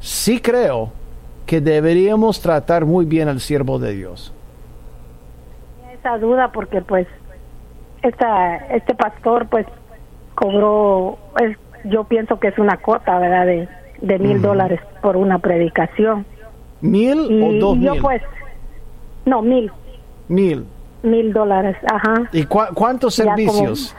sí 0.00 0.40
creo 0.40 0.90
que 1.46 1.60
deberíamos 1.60 2.40
tratar 2.40 2.84
muy 2.84 3.04
bien 3.04 3.28
al 3.28 3.38
siervo 3.38 3.78
de 3.78 3.92
Dios. 3.92 4.34
Esa 5.94 6.18
duda 6.18 6.50
porque 6.50 6.82
pues 6.82 7.06
esta, 8.02 8.56
este 8.74 8.96
pastor 8.96 9.46
pues 9.46 9.66
cobró, 10.34 11.16
yo 11.84 12.02
pienso 12.02 12.40
que 12.40 12.48
es 12.48 12.58
una 12.58 12.78
cuota, 12.78 13.16
¿verdad? 13.20 13.46
De, 13.46 13.68
de 14.00 14.18
mil 14.18 14.42
dólares 14.42 14.80
por 15.00 15.16
una 15.16 15.38
predicación. 15.38 16.26
¿Mil 16.80 17.20
o 17.20 17.52
dos 17.60 17.78
yo 17.78 18.02
pues, 18.02 18.20
no, 19.26 19.42
mil. 19.42 19.70
Mil. 20.26 20.66
Mil 21.04 21.32
dólares, 21.32 21.76
ajá. 21.88 22.28
¿Y 22.32 22.46
cuántos 22.46 23.14
servicios? 23.14 23.94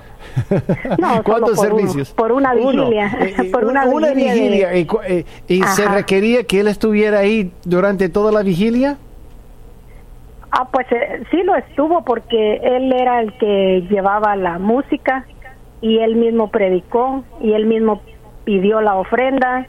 No, 0.98 1.24
¿Cuántos 1.24 1.60
servicios? 1.60 2.12
por 2.12 2.32
una 2.32 2.54
vigilia. 2.54 3.18
por 3.52 3.66
una, 3.66 3.86
vigilia. 4.14 4.76
¿Y, 5.48 5.64
se 5.64 5.88
requería 5.88 6.44
que 6.44 6.60
él 6.60 6.68
estuviera 6.68 7.20
ahí 7.20 7.52
durante 7.64 8.10
toda 8.10 8.32
la 8.32 8.44
vigilia? 8.44 8.98
Ah, 10.52 10.68
pues 10.72 10.88
eh, 10.92 11.24
sí 11.30 11.44
lo 11.44 11.56
estuvo 11.56 12.04
porque 12.04 12.56
él 12.64 12.92
era 12.92 13.22
el 13.22 13.38
que 13.38 13.86
llevaba 13.90 14.36
la 14.36 14.58
música 14.58 15.26
y 15.82 16.00
él 16.00 16.16
mismo 16.16 16.50
predicó 16.50 17.24
y 17.40 17.54
él 17.54 17.66
mismo 17.66 18.02
pidió 18.44 18.82
la 18.82 18.96
ofrenda, 18.96 19.68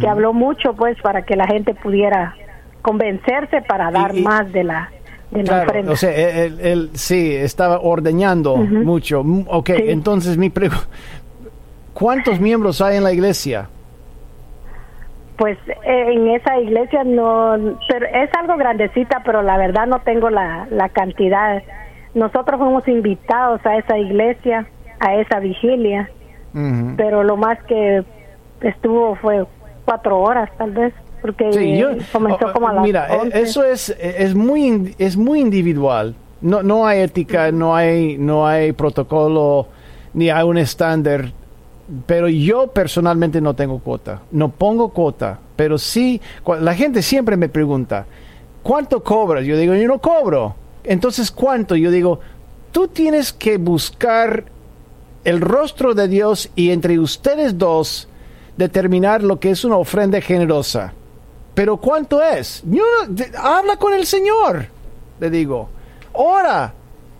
que 0.00 0.08
habló 0.08 0.32
mucho 0.32 0.72
pues 0.72 0.98
para 1.02 1.26
que 1.26 1.36
la 1.36 1.46
gente 1.46 1.74
pudiera 1.74 2.34
convencerse 2.80 3.60
para 3.60 3.90
dar 3.90 4.14
más 4.14 4.50
de 4.50 4.64
la 4.64 4.90
claro, 5.44 5.92
o 5.92 5.96
sea, 5.96 6.10
él, 6.12 6.90
sí, 6.94 7.34
estaba 7.34 7.80
ordeñando 7.80 8.56
mucho. 8.56 9.22
Mm, 9.24 9.44
ok, 9.48 9.70
entonces 9.70 10.36
mi 10.36 10.50
pregunta, 10.50 10.86
¿cuántos 11.94 12.40
miembros 12.40 12.80
hay 12.80 12.96
en 12.96 13.04
la 13.04 13.12
iglesia? 13.12 13.68
Pues 15.36 15.58
en 15.84 16.28
esa 16.28 16.58
iglesia 16.58 17.04
no, 17.04 17.76
pero 17.88 18.06
es 18.06 18.30
algo 18.38 18.56
grandecita, 18.56 19.22
pero 19.24 19.42
la 19.42 19.58
verdad 19.58 19.86
no 19.86 20.00
tengo 20.00 20.30
la, 20.30 20.66
la 20.70 20.88
cantidad. 20.88 21.62
Nosotros 22.14 22.58
fuimos 22.58 22.88
invitados 22.88 23.60
a 23.66 23.76
esa 23.76 23.98
iglesia, 23.98 24.66
a 25.00 25.16
esa 25.16 25.40
vigilia, 25.40 26.08
pero 26.96 27.22
lo 27.22 27.36
más 27.36 27.62
que 27.64 28.02
estuvo 28.62 29.14
fue 29.16 29.44
cuatro 29.84 30.18
horas 30.20 30.50
tal 30.56 30.72
vez. 30.72 30.94
Porque 31.22 31.52
Sí, 31.52 31.78
yo- 31.78 31.90
comenzó 32.12 32.46
oh, 32.46 32.52
como 32.52 32.68
a 32.68 32.72
las 32.74 32.84
Mira, 32.84 33.06
eh, 33.14 33.18
11. 33.22 33.40
eso 33.42 33.64
es, 33.64 33.90
es, 34.00 34.34
muy, 34.34 34.94
es 34.98 35.16
muy 35.16 35.40
individual. 35.40 36.14
No, 36.40 36.62
no 36.62 36.86
hay 36.86 37.00
ética, 37.00 37.50
no 37.50 37.74
hay, 37.74 38.16
no 38.18 38.46
hay 38.46 38.72
protocolo, 38.72 39.68
ni 40.14 40.30
hay 40.30 40.44
un 40.44 40.58
estándar. 40.58 41.32
Pero 42.06 42.28
yo 42.28 42.66
personalmente 42.68 43.40
no 43.40 43.54
tengo 43.54 43.78
cuota. 43.78 44.20
No 44.32 44.50
pongo 44.50 44.88
cuota. 44.90 45.38
Pero 45.56 45.78
sí, 45.78 46.20
la 46.60 46.74
gente 46.74 47.00
siempre 47.00 47.36
me 47.36 47.48
pregunta, 47.48 48.06
¿cuánto 48.62 49.02
cobras? 49.02 49.44
Yo 49.46 49.56
digo, 49.56 49.74
yo 49.74 49.86
no 49.88 49.98
cobro. 50.00 50.54
Entonces, 50.84 51.30
¿cuánto? 51.30 51.74
Yo 51.76 51.90
digo, 51.90 52.20
tú 52.72 52.88
tienes 52.88 53.32
que 53.32 53.56
buscar 53.56 54.44
el 55.24 55.40
rostro 55.40 55.94
de 55.94 56.06
Dios 56.08 56.50
y 56.54 56.70
entre 56.70 56.98
ustedes 56.98 57.56
dos 57.58 58.08
determinar 58.56 59.22
lo 59.22 59.38
que 59.40 59.50
es 59.50 59.64
una 59.64 59.76
ofrenda 59.76 60.20
generosa. 60.20 60.92
Pero 61.56 61.78
¿cuánto 61.78 62.22
es? 62.22 62.62
Yo 62.66 62.84
habla 63.38 63.78
con 63.78 63.94
el 63.94 64.04
Señor, 64.04 64.66
le 65.18 65.30
digo. 65.30 65.70
Ora 66.12 66.74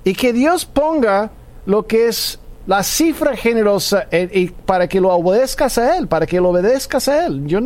y 0.05 0.13
que 0.13 0.35
Dios 0.35 0.67
ponga 0.67 1.31
lo 1.65 1.87
que 1.87 2.09
es 2.09 2.39
la 2.67 2.83
cifra 2.83 3.35
generosa 3.35 4.09
eh, 4.11 4.29
y 4.31 4.49
para 4.49 4.89
que 4.89 5.01
lo 5.01 5.09
obedezcas 5.09 5.79
a 5.79 5.97
Él, 5.97 6.07
para 6.07 6.27
que 6.27 6.39
lo 6.39 6.51
obedezcas 6.51 7.09
a 7.09 7.25
Él. 7.25 7.47
Yo 7.47 7.61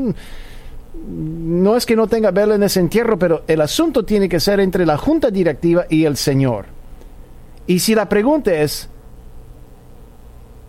no 0.94 1.76
es 1.76 1.84
que 1.84 1.96
no 1.96 2.06
tenga 2.06 2.30
vela 2.30 2.54
en 2.54 2.62
ese 2.62 2.78
entierro, 2.78 3.18
pero 3.18 3.42
el 3.48 3.60
asunto 3.62 4.04
tiene 4.04 4.28
que 4.28 4.38
ser 4.38 4.60
entre 4.60 4.86
la 4.86 4.96
junta 4.96 5.28
directiva 5.28 5.86
y 5.88 6.04
el 6.04 6.16
Señor. 6.16 6.66
Y 7.66 7.80
si 7.80 7.96
la 7.96 8.08
pregunta 8.08 8.54
es, 8.54 8.88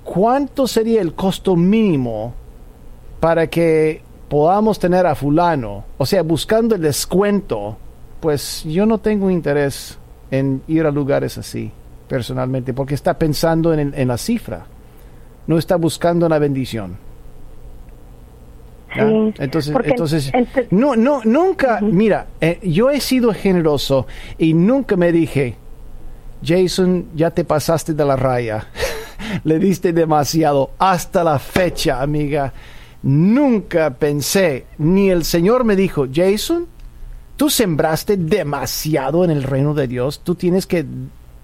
¿cuánto 0.04 0.66
sería 0.66 1.00
el 1.00 1.14
costo 1.14 1.56
mínimo 1.56 2.34
para 3.20 3.46
que 3.46 4.02
podamos 4.32 4.80
tener 4.80 5.06
a 5.06 5.14
fulano? 5.14 5.84
O 5.98 6.06
sea, 6.06 6.24
buscando 6.24 6.76
el 6.76 6.82
descuento, 6.82 7.76
pues 8.22 8.64
yo 8.64 8.86
no 8.86 8.98
tengo 8.98 9.30
interés 9.30 9.98
en 10.32 10.62
ir 10.70 10.86
a 10.86 10.92
lugares 10.92 11.38
así, 11.38 11.70
personalmente, 12.08 12.74
porque 12.74 12.96
está 12.96 13.18
pensando 13.20 13.74
en, 13.74 13.94
en 13.94 14.08
la 14.08 14.18
cifra, 14.18 14.66
no 15.48 15.58
está 15.58 15.76
buscando 15.76 16.26
una 16.28 16.40
bendición. 16.40 16.96
Sí, 18.94 19.00
Entonces, 19.40 19.74
entonces 19.84 20.34
ent- 20.34 20.68
no, 20.72 20.96
no, 20.96 21.22
nunca, 21.26 21.80
mira, 21.82 22.28
eh, 22.40 22.60
yo 22.64 22.90
he 22.90 23.02
sido 23.02 23.34
generoso 23.34 24.08
y 24.38 24.54
nunca 24.54 24.96
me 24.96 25.12
dije, 25.12 25.56
Jason, 26.44 27.08
ya 27.16 27.32
te 27.32 27.44
pasaste 27.44 27.94
de 27.94 28.06
la 28.06 28.16
raya, 28.16 28.68
le 29.44 29.60
diste 29.60 29.92
demasiado, 29.92 30.72
hasta 30.78 31.22
la 31.24 31.38
fecha, 31.40 32.02
amiga, 32.02 32.54
nunca 33.04 33.92
pensé, 33.92 34.66
ni 34.78 35.10
el 35.10 35.24
Señor 35.24 35.64
me 35.64 35.76
dijo, 35.76 36.08
Jason, 36.12 36.68
tú 37.38 37.50
sembraste 37.50 38.18
demasiado 38.18 39.24
en 39.24 39.32
el 39.32 39.44
reino 39.44 39.74
de 39.74 39.88
Dios, 39.88 40.22
tú 40.24 40.36
tienes 40.36 40.68
que 40.68 40.86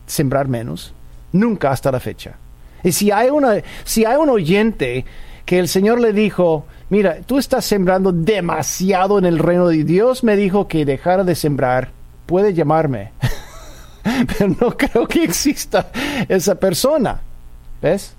sembrar 0.05 0.47
menos, 0.47 0.93
nunca 1.31 1.71
hasta 1.71 1.91
la 1.91 1.99
fecha. 1.99 2.37
Y 2.83 2.91
si 2.91 3.11
hay, 3.11 3.29
una, 3.29 3.55
si 3.83 4.05
hay 4.05 4.17
un 4.17 4.29
oyente 4.29 5.05
que 5.45 5.59
el 5.59 5.67
Señor 5.67 5.99
le 5.99 6.13
dijo, 6.13 6.65
mira, 6.89 7.21
tú 7.25 7.37
estás 7.37 7.65
sembrando 7.65 8.11
demasiado 8.11 9.17
en 9.17 9.25
el 9.25 9.39
reino 9.39 9.67
de 9.67 9.83
Dios, 9.83 10.23
me 10.23 10.35
dijo 10.35 10.67
que 10.67 10.85
dejara 10.85 11.23
de 11.23 11.35
sembrar, 11.35 11.91
puede 12.25 12.53
llamarme. 12.53 13.11
Pero 14.37 14.55
no 14.59 14.77
creo 14.77 15.07
que 15.07 15.23
exista 15.23 15.89
esa 16.27 16.55
persona. 16.55 17.21
¿Ves? 17.81 18.16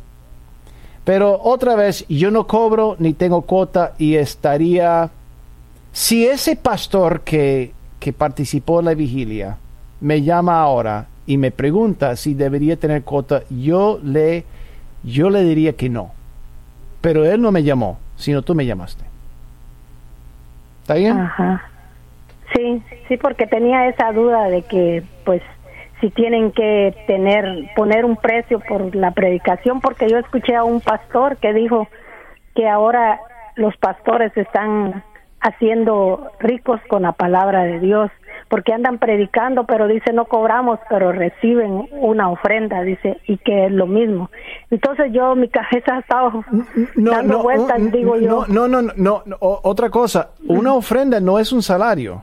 Pero 1.09 1.41
otra 1.43 1.75
vez, 1.75 2.05
yo 2.11 2.31
no 2.31 2.47
cobro 2.47 2.95
ni 2.99 3.15
tengo 3.15 3.41
cuota 3.41 3.95
y 3.97 4.17
estaría... 4.17 5.09
Si 5.91 6.27
ese 6.27 6.55
pastor 6.55 7.23
que, 7.23 7.73
que 7.99 8.13
participó 8.13 8.81
en 8.81 8.85
la 8.85 8.95
vigilia 8.95 9.57
me 10.03 10.21
llama 10.21 10.61
ahora 10.61 11.07
y 11.25 11.39
me 11.39 11.51
pregunta 11.51 12.15
si 12.15 12.35
debería 12.35 12.77
tener 12.77 13.05
cuota, 13.05 13.43
yo 13.49 13.99
le, 14.05 14.45
yo 15.03 15.31
le 15.31 15.45
diría 15.45 15.73
que 15.73 15.89
no. 15.89 16.13
Pero 17.01 17.25
él 17.25 17.41
no 17.41 17.53
me 17.53 17.63
llamó, 17.63 17.99
sino 18.17 18.43
tú 18.43 18.55
me 18.55 18.67
llamaste. 18.67 19.05
¿Está 20.83 20.93
bien? 20.93 21.17
Ajá. 21.17 21.71
Sí, 22.55 22.83
sí, 23.09 23.17
porque 23.17 23.47
tenía 23.47 23.89
esa 23.89 24.13
duda 24.13 24.51
de 24.51 24.61
que, 24.61 25.03
pues, 25.25 25.41
si 26.01 26.11
tienen 26.11 26.53
que 26.53 26.95
tener, 27.07 27.71
poner 27.75 28.05
un 28.05 28.17
precio 28.17 28.61
por 28.61 28.95
la 28.95 29.11
predicación, 29.13 29.81
porque 29.81 30.09
yo 30.09 30.19
escuché 30.19 30.55
a 30.55 30.65
un 30.65 30.81
pastor 30.81 31.37
que 31.39 31.53
dijo 31.53 31.89
que 32.55 32.69
ahora 32.69 33.21
los 33.57 33.77
pastores 33.77 34.37
están 34.37 35.03
haciendo 35.41 36.33
ricos 36.41 36.81
con 36.89 37.03
la 37.03 37.13
palabra 37.13 37.65
de 37.65 37.81
Dios, 37.81 38.11
porque 38.49 38.73
andan 38.73 38.99
predicando, 38.99 39.65
pero 39.65 39.87
dice 39.87 40.13
no 40.13 40.25
cobramos, 40.25 40.81
pero 40.89 41.13
reciben 41.13 41.89
una 41.93 42.31
ofrenda, 42.31 42.83
dice, 42.83 43.21
y 43.27 43.37
que 43.39 43.67
es 43.67 43.73
lo 43.73 43.87
mismo. 43.87 44.31
Entonces 44.71 45.13
yo, 45.13 45.35
mi 45.35 45.49
cabeza 45.49 45.97
ha 45.97 45.99
estado 46.01 46.45
dando 46.97 47.43
vueltas, 47.43 47.93
digo 47.93 48.17
yo, 48.17 48.47
no, 48.49 48.69
no, 48.69 48.83
no, 48.83 48.93
no, 48.97 49.39
otra 49.41 49.91
cosa, 49.91 50.31
una 50.47 50.75
ofrenda 50.75 51.21
no 51.21 51.39
es 51.39 51.53
un 51.53 51.63
salario. 51.63 52.23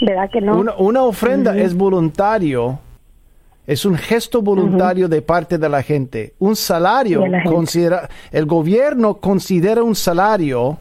¿Verdad 0.00 0.30
que 0.30 0.40
no? 0.40 0.58
Una, 0.58 0.74
una 0.76 1.02
ofrenda 1.02 1.56
es 1.56 1.74
voluntario, 1.74 2.78
es 3.66 3.84
un 3.84 3.96
gesto 3.96 4.42
voluntario 4.42 5.08
de 5.08 5.22
parte 5.22 5.58
de 5.58 5.68
la 5.68 5.82
gente. 5.82 6.34
Un 6.38 6.56
salario, 6.56 7.22
gente. 7.22 7.42
considera, 7.44 8.08
el 8.32 8.46
gobierno 8.46 9.18
considera 9.18 9.82
un 9.82 9.94
salario 9.94 10.78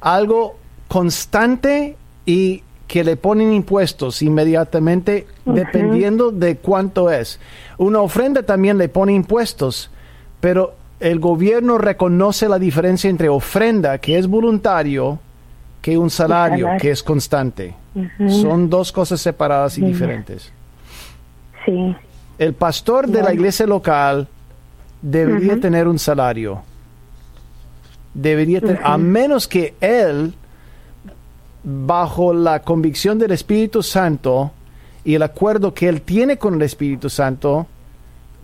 algo 0.00 0.56
constante 0.88 1.96
y 2.26 2.62
que 2.86 3.04
le 3.04 3.16
ponen 3.16 3.54
impuestos 3.54 4.20
inmediatamente 4.20 5.26
dependiendo 5.46 6.30
de 6.30 6.56
cuánto 6.56 7.10
es. 7.10 7.40
Una 7.78 8.00
ofrenda 8.00 8.42
también 8.42 8.76
le 8.76 8.88
pone 8.90 9.14
impuestos, 9.14 9.90
pero 10.40 10.74
el 11.00 11.18
gobierno 11.18 11.78
reconoce 11.78 12.48
la 12.48 12.58
diferencia 12.58 13.08
entre 13.08 13.28
ofrenda, 13.28 13.98
que 13.98 14.18
es 14.18 14.28
voluntario, 14.28 15.18
que 15.82 15.98
un 15.98 16.08
salario, 16.08 16.66
salario. 16.66 16.80
que 16.80 16.90
es 16.92 17.02
constante. 17.02 17.74
Son 18.28 18.70
dos 18.70 18.92
cosas 18.92 19.20
separadas 19.20 19.76
y 19.76 19.82
diferentes. 19.82 20.50
Sí. 21.66 21.94
El 22.38 22.54
pastor 22.54 23.08
de 23.08 23.22
la 23.22 23.34
iglesia 23.34 23.66
local 23.66 24.28
debería 25.02 25.60
tener 25.60 25.88
un 25.88 25.98
salario. 25.98 26.62
Debería 28.14 28.60
tener, 28.60 28.80
a 28.82 28.96
menos 28.96 29.48
que 29.48 29.74
él, 29.80 30.32
bajo 31.64 32.32
la 32.32 32.62
convicción 32.62 33.18
del 33.18 33.32
Espíritu 33.32 33.82
Santo 33.82 34.52
y 35.04 35.14
el 35.14 35.22
acuerdo 35.22 35.74
que 35.74 35.88
él 35.88 36.02
tiene 36.02 36.38
con 36.38 36.54
el 36.54 36.62
Espíritu 36.62 37.10
Santo, 37.10 37.66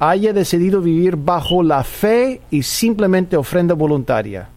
haya 0.01 0.33
decidido 0.33 0.81
vivir 0.81 1.17
bajo 1.17 1.63
la 1.63 1.85
fe 1.85 2.41
y 2.51 2.63
simplemente 2.63 3.37
ofrenda 3.37 3.75
voluntaria. 3.75 4.49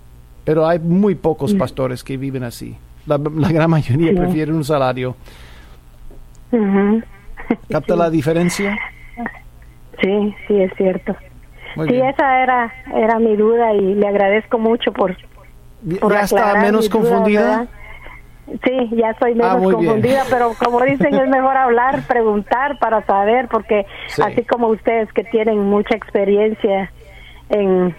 Pero 0.43 0.67
hay 0.67 0.79
muy 0.79 1.15
pocos 1.15 1.53
pastores 1.53 2.03
que 2.03 2.17
viven 2.17 2.43
así. 2.43 2.75
La, 3.05 3.17
la 3.17 3.51
gran 3.51 3.69
mayoría 3.69 4.09
Sí. 4.11 4.15
prefieren 4.17 4.55
un 4.55 4.63
salario. 4.63 5.15
Ujú. 6.51 7.01
¿Capta 7.69 7.95
la 7.95 8.09
diferencia? 8.09 8.77
Sí, 10.01 10.35
sí, 10.47 10.61
es 10.61 10.71
cierto. 10.77 11.15
Muy 11.75 11.87
sí, 11.87 11.93
bien. 11.93 12.07
esa 12.07 12.41
era 12.43 12.73
era 12.95 13.19
mi 13.19 13.35
duda 13.35 13.73
y 13.73 13.95
le 13.95 14.07
agradezco 14.07 14.57
mucho 14.57 14.91
por, 14.91 15.15
por 15.99 16.11
¿Ya 16.11 16.21
está 16.21 16.55
menos 16.55 16.89
duda, 16.89 16.99
confundida? 16.99 17.67
Sí, 18.47 18.89
ya 18.97 19.15
soy 19.19 19.35
menos 19.35 19.51
Ah, 19.53 19.57
muy 19.57 19.75
bien. 19.75 19.85
confundida, 19.85 20.23
pero 20.29 20.53
como 20.59 20.81
dicen 20.81 21.13
es 21.15 21.29
mejor 21.29 21.55
hablar, 21.55 22.05
preguntar 22.07 22.77
para 22.79 23.05
saber, 23.05 23.47
porque 23.47 23.85
Sí. 24.07 24.21
así 24.25 24.43
como 24.43 24.67
ustedes 24.67 25.11
que 25.13 25.23
tienen 25.23 25.59
mucha 25.59 25.95
experiencia 25.95 26.91
en, 27.49 27.95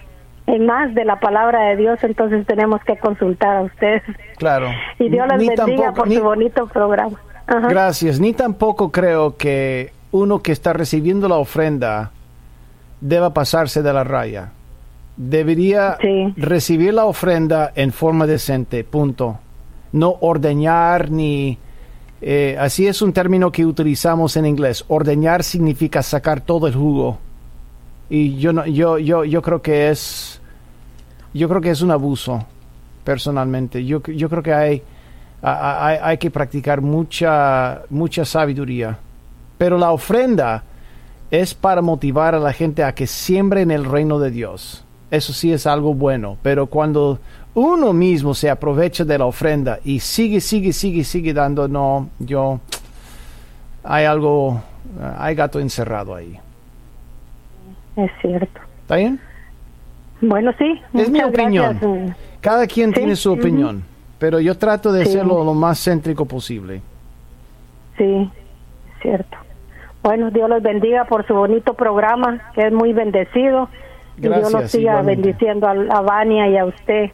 en 0.47 0.65
más 0.65 0.93
de 0.93 1.05
la 1.05 1.19
palabra 1.19 1.69
de 1.69 1.77
Dios, 1.77 1.99
entonces 2.03 2.45
tenemos 2.45 2.81
que 2.83 2.97
consultar 2.97 3.57
a 3.57 3.61
ustedes. 3.61 4.03
Claro. 4.37 4.67
Y 4.99 5.09
Dios 5.09 5.25
les 5.29 5.39
Ni 5.39 5.47
bendiga 5.47 5.65
tampoco- 5.85 5.93
por 5.95 6.07
ni- 6.07 6.15
su 6.15 6.23
bonito 6.23 6.67
programa. 6.67 7.19
Ajá. 7.47 7.67
Gracias. 7.67 8.19
Ni 8.19 8.33
tampoco 8.33 8.91
creo 8.91 9.37
que 9.37 9.91
uno 10.11 10.41
que 10.41 10.51
está 10.51 10.73
recibiendo 10.73 11.27
la 11.27 11.35
ofrenda 11.35 12.11
deba 13.01 13.33
pasarse 13.33 13.81
de 13.81 13.93
la 13.93 14.03
raya. 14.03 14.51
Debería 15.15 15.97
Sí. 16.01 16.33
recibir 16.37 16.93
la 16.93 17.05
ofrenda 17.05 17.71
en 17.75 17.91
forma 17.91 18.25
decente, 18.25 18.83
punto. 18.83 19.39
No 19.91 20.15
ordeñar 20.21 21.11
ni... 21.11 21.57
eh, 22.21 22.55
así 22.59 22.87
es 22.87 23.01
un 23.01 23.13
término 23.13 23.51
que 23.51 23.65
utilizamos 23.65 24.37
en 24.37 24.45
inglés. 24.45 24.85
Ordeñar 24.87 25.43
significa 25.43 26.01
sacar 26.01 26.41
todo 26.41 26.67
el 26.67 26.73
jugo. 26.73 27.19
Y 28.13 28.35
yo, 28.35 28.53
no, 28.53 28.63
yo, 28.67 28.99
yo, 28.99 29.23
yo 29.25 29.41
creo 29.41 29.59
que 29.59 29.89
es... 29.89 30.39
Yo 31.33 31.49
creo 31.49 31.61
que 31.61 31.71
es 31.71 31.81
un 31.81 31.89
abuso, 31.89 32.45
personalmente. 33.03 33.83
Yo, 33.83 34.03
yo 34.03 34.29
creo 34.29 34.43
que 34.43 34.53
hay, 34.53 34.83
hay, 35.41 35.97
hay 35.99 36.17
que 36.19 36.29
practicar 36.29 36.79
mucha, 36.79 37.81
mucha 37.89 38.23
sabiduría. 38.23 38.99
Pero 39.57 39.79
la 39.79 39.91
ofrenda 39.91 40.63
es 41.31 41.55
para 41.55 41.81
motivar 41.81 42.35
a 42.35 42.39
la 42.39 42.53
gente 42.53 42.83
a 42.83 42.93
que 42.93 43.07
siembre 43.07 43.61
en 43.61 43.71
el 43.71 43.83
reino 43.83 44.19
de 44.19 44.29
Dios. 44.29 44.85
eso 45.09 45.33
sí 45.33 45.51
es 45.51 45.65
algo 45.65 45.95
bueno, 45.95 46.37
pero 46.43 46.67
cuando 46.67 47.17
uno 47.55 47.93
mismo 47.93 48.35
se 48.35 48.47
aprovecha 48.47 49.05
de 49.05 49.17
la 49.17 49.25
ofrenda 49.25 49.79
y 49.83 49.99
sigue, 49.99 50.39
sigue, 50.39 50.71
sigue, 50.71 51.03
sigue 51.03 51.33
dando, 51.33 51.67
no, 51.67 52.09
yo, 52.19 52.59
hay 53.83 54.05
algo, 54.05 54.61
hay 55.17 55.33
gato 55.33 55.59
encerrado 55.59 56.13
ahí. 56.13 56.39
Es 57.95 58.11
cierto. 58.21 58.59
¿Está 58.81 58.95
bien? 58.97 59.19
Bueno, 60.21 60.51
sí. 60.57 60.81
Es 60.93 61.09
mi 61.09 61.21
opinión. 61.21 61.77
gracias. 61.81 62.17
Cada 62.41 62.67
quien 62.67 62.89
Sí, 62.89 62.95
tiene 62.95 63.15
su 63.15 63.31
opinión, 63.31 63.83
pero 64.19 64.39
yo 64.39 64.57
trato 64.57 64.91
de 64.91 65.03
Sí. 65.05 65.09
hacerlo 65.11 65.43
lo 65.43 65.53
más 65.53 65.83
céntrico 65.83 66.25
posible. 66.25 66.81
Sí, 67.97 68.03
es 68.95 69.01
cierto. 69.01 69.37
Bueno, 70.01 70.31
Dios 70.31 70.49
los 70.49 70.61
bendiga 70.61 71.05
por 71.05 71.25
su 71.27 71.33
bonito 71.33 71.73
programa, 71.75 72.41
que 72.55 72.67
es 72.67 72.73
muy 72.73 72.93
bendecido. 72.93 73.69
y 74.17 74.21
Dios 74.21 74.33
Gracias, 74.37 74.61
los 74.61 74.71
siga 74.71 74.91
igualmente. 74.91 75.21
bendiciendo 75.23 75.67
a, 75.67 75.71
a 75.97 76.01
Vania 76.01 76.47
y 76.49 76.57
a 76.57 76.65
usted. 76.65 77.05
eh, 77.05 77.11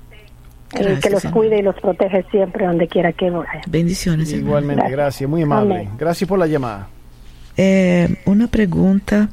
Gracias, 0.71 0.99
que 1.01 1.09
los 1.09 1.25
cuide 1.33 1.59
y 1.59 1.61
los 1.61 1.75
protege 1.79 2.23
siempre, 2.31 2.65
donde 2.67 2.87
quiera 2.87 3.11
que 3.13 3.29
vaya. 3.29 3.61
Bendiciones. 3.67 4.31
Igualmente, 4.33 4.81
Gracias. 4.81 4.97
gracias, 4.97 5.29
muy 5.29 5.41
amable. 5.43 5.75
Amén. 5.75 5.89
Gracias 5.97 6.27
por 6.27 6.37
la 6.39 6.45
llamada. 6.47 6.87
É, 7.57 8.07
uma 8.25 8.47
pergunta 8.47 9.29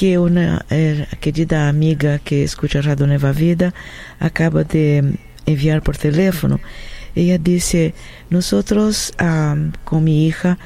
que 0.00 0.16
uma 0.16 0.64
é, 0.70 1.06
querida 1.20 1.68
amiga 1.68 2.22
que 2.24 2.42
escuta 2.42 2.78
a 2.78 2.80
Rádio 2.80 3.06
Neva 3.06 3.32
Vida 3.34 3.74
acaba 4.18 4.64
de 4.64 5.04
enviar 5.44 5.82
por 5.82 5.94
teléfono. 5.94 6.58
Ella 7.14 7.36
dice, 7.36 7.92
nosotros 8.30 9.12
ah, 9.18 9.54
con 9.84 10.02
mi 10.04 10.26
hija 10.26 10.56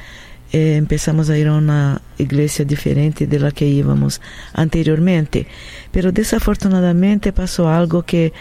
eh, 0.53 0.77
empezamos 0.77 1.29
a 1.29 1.37
ir 1.37 1.47
a 1.47 1.55
una 1.55 2.01
iglesia 2.17 2.63
diferente 2.63 3.27
de 3.27 3.39
la 3.39 3.51
que 3.51 3.67
íbamos 3.67 4.21
anteriormente, 4.53 5.47
pero 5.91 6.13
desafortunadamente 6.13 7.33
pasó 7.33 7.67
algo 7.67 8.03
que 8.03 8.31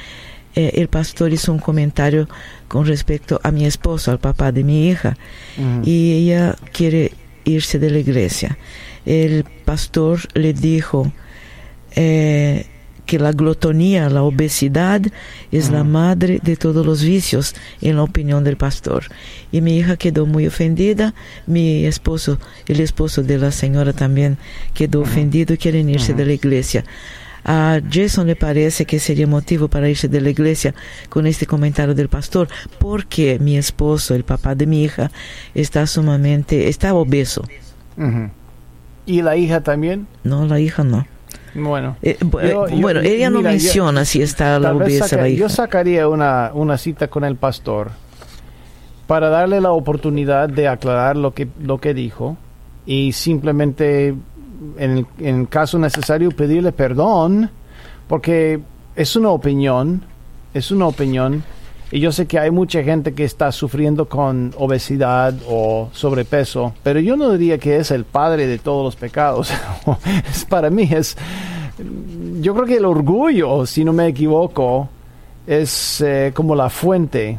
eh, 0.54 0.70
el 0.74 0.86
pastor 0.86 1.32
hizo 1.32 1.52
un 1.52 1.58
comentario 1.58 2.28
con 2.68 2.86
respecto 2.86 3.40
a 3.42 3.50
mi 3.50 3.66
esposo, 3.66 4.12
al 4.12 4.20
papá 4.20 4.52
de 4.52 4.62
mi 4.62 4.88
hija, 4.88 5.16
y 5.82 6.12
ella 6.12 6.54
quiere 6.72 7.10
irse 7.44 7.80
de 7.80 7.90
la 7.90 7.98
iglesia. 7.98 8.56
El 9.06 9.44
pastor 9.64 10.20
le 10.34 10.52
dijo 10.52 11.12
eh, 11.96 12.66
que 13.06 13.18
la 13.18 13.32
glotonía, 13.32 14.08
la 14.08 14.22
obesidad 14.22 15.02
es 15.52 15.70
la 15.70 15.84
madre 15.84 16.40
de 16.42 16.56
todos 16.56 16.84
los 16.86 17.02
vicios, 17.02 17.54
en 17.80 17.96
la 17.96 18.02
opinión 18.02 18.44
del 18.44 18.56
pastor. 18.56 19.04
Y 19.52 19.60
mi 19.60 19.76
hija 19.76 19.96
quedó 19.96 20.26
muy 20.26 20.46
ofendida, 20.46 21.14
mi 21.46 21.84
esposo, 21.84 22.38
el 22.66 22.80
esposo 22.80 23.22
de 23.22 23.38
la 23.38 23.50
señora 23.50 23.92
también 23.92 24.38
quedó 24.72 25.02
ofendido 25.02 25.54
y 25.54 25.58
quieren 25.58 25.90
irse 25.90 26.14
de 26.14 26.26
la 26.26 26.32
iglesia. 26.32 26.84
A 27.46 27.78
Jason 27.90 28.26
le 28.26 28.36
parece 28.36 28.86
que 28.86 28.98
sería 28.98 29.26
motivo 29.26 29.68
para 29.68 29.90
irse 29.90 30.08
de 30.08 30.22
la 30.22 30.30
iglesia 30.30 30.74
con 31.10 31.26
este 31.26 31.46
comentario 31.46 31.94
del 31.94 32.08
pastor, 32.08 32.48
porque 32.78 33.38
mi 33.38 33.58
esposo, 33.58 34.14
el 34.14 34.24
papá 34.24 34.54
de 34.54 34.66
mi 34.66 34.82
hija, 34.82 35.10
está 35.54 35.86
sumamente, 35.86 36.68
está 36.68 36.94
obeso. 36.94 37.44
¿Y 39.06 39.22
la 39.22 39.36
hija 39.36 39.60
también? 39.62 40.06
No, 40.22 40.46
la 40.46 40.58
hija 40.60 40.82
no. 40.84 41.06
Bueno. 41.54 41.96
Eh, 42.02 42.16
bu- 42.20 42.42
Yo- 42.48 42.66
yo- 42.68 42.76
bueno, 42.80 43.00
ella 43.00 43.30
no 43.30 43.38
mira, 43.38 43.50
yo- 43.52 43.54
menciona 43.58 44.04
si 44.04 44.22
está 44.22 44.58
la 44.58 44.72
saca- 44.72 45.16
la 45.22 45.28
hija. 45.28 45.38
yo 45.40 45.48
sacaría 45.48 46.08
una, 46.08 46.50
una 46.54 46.76
cita 46.78 47.08
con 47.08 47.22
el 47.24 47.36
pastor 47.36 47.90
para 49.06 49.28
darle 49.28 49.60
la 49.60 49.70
oportunidad 49.72 50.48
de 50.48 50.66
aclarar 50.68 51.16
lo 51.16 51.32
que, 51.32 51.46
lo 51.62 51.78
que 51.78 51.94
dijo 51.94 52.36
y 52.86 53.12
simplemente, 53.12 54.08
en 54.78 54.90
el, 54.98 55.06
en 55.20 55.40
el 55.42 55.48
caso 55.48 55.78
necesario, 55.78 56.30
pedirle 56.30 56.72
perdón, 56.72 57.50
porque 58.08 58.60
es 58.96 59.14
una 59.14 59.28
opinión, 59.30 60.02
es 60.54 60.70
una 60.70 60.86
opinión, 60.86 61.44
y 61.90 62.00
yo 62.00 62.12
sé 62.12 62.26
que 62.26 62.38
hay 62.38 62.50
mucha 62.50 62.82
gente 62.82 63.14
que 63.14 63.24
está 63.24 63.52
sufriendo 63.52 64.08
con 64.08 64.52
obesidad 64.58 65.34
o 65.48 65.90
sobrepeso, 65.92 66.74
pero 66.82 66.98
yo 67.00 67.16
no 67.16 67.32
diría 67.32 67.58
que 67.58 67.76
es 67.76 67.90
el 67.90 68.04
padre 68.04 68.46
de 68.46 68.58
todos 68.58 68.84
los 68.84 68.96
pecados. 68.96 69.52
Para 70.48 70.70
mí 70.70 70.88
es, 70.90 71.16
yo 72.40 72.54
creo 72.54 72.66
que 72.66 72.76
el 72.78 72.84
orgullo, 72.84 73.66
si 73.66 73.84
no 73.84 73.92
me 73.92 74.08
equivoco, 74.08 74.88
es 75.46 76.00
eh, 76.00 76.32
como 76.34 76.54
la 76.54 76.70
fuente, 76.70 77.38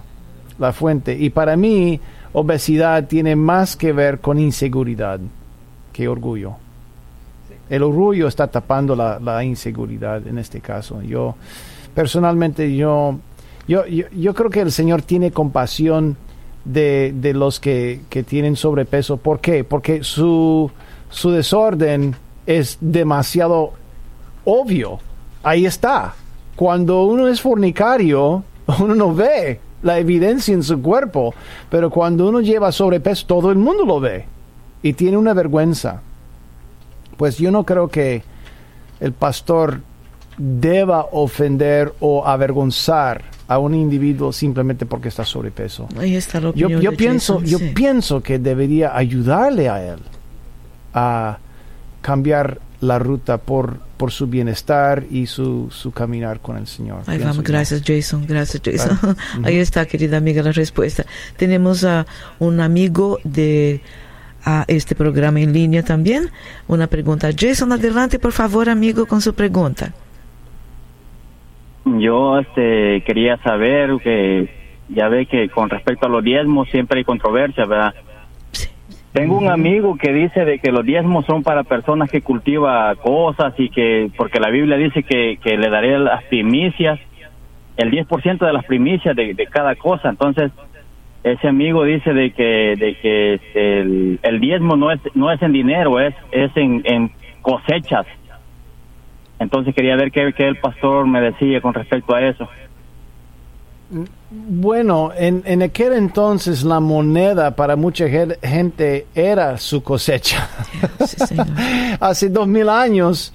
la 0.59 0.71
fuente. 0.71 1.17
Y 1.17 1.31
para 1.31 1.57
mí, 1.57 1.99
obesidad 2.33 3.07
tiene 3.07 3.35
más 3.35 3.75
que 3.75 3.93
ver 3.93 4.19
con 4.19 4.39
inseguridad 4.39 5.19
que 5.91 6.07
orgullo. 6.07 6.55
El 7.67 7.81
orgullo 7.81 8.27
está 8.27 8.47
tapando 8.47 8.95
la 8.95 9.43
inseguridad 9.43 10.25
en 10.27 10.37
este 10.37 10.61
caso. 10.61 11.01
Yo, 11.01 11.35
personalmente, 11.95 12.75
yo, 12.75 13.17
yo, 13.67 13.85
yo, 13.85 14.33
creo 14.33 14.49
que 14.49 14.61
el 14.61 14.71
Señor 14.71 15.01
tiene 15.01 15.31
compasión 15.31 16.17
de, 16.65 17.13
de 17.15 17.33
los 17.33 17.59
que, 17.59 18.01
que 18.09 18.23
tienen 18.23 18.55
sobrepeso. 18.55 19.17
¿Por 19.17 19.39
qué? 19.39 19.63
Porque 19.63 20.03
su, 20.03 20.71
su 21.09 21.31
desorden 21.31 22.15
es 22.45 22.77
demasiado 22.81 23.73
obvio. 24.43 24.99
Ahí 25.43 25.65
está. 25.65 26.13
Cuando 26.55 27.03
uno 27.03 27.27
es 27.27 27.41
fornicario, 27.41 28.43
uno 28.79 28.95
no 28.95 29.13
ve 29.13 29.59
la 29.81 29.99
evidencia 29.99 30.53
en 30.53 30.63
su 30.63 30.81
cuerpo, 30.81 31.33
pero 31.69 31.89
cuando 31.89 32.27
uno 32.27 32.41
lleva 32.41 32.71
sobrepeso, 32.71 33.27
todo 33.27 33.51
el 33.51 33.57
mundo 33.57 33.85
lo 33.85 33.99
ve 33.99 34.25
y 34.81 34.93
tiene 34.93 35.17
una 35.17 35.33
vergüenza. 35.33 36.01
Pues 37.17 37.37
yo 37.37 37.51
no 37.51 37.63
creo 37.63 37.87
que 37.87 38.23
el 38.99 39.13
pastor 39.13 39.81
deba 40.37 41.07
ofender 41.11 41.93
o 41.99 42.25
avergonzar 42.25 43.34
a 43.47 43.59
un 43.59 43.75
individuo 43.75 44.33
simplemente 44.33 44.85
porque 44.85 45.09
está 45.09 45.23
sobrepeso. 45.23 45.87
Ahí 45.97 46.15
está 46.15 46.39
la 46.39 46.51
Yo, 46.53 46.67
yo 46.69 46.91
pienso, 46.93 47.39
Jason, 47.39 47.49
yo 47.49 47.57
sí. 47.59 47.71
pienso 47.75 48.21
que 48.21 48.39
debería 48.39 48.95
ayudarle 48.95 49.69
a 49.69 49.93
él 49.93 49.99
a 50.93 51.37
cambiar 52.01 52.59
la 52.81 52.99
ruta 52.99 53.37
por, 53.37 53.79
por 53.97 54.11
su 54.11 54.27
bienestar 54.27 55.05
y 55.09 55.27
su, 55.27 55.69
su 55.71 55.91
caminar 55.91 56.39
con 56.39 56.57
el 56.57 56.67
Señor. 56.67 57.01
Ahí 57.07 57.17
vamos, 57.19 57.43
gracias 57.43 57.81
Jason, 57.85 58.25
gracias 58.27 58.61
Jason. 58.63 58.97
Claro. 58.97 59.17
Ahí 59.43 59.57
está, 59.57 59.85
querida 59.85 60.17
amiga, 60.17 60.41
la 60.43 60.51
respuesta. 60.51 61.05
Tenemos 61.37 61.83
a 61.83 62.05
un 62.39 62.59
amigo 62.59 63.19
de 63.23 63.81
a 64.43 64.63
este 64.67 64.93
programa 64.93 65.39
en 65.39 65.53
línea 65.53 65.83
también. 65.83 66.29
Una 66.67 66.87
pregunta. 66.87 67.29
Jason, 67.35 67.71
adelante, 67.71 68.19
por 68.19 68.31
favor, 68.31 68.69
amigo, 68.69 69.07
con 69.07 69.21
su 69.21 69.33
pregunta. 69.33 69.93
Yo 71.85 72.39
este, 72.39 73.01
quería 73.01 73.37
saber 73.37 73.97
que 74.03 74.49
ya 74.89 75.07
ve 75.07 75.25
que 75.25 75.49
con 75.49 75.69
respecto 75.69 76.07
a 76.07 76.09
los 76.09 76.23
diezmos 76.23 76.69
siempre 76.69 76.99
hay 76.99 77.03
controversia, 77.03 77.65
¿verdad? 77.65 77.93
Tengo 79.13 79.37
un 79.37 79.49
amigo 79.49 79.95
que 79.95 80.11
dice 80.11 80.43
de 80.43 80.59
que 80.59 80.73
los 80.73 80.83
diezmos 80.83 81.25
son 81.25 81.41
para 81.41 81.63
personas 81.63 82.09
que 82.09 82.21
cultiva 82.21 82.93
cosas 82.95 83.53
y 83.57 83.69
que, 83.69 84.11
porque 84.17 84.41
la 84.41 84.49
Biblia 84.49 84.75
dice 84.75 85.03
que, 85.03 85.37
que 85.41 85.57
le 85.57 85.69
daré 85.69 85.97
las 85.97 86.21
primicias, 86.25 86.99
el 87.77 87.91
10% 87.91 88.45
de 88.45 88.51
las 88.51 88.65
primicias 88.65 89.15
de, 89.15 89.33
de 89.33 89.45
cada 89.47 89.75
cosa. 89.75 90.09
Entonces, 90.09 90.51
ese 91.23 91.47
amigo 91.47 91.85
dice 91.85 92.13
de 92.13 92.31
que, 92.31 92.75
de 92.77 92.97
que 93.01 93.33
este, 93.35 93.79
el, 93.79 94.19
el 94.21 94.39
diezmo 94.41 94.75
no 94.75 94.91
es, 94.91 94.99
no 95.13 95.31
es 95.31 95.41
en 95.41 95.53
dinero, 95.53 95.99
es, 95.99 96.13
es 96.31 96.51
en, 96.57 96.81
en 96.83 97.09
cosechas. 97.41 98.05
Entonces 99.39 99.75
quería 99.75 99.95
ver 99.95 100.11
qué, 100.11 100.33
qué 100.35 100.47
el 100.47 100.57
pastor 100.59 101.07
me 101.07 101.19
decía 101.21 101.61
con 101.61 101.73
respecto 101.73 102.15
a 102.15 102.21
eso. 102.21 102.47
Bueno, 104.31 105.11
en, 105.15 105.43
en 105.45 105.61
aquel 105.61 105.93
entonces 105.93 106.63
la 106.63 106.79
moneda 106.79 107.55
para 107.55 107.75
mucha 107.75 108.07
ge- 108.09 108.37
gente 108.41 109.05
era 109.13 109.57
su 109.57 109.83
cosecha. 109.83 110.47
Sí, 111.05 111.17
señor. 111.27 111.45
Hace 111.99 112.29
dos 112.29 112.47
mil 112.47 112.67
años 112.67 113.31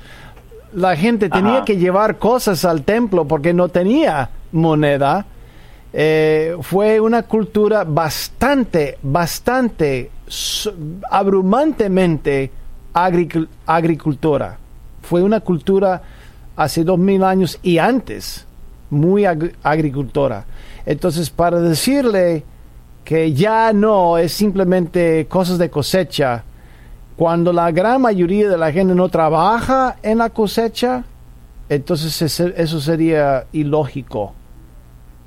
la 0.75 0.97
gente 0.97 1.29
tenía 1.29 1.57
Ajá. 1.59 1.65
que 1.65 1.77
llevar 1.77 2.19
cosas 2.19 2.65
al 2.65 2.83
templo 2.83 3.25
porque 3.27 3.53
no 3.53 3.69
tenía 3.69 4.29
moneda. 4.53 5.25
Eh, 5.93 6.57
fue 6.63 6.99
una 7.01 7.23
cultura 7.23 7.85
bastante, 7.85 8.99
bastante, 9.03 10.11
abrumantemente 11.11 12.51
agricul- 12.95 13.49
agricultora. 13.67 14.57
Fue 15.11 15.25
una 15.25 15.41
cultura 15.41 16.03
hace 16.55 16.85
dos 16.85 16.97
mil 16.97 17.25
años 17.25 17.59
y 17.65 17.79
antes 17.79 18.47
muy 18.91 19.23
ag- 19.23 19.55
agricultora. 19.65 20.45
Entonces, 20.87 21.31
para 21.31 21.59
decirle 21.59 22.45
que 23.03 23.33
ya 23.33 23.73
no 23.73 24.19
es 24.19 24.31
simplemente 24.31 25.27
cosas 25.27 25.59
de 25.59 25.69
cosecha, 25.69 26.45
cuando 27.17 27.53
la 27.53 27.73
gran 27.73 28.03
mayoría 28.03 28.49
de 28.49 28.57
la 28.57 28.71
gente 28.71 28.95
no 28.95 29.09
trabaja 29.09 29.97
en 30.01 30.19
la 30.19 30.31
cosecha, 30.31 31.03
entonces 31.69 32.41
eso 32.57 32.81
sería 32.81 33.47
ilógico. 33.51 34.33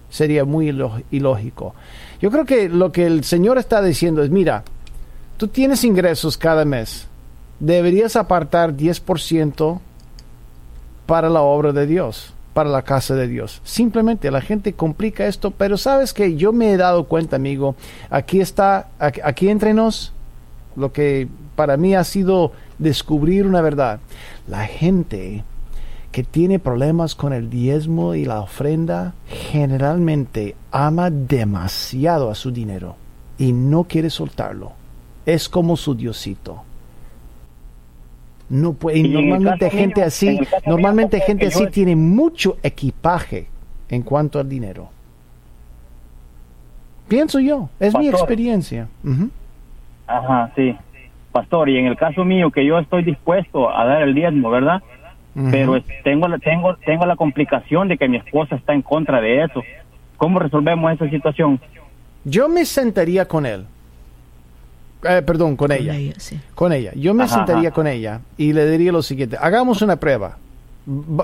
Sería 0.09 0.45
muy 0.45 0.69
ilógico. 1.11 1.75
Yo 2.21 2.31
creo 2.31 2.45
que 2.45 2.69
lo 2.69 2.89
que 2.93 3.05
el 3.05 3.25
Señor 3.25 3.57
está 3.57 3.81
diciendo 3.81 4.23
es, 4.23 4.29
mira, 4.29 4.63
tú 5.35 5.49
tienes 5.49 5.83
ingresos 5.83 6.37
cada 6.37 6.63
mes, 6.63 7.05
deberías 7.63 8.17
apartar 8.17 8.75
10% 8.75 9.79
para 11.05 11.29
la 11.29 11.41
obra 11.41 11.71
de 11.71 11.87
Dios. 11.87 12.33
para 12.53 12.69
la 12.69 12.83
casa 12.83 13.15
de 13.15 13.27
Dios. 13.27 13.61
Simplemente 13.63 14.29
la 14.29 14.39
gente 14.39 14.73
complica 14.73 15.25
esto, 15.25 15.49
pero 15.49 15.75
sabes 15.75 16.13
que 16.13 16.35
yo 16.35 16.53
me 16.53 16.71
he 16.71 16.77
dado 16.77 17.05
cuenta, 17.05 17.35
amigo, 17.35 17.75
aquí 18.11 18.41
está, 18.41 18.89
aquí, 18.99 19.49
entre 19.49 19.73
nos, 19.73 20.13
lo 20.75 20.93
que 20.93 21.27
para 21.55 21.77
mí 21.77 21.95
ha 21.95 22.03
sido 22.03 22.51
descubrir 22.77 23.47
una 23.47 23.61
verdad. 23.61 24.01
La 24.47 24.67
gente 24.67 25.43
que 26.11 26.23
tiene 26.23 26.59
problemas 26.59 27.15
con 27.15 27.33
el 27.33 27.49
diezmo 27.49 28.13
y 28.13 28.23
la 28.23 28.41
ofrenda 28.41 29.15
generalmente 29.25 30.55
ama 30.71 31.09
demasiado 31.09 32.29
a 32.29 32.35
su 32.35 32.51
dinero 32.51 32.97
y 33.39 33.51
no 33.51 33.85
quiere 33.85 34.11
soltarlo. 34.11 34.73
Es 35.25 35.49
como 35.49 35.75
su 35.75 35.95
diosito. 35.95 36.61
No 38.53 38.73
puede, 38.73 38.99
y 38.99 39.09
normalmente 39.09 39.67
gente 39.71 40.03
así, 40.03 40.39
normalmente 40.67 41.19
gente 41.21 41.47
así 41.47 41.65
tiene 41.71 41.95
mucho 41.95 42.57
equipaje 42.61 43.47
en 43.89 44.03
cuanto 44.03 44.39
al 44.39 44.47
dinero. 44.47 44.89
Pienso 47.07 47.39
yo, 47.39 47.69
es 47.79 47.97
mi 47.97 48.07
experiencia. 48.07 48.87
Ajá, 50.05 50.51
sí. 50.55 50.77
Pastor, 51.31 51.67
y 51.69 51.79
en 51.79 51.87
el 51.87 51.97
caso 51.97 52.23
mío 52.23 52.51
que 52.51 52.63
yo 52.63 52.77
estoy 52.77 53.03
dispuesto 53.03 53.75
a 53.75 53.85
dar 53.85 54.03
el 54.03 54.13
diezmo, 54.13 54.51
¿verdad? 54.51 54.83
Pero 55.49 55.81
tengo 56.03 56.27
la, 56.27 56.37
tengo, 56.37 56.75
tengo 56.75 57.07
la 57.07 57.15
complicación 57.15 57.87
de 57.87 57.97
que 57.97 58.07
mi 58.07 58.17
esposa 58.17 58.55
está 58.55 58.75
en 58.75 58.83
contra 58.83 59.19
de 59.19 59.45
eso. 59.45 59.63
¿Cómo 60.17 60.37
resolvemos 60.37 60.93
esa 60.93 61.09
situación? 61.09 61.59
Yo 62.23 62.47
me 62.49 62.65
sentaría 62.65 63.27
con 63.27 63.47
él 63.47 63.65
eh, 65.03 65.21
perdón, 65.21 65.55
con, 65.55 65.71
ella. 65.71 65.95
Con 66.55 66.73
ella. 66.73 66.91
Yo 66.95 67.13
me 67.13 67.27
sentaría 67.27 67.71
con 67.71 67.87
ella 67.87 68.21
y 68.37 68.53
le 68.53 68.69
diría 68.69 68.91
lo 68.91 69.01
siguiente, 69.01 69.37
hagamos 69.39 69.81
una 69.81 69.97
prueba. 69.97 70.37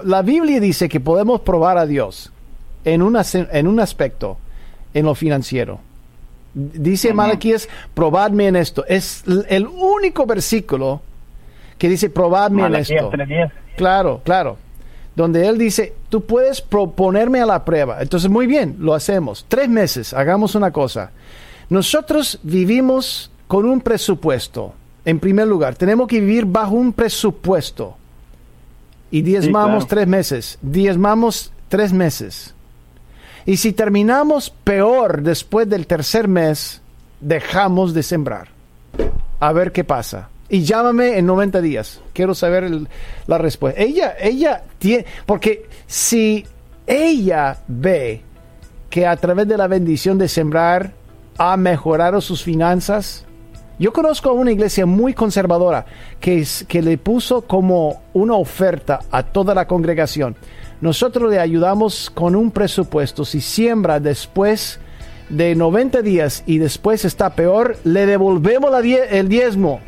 La 0.06 0.22
Biblia 0.22 0.60
dice 0.60 0.88
que 0.88 1.00
podemos 1.00 1.42
probar 1.42 1.78
a 1.78 1.86
Dios 1.86 2.32
en, 2.86 3.02
una, 3.02 3.24
en 3.34 3.68
un 3.68 3.80
aspecto, 3.80 4.38
en 4.94 5.06
lo 5.06 5.16
financiero. 5.16 5.80
Dice 6.54 7.14
Malaquías, 7.14 7.68
probadme 7.94 8.48
en 8.48 8.56
esto. 8.56 8.86
Es 8.88 9.24
el 9.50 9.68
único 9.68 10.26
versículo 10.26 11.02
que 11.78 11.90
dice, 11.90 12.10
probadme 12.10 12.66
en 12.66 12.76
esto. 12.76 13.12
Claro, 13.78 14.22
claro. 14.24 14.58
Donde 15.16 15.48
él 15.48 15.58
dice, 15.58 15.94
tú 16.10 16.22
puedes 16.22 16.62
proponerme 16.62 17.42
a 17.42 17.46
la 17.46 17.66
prueba. 17.66 18.02
Entonces, 18.02 18.30
muy 18.30 18.48
bien, 18.48 18.78
lo 18.80 18.94
hacemos. 18.94 19.46
Tres 19.48 19.70
meses, 19.70 20.14
hagamos 20.14 20.56
una 20.56 20.72
cosa. 20.72 21.12
Nosotros 21.70 22.40
vivimos 22.44 23.32
con 23.50 23.66
un 23.66 23.82
presupuesto. 23.82 24.76
En 25.04 25.20
primer 25.20 25.48
lugar, 25.48 25.74
tenemos 25.74 26.08
que 26.08 26.20
vivir 26.20 26.46
bajo 26.46 26.76
un 26.76 26.94
presupuesto. 26.94 27.98
Y 29.10 29.24
diezmamos 29.24 29.88
tres 29.88 30.08
meses. 30.08 30.60
Diezmamos 30.62 31.52
tres 31.68 31.92
meses. 31.92 32.54
Y 33.48 33.58
si 33.58 33.74
terminamos 33.74 34.52
peor 34.52 35.24
después 35.24 35.68
del 35.68 35.88
tercer 35.88 36.28
mes, 36.28 36.84
dejamos 37.22 37.96
de 37.96 38.04
sembrar. 38.04 38.50
A 39.40 39.52
ver 39.52 39.72
qué 39.72 39.84
pasa. 39.84 40.30
Y 40.48 40.62
llámame 40.62 41.18
en 41.18 41.26
90 41.26 41.60
días. 41.60 42.02
Quiero 42.14 42.36
saber 42.36 42.70
la 43.26 43.38
respuesta. 43.40 43.82
Ella, 43.82 44.14
ella 44.22 44.62
tiene, 44.78 45.08
porque 45.26 45.68
si 45.88 46.46
ella 46.86 47.58
ve 47.68 48.22
que 48.92 49.08
a 49.08 49.18
través 49.18 49.48
de 49.48 49.58
la 49.58 49.66
bendición 49.66 50.20
de 50.20 50.28
sembrar 50.28 50.94
ha 51.40 51.58
mejorado 51.58 52.22
sus 52.22 52.44
finanzas, 52.44 53.26
yo 53.80 53.94
conozco 53.94 54.30
a 54.30 54.34
una 54.34 54.52
iglesia 54.52 54.86
muy 54.86 55.14
conservadora 55.14 55.86
que, 56.20 56.46
le 56.82 56.98
puso 56.98 57.44
como 57.44 58.02
una 58.12 58.34
oferta 58.34 59.00
a 59.10 59.24
toda 59.24 59.56
la 59.56 59.68
congregación. 59.68 60.36
Nosotros 60.82 61.32
le 61.32 61.40
ayudamos 61.40 62.10
con 62.10 62.36
un 62.36 62.52
presupuesto. 62.52 63.24
Si 63.24 63.40
siembra 63.40 64.02
después 64.02 64.82
de 65.30 65.56
90 65.56 66.02
días 66.02 66.44
y 66.46 66.58
después 66.58 67.06
está 67.06 67.36
peor, 67.36 67.78
le 67.86 68.06
devolvemos 68.06 68.70
el 68.84 69.30
diezmo. 69.30 69.80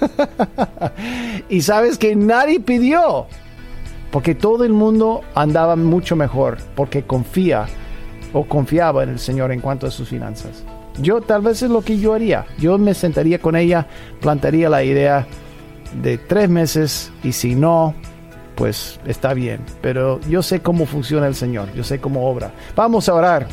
y 1.48 1.62
sabes 1.62 1.96
que 1.96 2.16
nadie 2.16 2.58
pidió, 2.58 3.26
porque 4.10 4.34
todo 4.34 4.64
el 4.64 4.72
mundo 4.72 5.22
andaba 5.36 5.76
mucho 5.76 6.16
mejor, 6.16 6.58
porque 6.74 7.04
confía 7.04 7.66
o 8.32 8.44
confiaba 8.44 9.04
en 9.04 9.10
el 9.10 9.20
Señor 9.20 9.52
en 9.52 9.60
cuanto 9.60 9.86
a 9.86 9.92
sus 9.92 10.08
finanzas. 10.08 10.64
Yo 11.00 11.20
tal 11.20 11.42
vez 11.42 11.62
es 11.62 11.70
lo 11.70 11.82
que 11.82 11.98
yo 11.98 12.14
haría. 12.14 12.46
Yo 12.58 12.78
me 12.78 12.94
sentaría 12.94 13.40
con 13.40 13.56
ella, 13.56 13.86
plantaría 14.20 14.68
la 14.68 14.82
idea 14.82 15.26
de 16.02 16.18
tres 16.18 16.48
meses 16.48 17.12
y 17.22 17.32
si 17.32 17.54
no, 17.54 17.94
pues 18.56 18.98
está 19.06 19.34
bien. 19.34 19.60
Pero 19.80 20.20
yo 20.28 20.42
sé 20.42 20.60
cómo 20.60 20.86
funciona 20.86 21.26
el 21.26 21.34
Señor, 21.34 21.72
yo 21.74 21.84
sé 21.84 22.00
cómo 22.00 22.28
obra. 22.28 22.52
Vamos 22.74 23.08
a 23.08 23.14
orar. 23.14 23.46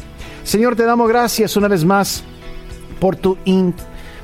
Señor, 0.44 0.76
te 0.76 0.84
damos 0.84 1.08
gracias 1.08 1.56
una 1.56 1.68
vez 1.68 1.86
más 1.86 2.24
por 3.00 3.16
tu, 3.16 3.38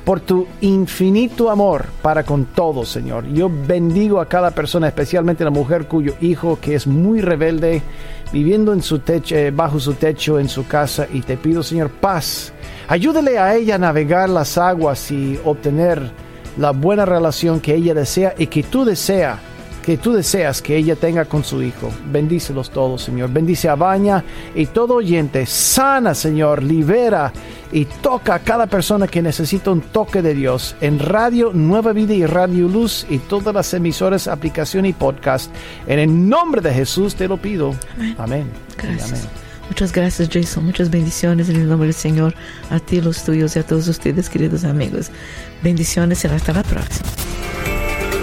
por 0.03 0.19
tu 0.19 0.47
infinito 0.61 1.51
amor 1.51 1.85
para 2.01 2.23
con 2.23 2.45
todos, 2.45 2.89
Señor. 2.89 3.27
Yo 3.31 3.49
bendigo 3.49 4.19
a 4.19 4.27
cada 4.27 4.51
persona, 4.51 4.87
especialmente 4.87 5.43
la 5.43 5.49
mujer 5.51 5.87
cuyo 5.87 6.15
hijo 6.21 6.59
que 6.59 6.75
es 6.75 6.87
muy 6.87 7.21
rebelde, 7.21 7.83
viviendo 8.31 8.73
en 8.73 8.81
su 8.81 8.99
techo, 8.99 9.35
eh, 9.35 9.51
bajo 9.51 9.79
su 9.79 9.93
techo 9.93 10.39
en 10.39 10.49
su 10.49 10.65
casa 10.67 11.07
y 11.11 11.21
te 11.21 11.37
pido, 11.37 11.61
Señor, 11.61 11.89
paz 11.89 12.53
Ayúdele 12.87 13.37
a 13.37 13.55
ella 13.55 13.75
a 13.75 13.79
navegar 13.79 14.29
las 14.29 14.57
aguas 14.57 15.11
y 15.11 15.39
obtener 15.43 16.11
la 16.57 16.71
buena 16.71 17.05
relación 17.05 17.59
que 17.59 17.75
ella 17.75 17.93
desea 17.93 18.33
y 18.37 18.47
que 18.47 18.63
tú 18.63 18.85
deseas 18.85 19.39
que 19.81 19.97
tú 19.97 20.13
deseas 20.13 20.61
que 20.61 20.77
ella 20.77 20.95
tenga 20.95 21.25
con 21.25 21.43
su 21.43 21.61
hijo. 21.61 21.91
Bendícelos 22.11 22.69
todos, 22.69 23.01
Señor. 23.01 23.31
Bendice 23.31 23.67
a 23.67 23.75
Baña 23.75 24.23
y 24.55 24.67
todo 24.67 24.95
oyente. 24.95 25.45
Sana, 25.45 26.13
Señor. 26.13 26.63
Libera 26.63 27.33
y 27.71 27.85
toca 27.85 28.35
a 28.35 28.39
cada 28.39 28.67
persona 28.67 29.07
que 29.07 29.21
necesita 29.21 29.71
un 29.71 29.81
toque 29.81 30.21
de 30.21 30.33
Dios 30.33 30.75
en 30.81 30.99
Radio 30.99 31.51
Nueva 31.53 31.93
Vida 31.93 32.13
y 32.13 32.25
Radio 32.25 32.67
Luz 32.67 33.05
y 33.09 33.17
todas 33.17 33.53
las 33.53 33.73
emisoras, 33.73 34.27
aplicación 34.27 34.85
y 34.85 34.93
podcast. 34.93 35.51
En 35.87 35.99
el 35.99 36.29
nombre 36.29 36.61
de 36.61 36.73
Jesús 36.73 37.15
te 37.15 37.27
lo 37.27 37.37
pido. 37.37 37.73
Amén. 38.17 38.49
Gracias. 38.77 39.27
Muchas 39.71 39.91
gracias, 39.93 40.27
Jason. 40.29 40.65
Muchas 40.65 40.89
bendiciones 40.89 41.47
en 41.47 41.55
el 41.55 41.69
nombre 41.69 41.87
del 41.87 41.95
Señor 41.95 42.35
a 42.69 42.79
ti, 42.79 42.99
los 42.99 43.23
tuyos 43.23 43.55
y 43.55 43.59
a 43.59 43.63
todos 43.63 43.87
ustedes, 43.87 44.29
queridos 44.29 44.65
amigos. 44.65 45.11
Bendiciones 45.63 46.25
y 46.25 46.27
hasta 46.27 46.51
la 46.51 46.61
próxima. 46.61 47.07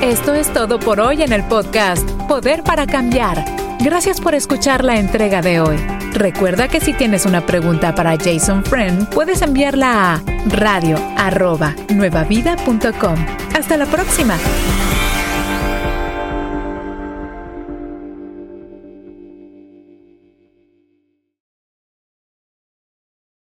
Esto 0.03 0.35
es 0.35 0.53
todo 0.53 0.79
por 0.79 1.01
hoy 1.01 1.23
en 1.23 1.33
el 1.33 1.43
podcast 1.45 2.07
Poder 2.29 2.63
para 2.63 2.87
Cambiar. 2.87 3.43
Gracias 3.81 4.21
por 4.21 4.35
escuchar 4.35 4.85
la 4.85 4.99
entrega 4.99 5.41
de 5.41 5.61
hoy. 5.61 5.79
Recuerda 6.13 6.69
que 6.69 6.83
si 6.83 6.93
tienes 6.93 7.25
una 7.25 7.47
pregunta 7.47 7.95
para 7.95 8.19
Jason 8.19 8.63
Friend, 8.63 9.09
puedes 9.09 9.41
enviarla 9.41 10.17
a 10.17 10.23
radio.nuevavida.com. 10.51 13.27
Hasta 13.55 13.79
la 13.79 13.87
próxima. 13.87 14.37